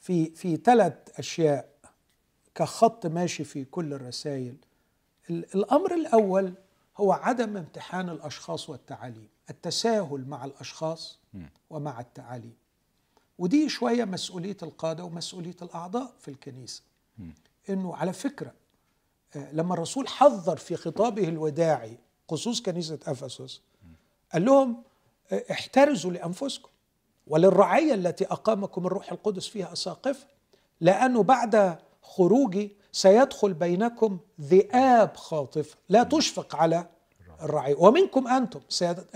في 0.00 0.30
في 0.34 0.56
ثلاث 0.56 0.94
أشياء 1.18 1.68
كخط 2.60 3.06
ماشي 3.06 3.44
في 3.44 3.64
كل 3.64 3.92
الرسائل 3.92 4.54
الأمر 5.30 5.94
الأول 5.94 6.52
هو 6.96 7.12
عدم 7.12 7.56
امتحان 7.56 8.08
الأشخاص 8.08 8.70
والتعاليم 8.70 9.28
التساهل 9.50 10.24
مع 10.28 10.44
الأشخاص 10.44 11.18
ومع 11.70 12.00
التعاليم. 12.00 12.54
ودي 13.38 13.68
شوية 13.68 14.04
مسؤولية 14.04 14.56
القادة 14.62 15.04
ومسؤولية 15.04 15.56
الأعضاء 15.62 16.12
في 16.20 16.28
الكنيسة. 16.30 16.82
إنه 17.70 17.96
على 17.96 18.12
فكرة 18.12 18.52
آه، 19.36 19.52
لما 19.52 19.74
الرسول 19.74 20.08
حذر 20.08 20.56
في 20.56 20.76
خطابه 20.76 21.28
الوداعي 21.28 21.98
خصوص 22.30 22.62
كنيسة 22.62 22.98
أفسس 23.06 23.60
قال 24.32 24.44
لهم 24.44 24.82
آه، 25.32 25.44
احترزوا 25.50 26.10
لأنفسكم 26.10 26.70
وللرعيه 27.26 27.94
التي 27.94 28.24
أقامكم 28.24 28.86
الروح 28.86 29.12
القدس 29.12 29.46
فيها 29.46 29.72
اساقفه 29.72 30.26
لأنه 30.80 31.22
بعد 31.22 31.78
خروجي 32.10 32.76
سيدخل 32.92 33.52
بينكم 33.52 34.18
ذئاب 34.40 35.16
خاطفة 35.16 35.76
لا 35.88 36.02
تشفق 36.02 36.56
على 36.56 36.86
الرعي. 37.42 37.74
ومنكم 37.78 38.28
أنتم. 38.28 38.60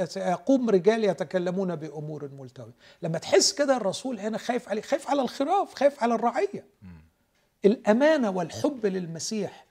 سيقوم 0.05 0.71
رجال 0.71 1.05
يتكلمون 1.05 1.77
بأمور 1.77 2.31
ملتوية. 2.39 2.75
لما 3.03 3.19
تحس 3.19 3.53
كده 3.53 3.77
الرسول 3.77 4.21
هنا 4.21 4.39
خايف 4.39 4.69
عليه 4.69 4.83
خايف 4.83 5.11
على 5.11 5.23
الخراف 5.23 5.75
خايف 5.75 6.03
على 6.03 6.15
الرعية. 6.15 6.67
الأمانة 7.65 8.31
والحب 8.31 8.87
للمسيح 8.87 9.67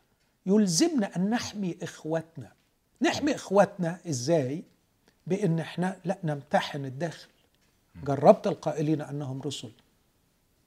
يلزمنا 0.45 1.15
أن 1.15 1.29
نحمي 1.29 1.77
إخوتنا 1.83 2.51
نحمي 3.01 3.35
إخوتنا 3.35 3.99
إزاي؟ 4.09 4.63
بأن 5.27 5.59
إحنا 5.59 5.97
لا 6.05 6.17
نمتحن 6.23 6.85
الداخل. 6.85 7.27
جربت 8.03 8.47
القائلين 8.47 9.01
أنهم 9.01 9.41
رسل 9.41 9.71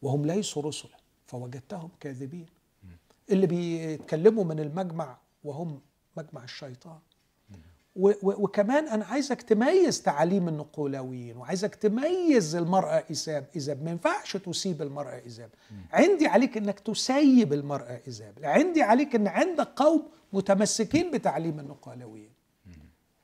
وهم 0.03 0.27
ليسوا 0.27 0.63
رسلا 0.63 0.96
فوجدتهم 1.27 1.91
كاذبين. 2.01 2.47
اللي 3.31 3.47
بيتكلموا 3.47 4.45
من 4.45 4.61
المجمع 4.61 5.17
وهم 5.45 5.81
مجمع 6.17 6.45
الشيطان. 6.45 6.99
وكمان 8.23 8.89
أنا 8.89 9.05
عايزك 9.05 9.43
تميز 9.43 10.03
تعاليم 10.03 10.49
النقولويين 10.49 11.37
وعايزك 11.37 11.75
تميز 11.75 12.57
المرأة 12.57 13.05
إيزاب. 13.11 13.47
إيزاب 13.57 13.83
ما 13.83 13.91
ينفعش 13.91 14.37
تسيب 14.37 14.83
المرأة 14.83 15.23
إيزاب. 15.25 15.51
عندي 15.93 16.27
عليك 16.27 16.57
إنك 16.57 16.81
تسيب 16.81 17.53
المرأة 17.53 18.01
إيزاب. 18.07 18.39
عندي 18.43 18.83
عليك 18.83 19.15
إن 19.15 19.27
عندك 19.27 19.69
قوم 19.77 20.09
متمسكين 20.33 21.11
بتعليم 21.11 21.61
النقولويين. 21.61 22.31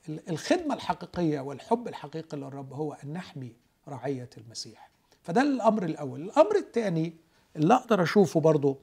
الخدمة 0.09 0.75
الحقيقية 0.75 1.41
والحب 1.41 1.89
الحقيقي 1.89 2.37
للرب 2.37 2.73
هو 2.73 2.93
أن 2.93 3.13
نحمي 3.13 3.57
رعية 3.89 4.31
المسيح. 4.39 4.91
فده 5.23 5.43
الأمر 5.43 5.85
الأول. 5.85 6.23
الأمر 6.23 6.57
الثاني 6.57 7.17
اللي 7.57 7.75
أقدر 7.75 8.03
أشوفه 8.03 8.41
برضه 8.41 8.77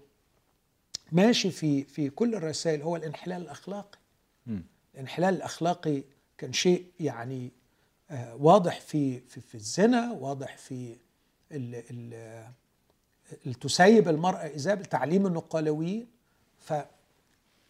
ماشي 1.11 1.51
في 1.51 1.83
في 1.83 2.09
كل 2.09 2.35
الرسائل 2.35 2.81
هو 2.81 2.95
الانحلال 2.95 3.41
الأخلاقي. 3.41 3.99
م. 4.47 4.59
الانحلال 4.93 5.35
الأخلاقي 5.35 6.03
كان 6.37 6.53
شيء 6.53 6.85
يعني 6.99 7.51
آه 8.11 8.35
واضح 8.35 8.79
في 8.79 9.19
في, 9.19 9.41
في 9.41 9.55
الزنا 9.55 10.11
واضح 10.11 10.57
في 10.57 10.97
ال 11.51 11.83
ال 13.45 13.59
تسيب 13.59 14.07
المرأة 14.09 14.47
إذا 14.47 14.75
تعليم 14.75 15.27
النقالويين 15.27 16.07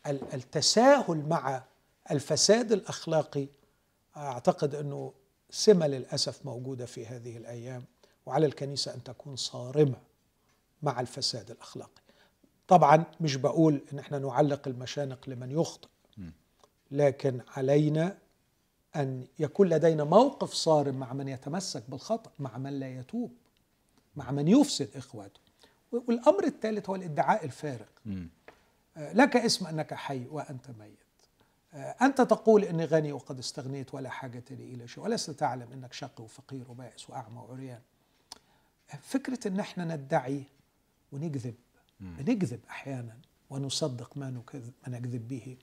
فالتساهل 0.03 1.17
مع 1.29 1.63
الفساد 2.11 2.71
الأخلاقي 2.71 3.47
أعتقد 4.17 4.75
أنه 4.75 5.13
سمة 5.49 5.87
للأسف 5.87 6.45
موجودة 6.45 6.85
في 6.85 7.05
هذه 7.05 7.37
الأيام 7.37 7.83
وعلى 8.25 8.45
الكنيسة 8.45 8.93
أن 8.93 9.03
تكون 9.03 9.35
صارمة. 9.35 9.97
مع 10.83 10.99
الفساد 10.99 11.51
الأخلاقي. 11.51 12.01
طبعا 12.67 13.03
مش 13.21 13.35
بقول 13.35 13.81
إن 13.93 13.99
إحنا 13.99 14.19
نعلق 14.19 14.67
المشانق 14.67 15.29
لمن 15.29 15.51
يخطئ 15.51 15.87
لكن 16.91 17.41
علينا 17.57 18.17
أن 18.95 19.27
يكون 19.39 19.69
لدينا 19.69 20.03
موقف 20.03 20.53
صارم 20.53 20.95
مع 20.95 21.13
من 21.13 21.27
يتمسك 21.27 21.83
بالخطأ 21.89 22.31
مع 22.39 22.57
من 22.57 22.79
لا 22.79 22.99
يتوب 22.99 23.33
مع 24.15 24.31
من 24.31 24.47
يفسد 24.47 24.97
إخواته. 24.97 25.39
والأمر 25.91 26.43
الثالث 26.43 26.89
هو 26.89 26.95
الادعاء 26.95 27.45
الفارغ. 27.45 27.85
آه، 28.97 29.13
لك 29.13 29.35
اسم 29.35 29.67
أنك 29.67 29.93
حي 29.93 30.27
وأنت 30.31 30.69
ميت. 30.69 30.99
آه، 31.73 31.95
أنت 32.01 32.21
تقول 32.21 32.63
إني 32.63 32.85
غني 32.85 33.11
وقد 33.11 33.39
استغنيت 33.39 33.93
ولا 33.93 34.09
حاجة 34.09 34.43
لي 34.49 34.63
إلى 34.73 34.87
شيء 34.87 35.03
ولست 35.03 35.31
تعلم 35.31 35.71
إنك 35.73 35.93
شقي 35.93 36.23
وفقير 36.23 36.71
وبائس 36.71 37.09
وأعمى 37.09 37.39
وعريان. 37.39 37.81
فكرة 39.01 39.47
إن 39.47 39.59
إحنا 39.59 39.95
ندعي 39.95 40.43
ونكذب. 41.11 41.55
بنكذب 41.99 42.59
أحيانا 42.69 43.17
ونصدق 43.49 44.17
ما 44.17 44.29
نكذب 44.29 44.73
ما 44.87 44.99
نكذب 44.99 45.27
به. 45.27 45.57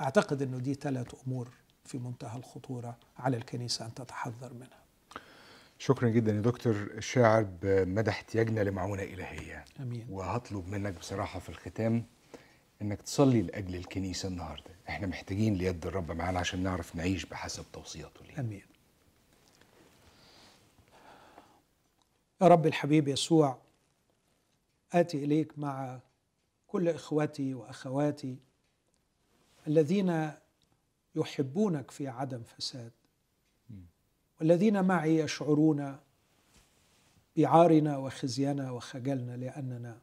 أعتقد 0.00 0.42
أنه 0.42 0.58
دي 0.58 0.74
ثلاث 0.74 1.14
أمور 1.26 1.48
في 1.84 1.98
منتهى 1.98 2.38
الخطورة 2.38 2.96
على 3.18 3.36
الكنيسة 3.36 3.86
أن 3.86 3.94
تتحذر 3.94 4.52
منها. 4.54 4.82
شكرا 5.78 6.08
جدا 6.08 6.32
يا 6.32 6.40
دكتور 6.40 6.74
الشاعر 6.74 7.46
بمدى 7.62 8.10
احتياجنا 8.10 8.60
لمعونة 8.60 9.02
إلهية. 9.02 9.64
أمين. 9.80 10.06
وهطلب 10.10 10.68
منك 10.68 10.98
بصراحة 10.98 11.40
في 11.40 11.48
الختام 11.48 12.04
إنك 12.82 13.02
تصلي 13.02 13.42
لأجل 13.42 13.74
الكنيسة 13.74 14.28
النهارده. 14.28 14.70
إحنا 14.88 15.06
محتاجين 15.06 15.54
ليد 15.54 15.86
الرب 15.86 16.12
معانا 16.12 16.38
عشان 16.38 16.62
نعرف 16.62 16.96
نعيش 16.96 17.24
بحسب 17.26 17.64
توصياته 17.72 18.24
لينا 18.24 18.40
آمين. 18.40 18.62
يا 22.42 22.48
رب 22.48 22.66
الحبيب 22.66 23.08
يسوع 23.08 23.58
آتي 24.92 25.24
إليك 25.24 25.58
مع 25.58 26.00
كل 26.66 26.88
اخوتي 26.88 27.54
وأخواتي 27.54 28.36
الذين 29.66 30.30
يحبونك 31.14 31.90
في 31.90 32.08
عدم 32.08 32.42
فساد 32.42 32.92
والذين 34.40 34.84
معي 34.84 35.18
يشعرون 35.18 35.96
بعارنا 37.36 37.96
وخزينا 37.96 38.70
وخجلنا 38.70 39.36
لأننا 39.36 39.98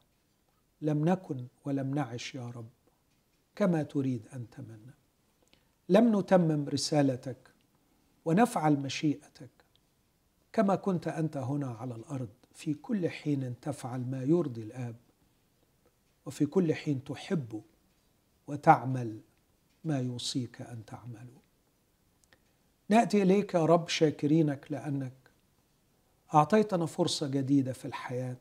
لم 0.82 1.08
نكن 1.08 1.46
ولم 1.64 1.94
نعش 1.94 2.34
يا 2.34 2.50
رب 2.50 2.68
كما 3.56 3.82
تريد 3.82 4.28
أن 4.32 4.50
تمنى. 4.50 4.94
لم 5.88 6.18
نتمم 6.18 6.68
رسالتك 6.68 7.36
ونفعل 8.24 8.76
مشيئتك 8.76 9.50
كما 10.52 10.74
كنت 10.74 11.08
أنت 11.08 11.36
هنا 11.36 11.70
على 11.70 11.94
الأرض. 11.94 12.28
في 12.56 12.74
كل 12.74 13.10
حين 13.10 13.60
تفعل 13.60 14.00
ما 14.00 14.22
يرضي 14.22 14.62
الآب 14.62 14.96
وفي 16.26 16.46
كل 16.46 16.74
حين 16.74 17.04
تحب 17.04 17.62
وتعمل 18.46 19.20
ما 19.84 20.00
يوصيك 20.00 20.62
أن 20.62 20.84
تعمله 20.84 21.40
نأتي 22.88 23.22
إليك 23.22 23.54
يا 23.54 23.64
رب 23.64 23.88
شاكرينك 23.88 24.66
لأنك 24.72 25.12
أعطيتنا 26.34 26.86
فرصة 26.86 27.28
جديدة 27.28 27.72
في 27.72 27.84
الحياة 27.84 28.36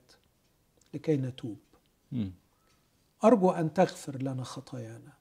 لكي 0.93 1.17
نتوب. 1.17 1.57
أرجو 3.23 3.51
أن 3.51 3.73
تغفر 3.73 4.21
لنا 4.21 4.43
خطايانا 4.43 5.13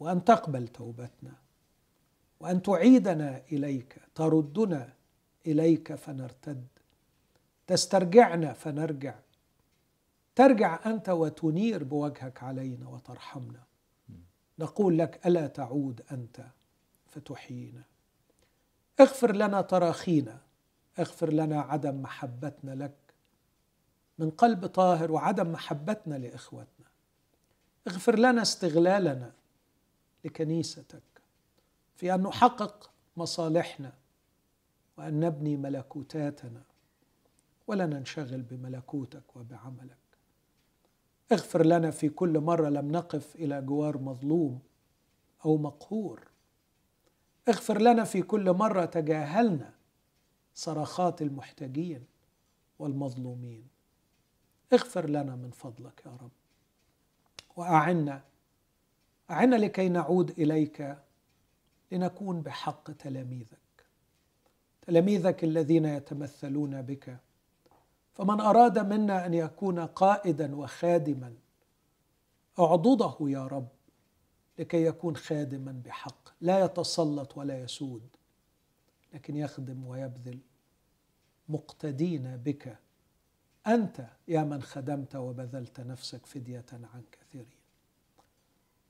وأن 0.00 0.24
تقبل 0.24 0.68
توبتنا 0.68 1.34
وأن 2.40 2.62
تعيدنا 2.62 3.42
إليك 3.52 3.96
تردنا 4.14 4.92
إليك 5.46 5.94
فنرتد. 5.94 6.66
تسترجعنا 7.72 8.52
فنرجع. 8.52 9.14
ترجع 10.34 10.78
أنت 10.86 11.08
وتنير 11.08 11.84
بوجهك 11.84 12.42
علينا 12.42 12.88
وترحمنا. 12.88 13.62
نقول 14.58 14.98
لك 14.98 15.26
ألا 15.26 15.46
تعود 15.46 16.02
أنت 16.12 16.46
فتحيينا؟ 17.06 17.82
اغفر 19.00 19.36
لنا 19.36 19.60
تراخينا. 19.60 20.40
اغفر 20.98 21.32
لنا 21.32 21.60
عدم 21.60 22.02
محبتنا 22.02 22.84
لك. 22.84 23.14
من 24.18 24.30
قلب 24.30 24.66
طاهر 24.66 25.12
وعدم 25.12 25.52
محبتنا 25.52 26.14
لإخوتنا. 26.14 26.86
اغفر 27.88 28.18
لنا 28.18 28.42
استغلالنا 28.42 29.32
لكنيستك. 30.24 31.02
في 31.96 32.14
أن 32.14 32.22
نحقق 32.22 32.90
مصالحنا 33.16 33.92
وأن 34.98 35.20
نبني 35.20 35.56
ملكوتاتنا. 35.56 36.62
ولا 37.66 37.86
ننشغل 37.86 38.42
بملكوتك 38.42 39.36
وبعملك. 39.36 39.96
اغفر 41.32 41.66
لنا 41.66 41.90
في 41.90 42.08
كل 42.08 42.40
مرة 42.40 42.68
لم 42.68 42.92
نقف 42.92 43.36
إلى 43.36 43.62
جوار 43.62 43.98
مظلوم 43.98 44.60
أو 45.44 45.56
مقهور. 45.56 46.20
اغفر 47.48 47.80
لنا 47.80 48.04
في 48.04 48.22
كل 48.22 48.52
مرة 48.52 48.84
تجاهلنا 48.84 49.74
صرخات 50.54 51.22
المحتاجين 51.22 52.04
والمظلومين. 52.78 53.68
اغفر 54.72 55.08
لنا 55.08 55.36
من 55.36 55.50
فضلك 55.50 56.02
يا 56.06 56.10
رب. 56.10 56.30
وأعنا 57.56 58.22
أعنا 59.30 59.56
لكي 59.56 59.88
نعود 59.88 60.30
إليك 60.30 60.98
لنكون 61.92 62.40
بحق 62.40 62.90
تلاميذك. 62.90 63.58
تلاميذك 64.82 65.44
الذين 65.44 65.84
يتمثلون 65.84 66.82
بك 66.82 67.18
فمن 68.12 68.40
أراد 68.40 68.78
منا 68.78 69.26
أن 69.26 69.34
يكون 69.34 69.78
قائدا 69.78 70.56
وخادما 70.56 71.34
أعضده 72.58 73.16
يا 73.20 73.46
رب 73.46 73.68
لكي 74.58 74.84
يكون 74.86 75.16
خادما 75.16 75.82
بحق 75.84 76.28
لا 76.40 76.64
يتسلط 76.64 77.36
ولا 77.38 77.60
يسود 77.60 78.16
لكن 79.12 79.36
يخدم 79.36 79.86
ويبذل 79.86 80.38
مقتدين 81.48 82.36
بك. 82.36 82.78
أنت 83.66 84.06
يا 84.28 84.42
من 84.42 84.62
خدمت 84.62 85.16
وبذلت 85.16 85.80
نفسك 85.80 86.26
فدية 86.26 86.64
عن 86.72 87.02
كثيرين. 87.12 87.62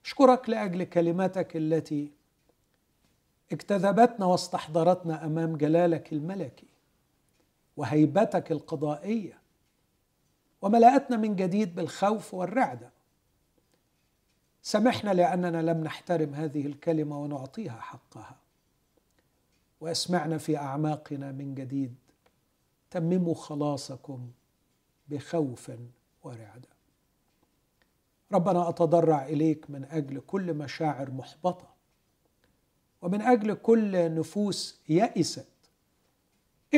أشكرك 0.04 0.48
لأجل 0.50 0.84
كلماتك 0.84 1.56
التي 1.56 2.12
اجتذبتنا 3.52 4.26
واستحضرتنا 4.26 5.26
أمام 5.26 5.56
جلالك 5.56 6.12
الملكي. 6.12 6.71
وهيبتك 7.76 8.52
القضائية 8.52 9.38
وملأتنا 10.62 11.16
من 11.16 11.36
جديد 11.36 11.74
بالخوف 11.74 12.34
والرعدة. 12.34 12.90
سمحنا 14.62 15.10
لأننا 15.10 15.62
لم 15.62 15.84
نحترم 15.84 16.34
هذه 16.34 16.66
الكلمة 16.66 17.22
ونعطيها 17.22 17.80
حقها. 17.80 18.36
وأسمعنا 19.80 20.38
في 20.38 20.56
أعماقنا 20.56 21.32
من 21.32 21.54
جديد. 21.54 21.94
تمموا 22.90 23.34
خلاصكم 23.34 24.30
بخوف 25.08 25.70
ورعدة. 26.22 26.68
ربنا 28.32 28.68
أتضرع 28.68 29.24
إليك 29.26 29.70
من 29.70 29.84
أجل 29.84 30.20
كل 30.20 30.54
مشاعر 30.54 31.10
محبطة. 31.10 31.72
ومن 33.02 33.22
أجل 33.22 33.54
كل 33.54 34.14
نفوس 34.14 34.80
يئست 34.88 35.46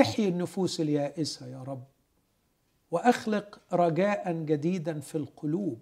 احيي 0.01 0.29
النفوس 0.29 0.81
اليائسة 0.81 1.47
يا 1.47 1.63
رب 1.63 1.85
وأخلق 2.91 3.61
رجاء 3.73 4.33
جديدا 4.33 5.01
في 5.01 5.19
القلوب 5.19 5.81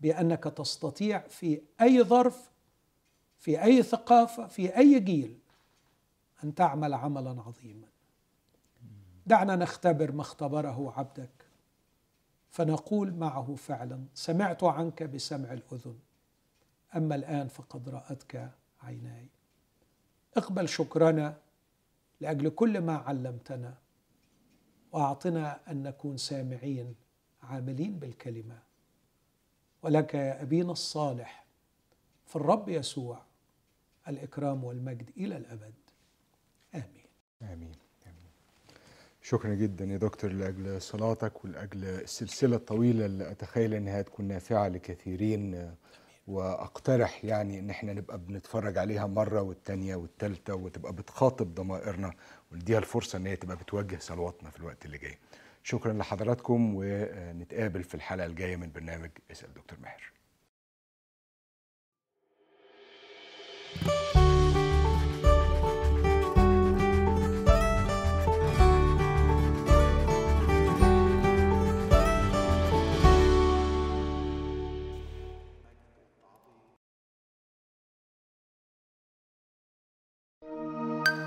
بأنك 0.00 0.44
تستطيع 0.44 1.18
في 1.18 1.62
أي 1.80 2.02
ظرف 2.02 2.50
في 3.38 3.62
أي 3.62 3.82
ثقافة 3.82 4.46
في 4.46 4.76
أي 4.76 5.00
جيل 5.00 5.38
أن 6.44 6.54
تعمل 6.54 6.94
عملا 6.94 7.30
عظيما. 7.42 7.88
دعنا 9.26 9.56
نختبر 9.56 10.12
ما 10.12 10.20
اختبره 10.20 10.92
عبدك 10.98 11.46
فنقول 12.50 13.14
معه 13.14 13.54
فعلا 13.54 14.04
سمعت 14.14 14.64
عنك 14.64 15.02
بسمع 15.02 15.52
الأذن 15.52 15.98
أما 16.96 17.14
الآن 17.14 17.48
فقد 17.48 17.88
رأتك 17.88 18.50
عيناي. 18.82 19.28
اقبل 20.36 20.68
شكرنا 20.68 21.36
لأجل 22.22 22.48
كل 22.48 22.80
ما 22.80 22.96
علمتنا 22.96 23.74
وأعطنا 24.92 25.60
أن 25.70 25.82
نكون 25.82 26.16
سامعين 26.16 26.94
عاملين 27.42 27.98
بالكلمة. 27.98 28.58
ولك 29.82 30.14
يا 30.14 30.42
أبينا 30.42 30.72
الصالح 30.72 31.46
في 32.26 32.36
الرب 32.36 32.68
يسوع 32.68 33.22
الإكرام 34.08 34.64
والمجد 34.64 35.10
إلى 35.16 35.36
الأبد. 35.36 35.74
آمين. 36.74 37.06
آمين. 37.42 37.72
شكرا 39.22 39.54
جدا 39.54 39.84
يا 39.84 39.96
دكتور 39.96 40.32
لأجل 40.32 40.82
صلاتك 40.82 41.44
ولأجل 41.44 41.84
السلسلة 41.84 42.56
الطويلة 42.56 43.06
اللي 43.06 43.30
أتخيل 43.30 43.74
إنها 43.74 44.02
تكون 44.02 44.24
نافعة 44.28 44.68
لكثيرين 44.68 45.74
وأقترح 46.32 47.24
يعني 47.24 47.58
إن 47.58 47.70
إحنا 47.70 47.92
نبقى 47.92 48.18
بنتفرج 48.18 48.78
عليها 48.78 49.06
مرة 49.06 49.40
والتانية 49.42 49.96
والتالتة 49.96 50.54
وتبقى 50.54 50.92
بتخاطب 50.92 51.54
ضمائرنا 51.54 52.12
ونديها 52.52 52.78
الفرصة 52.78 53.16
إن 53.18 53.26
هي 53.26 53.36
تبقى 53.36 53.56
بتوجه 53.56 53.98
صلواتنا 54.00 54.50
في 54.50 54.58
الوقت 54.58 54.84
اللي 54.84 54.98
جاي. 54.98 55.18
شكرا 55.62 55.92
لحضراتكم 55.92 56.72
ونتقابل 56.76 57.84
في 57.84 57.94
الحلقة 57.94 58.26
الجاية 58.26 58.56
من 58.56 58.72
برنامج 58.72 59.10
اسأل 59.30 59.54
دكتور 59.54 59.78
ماهر. 59.82 60.12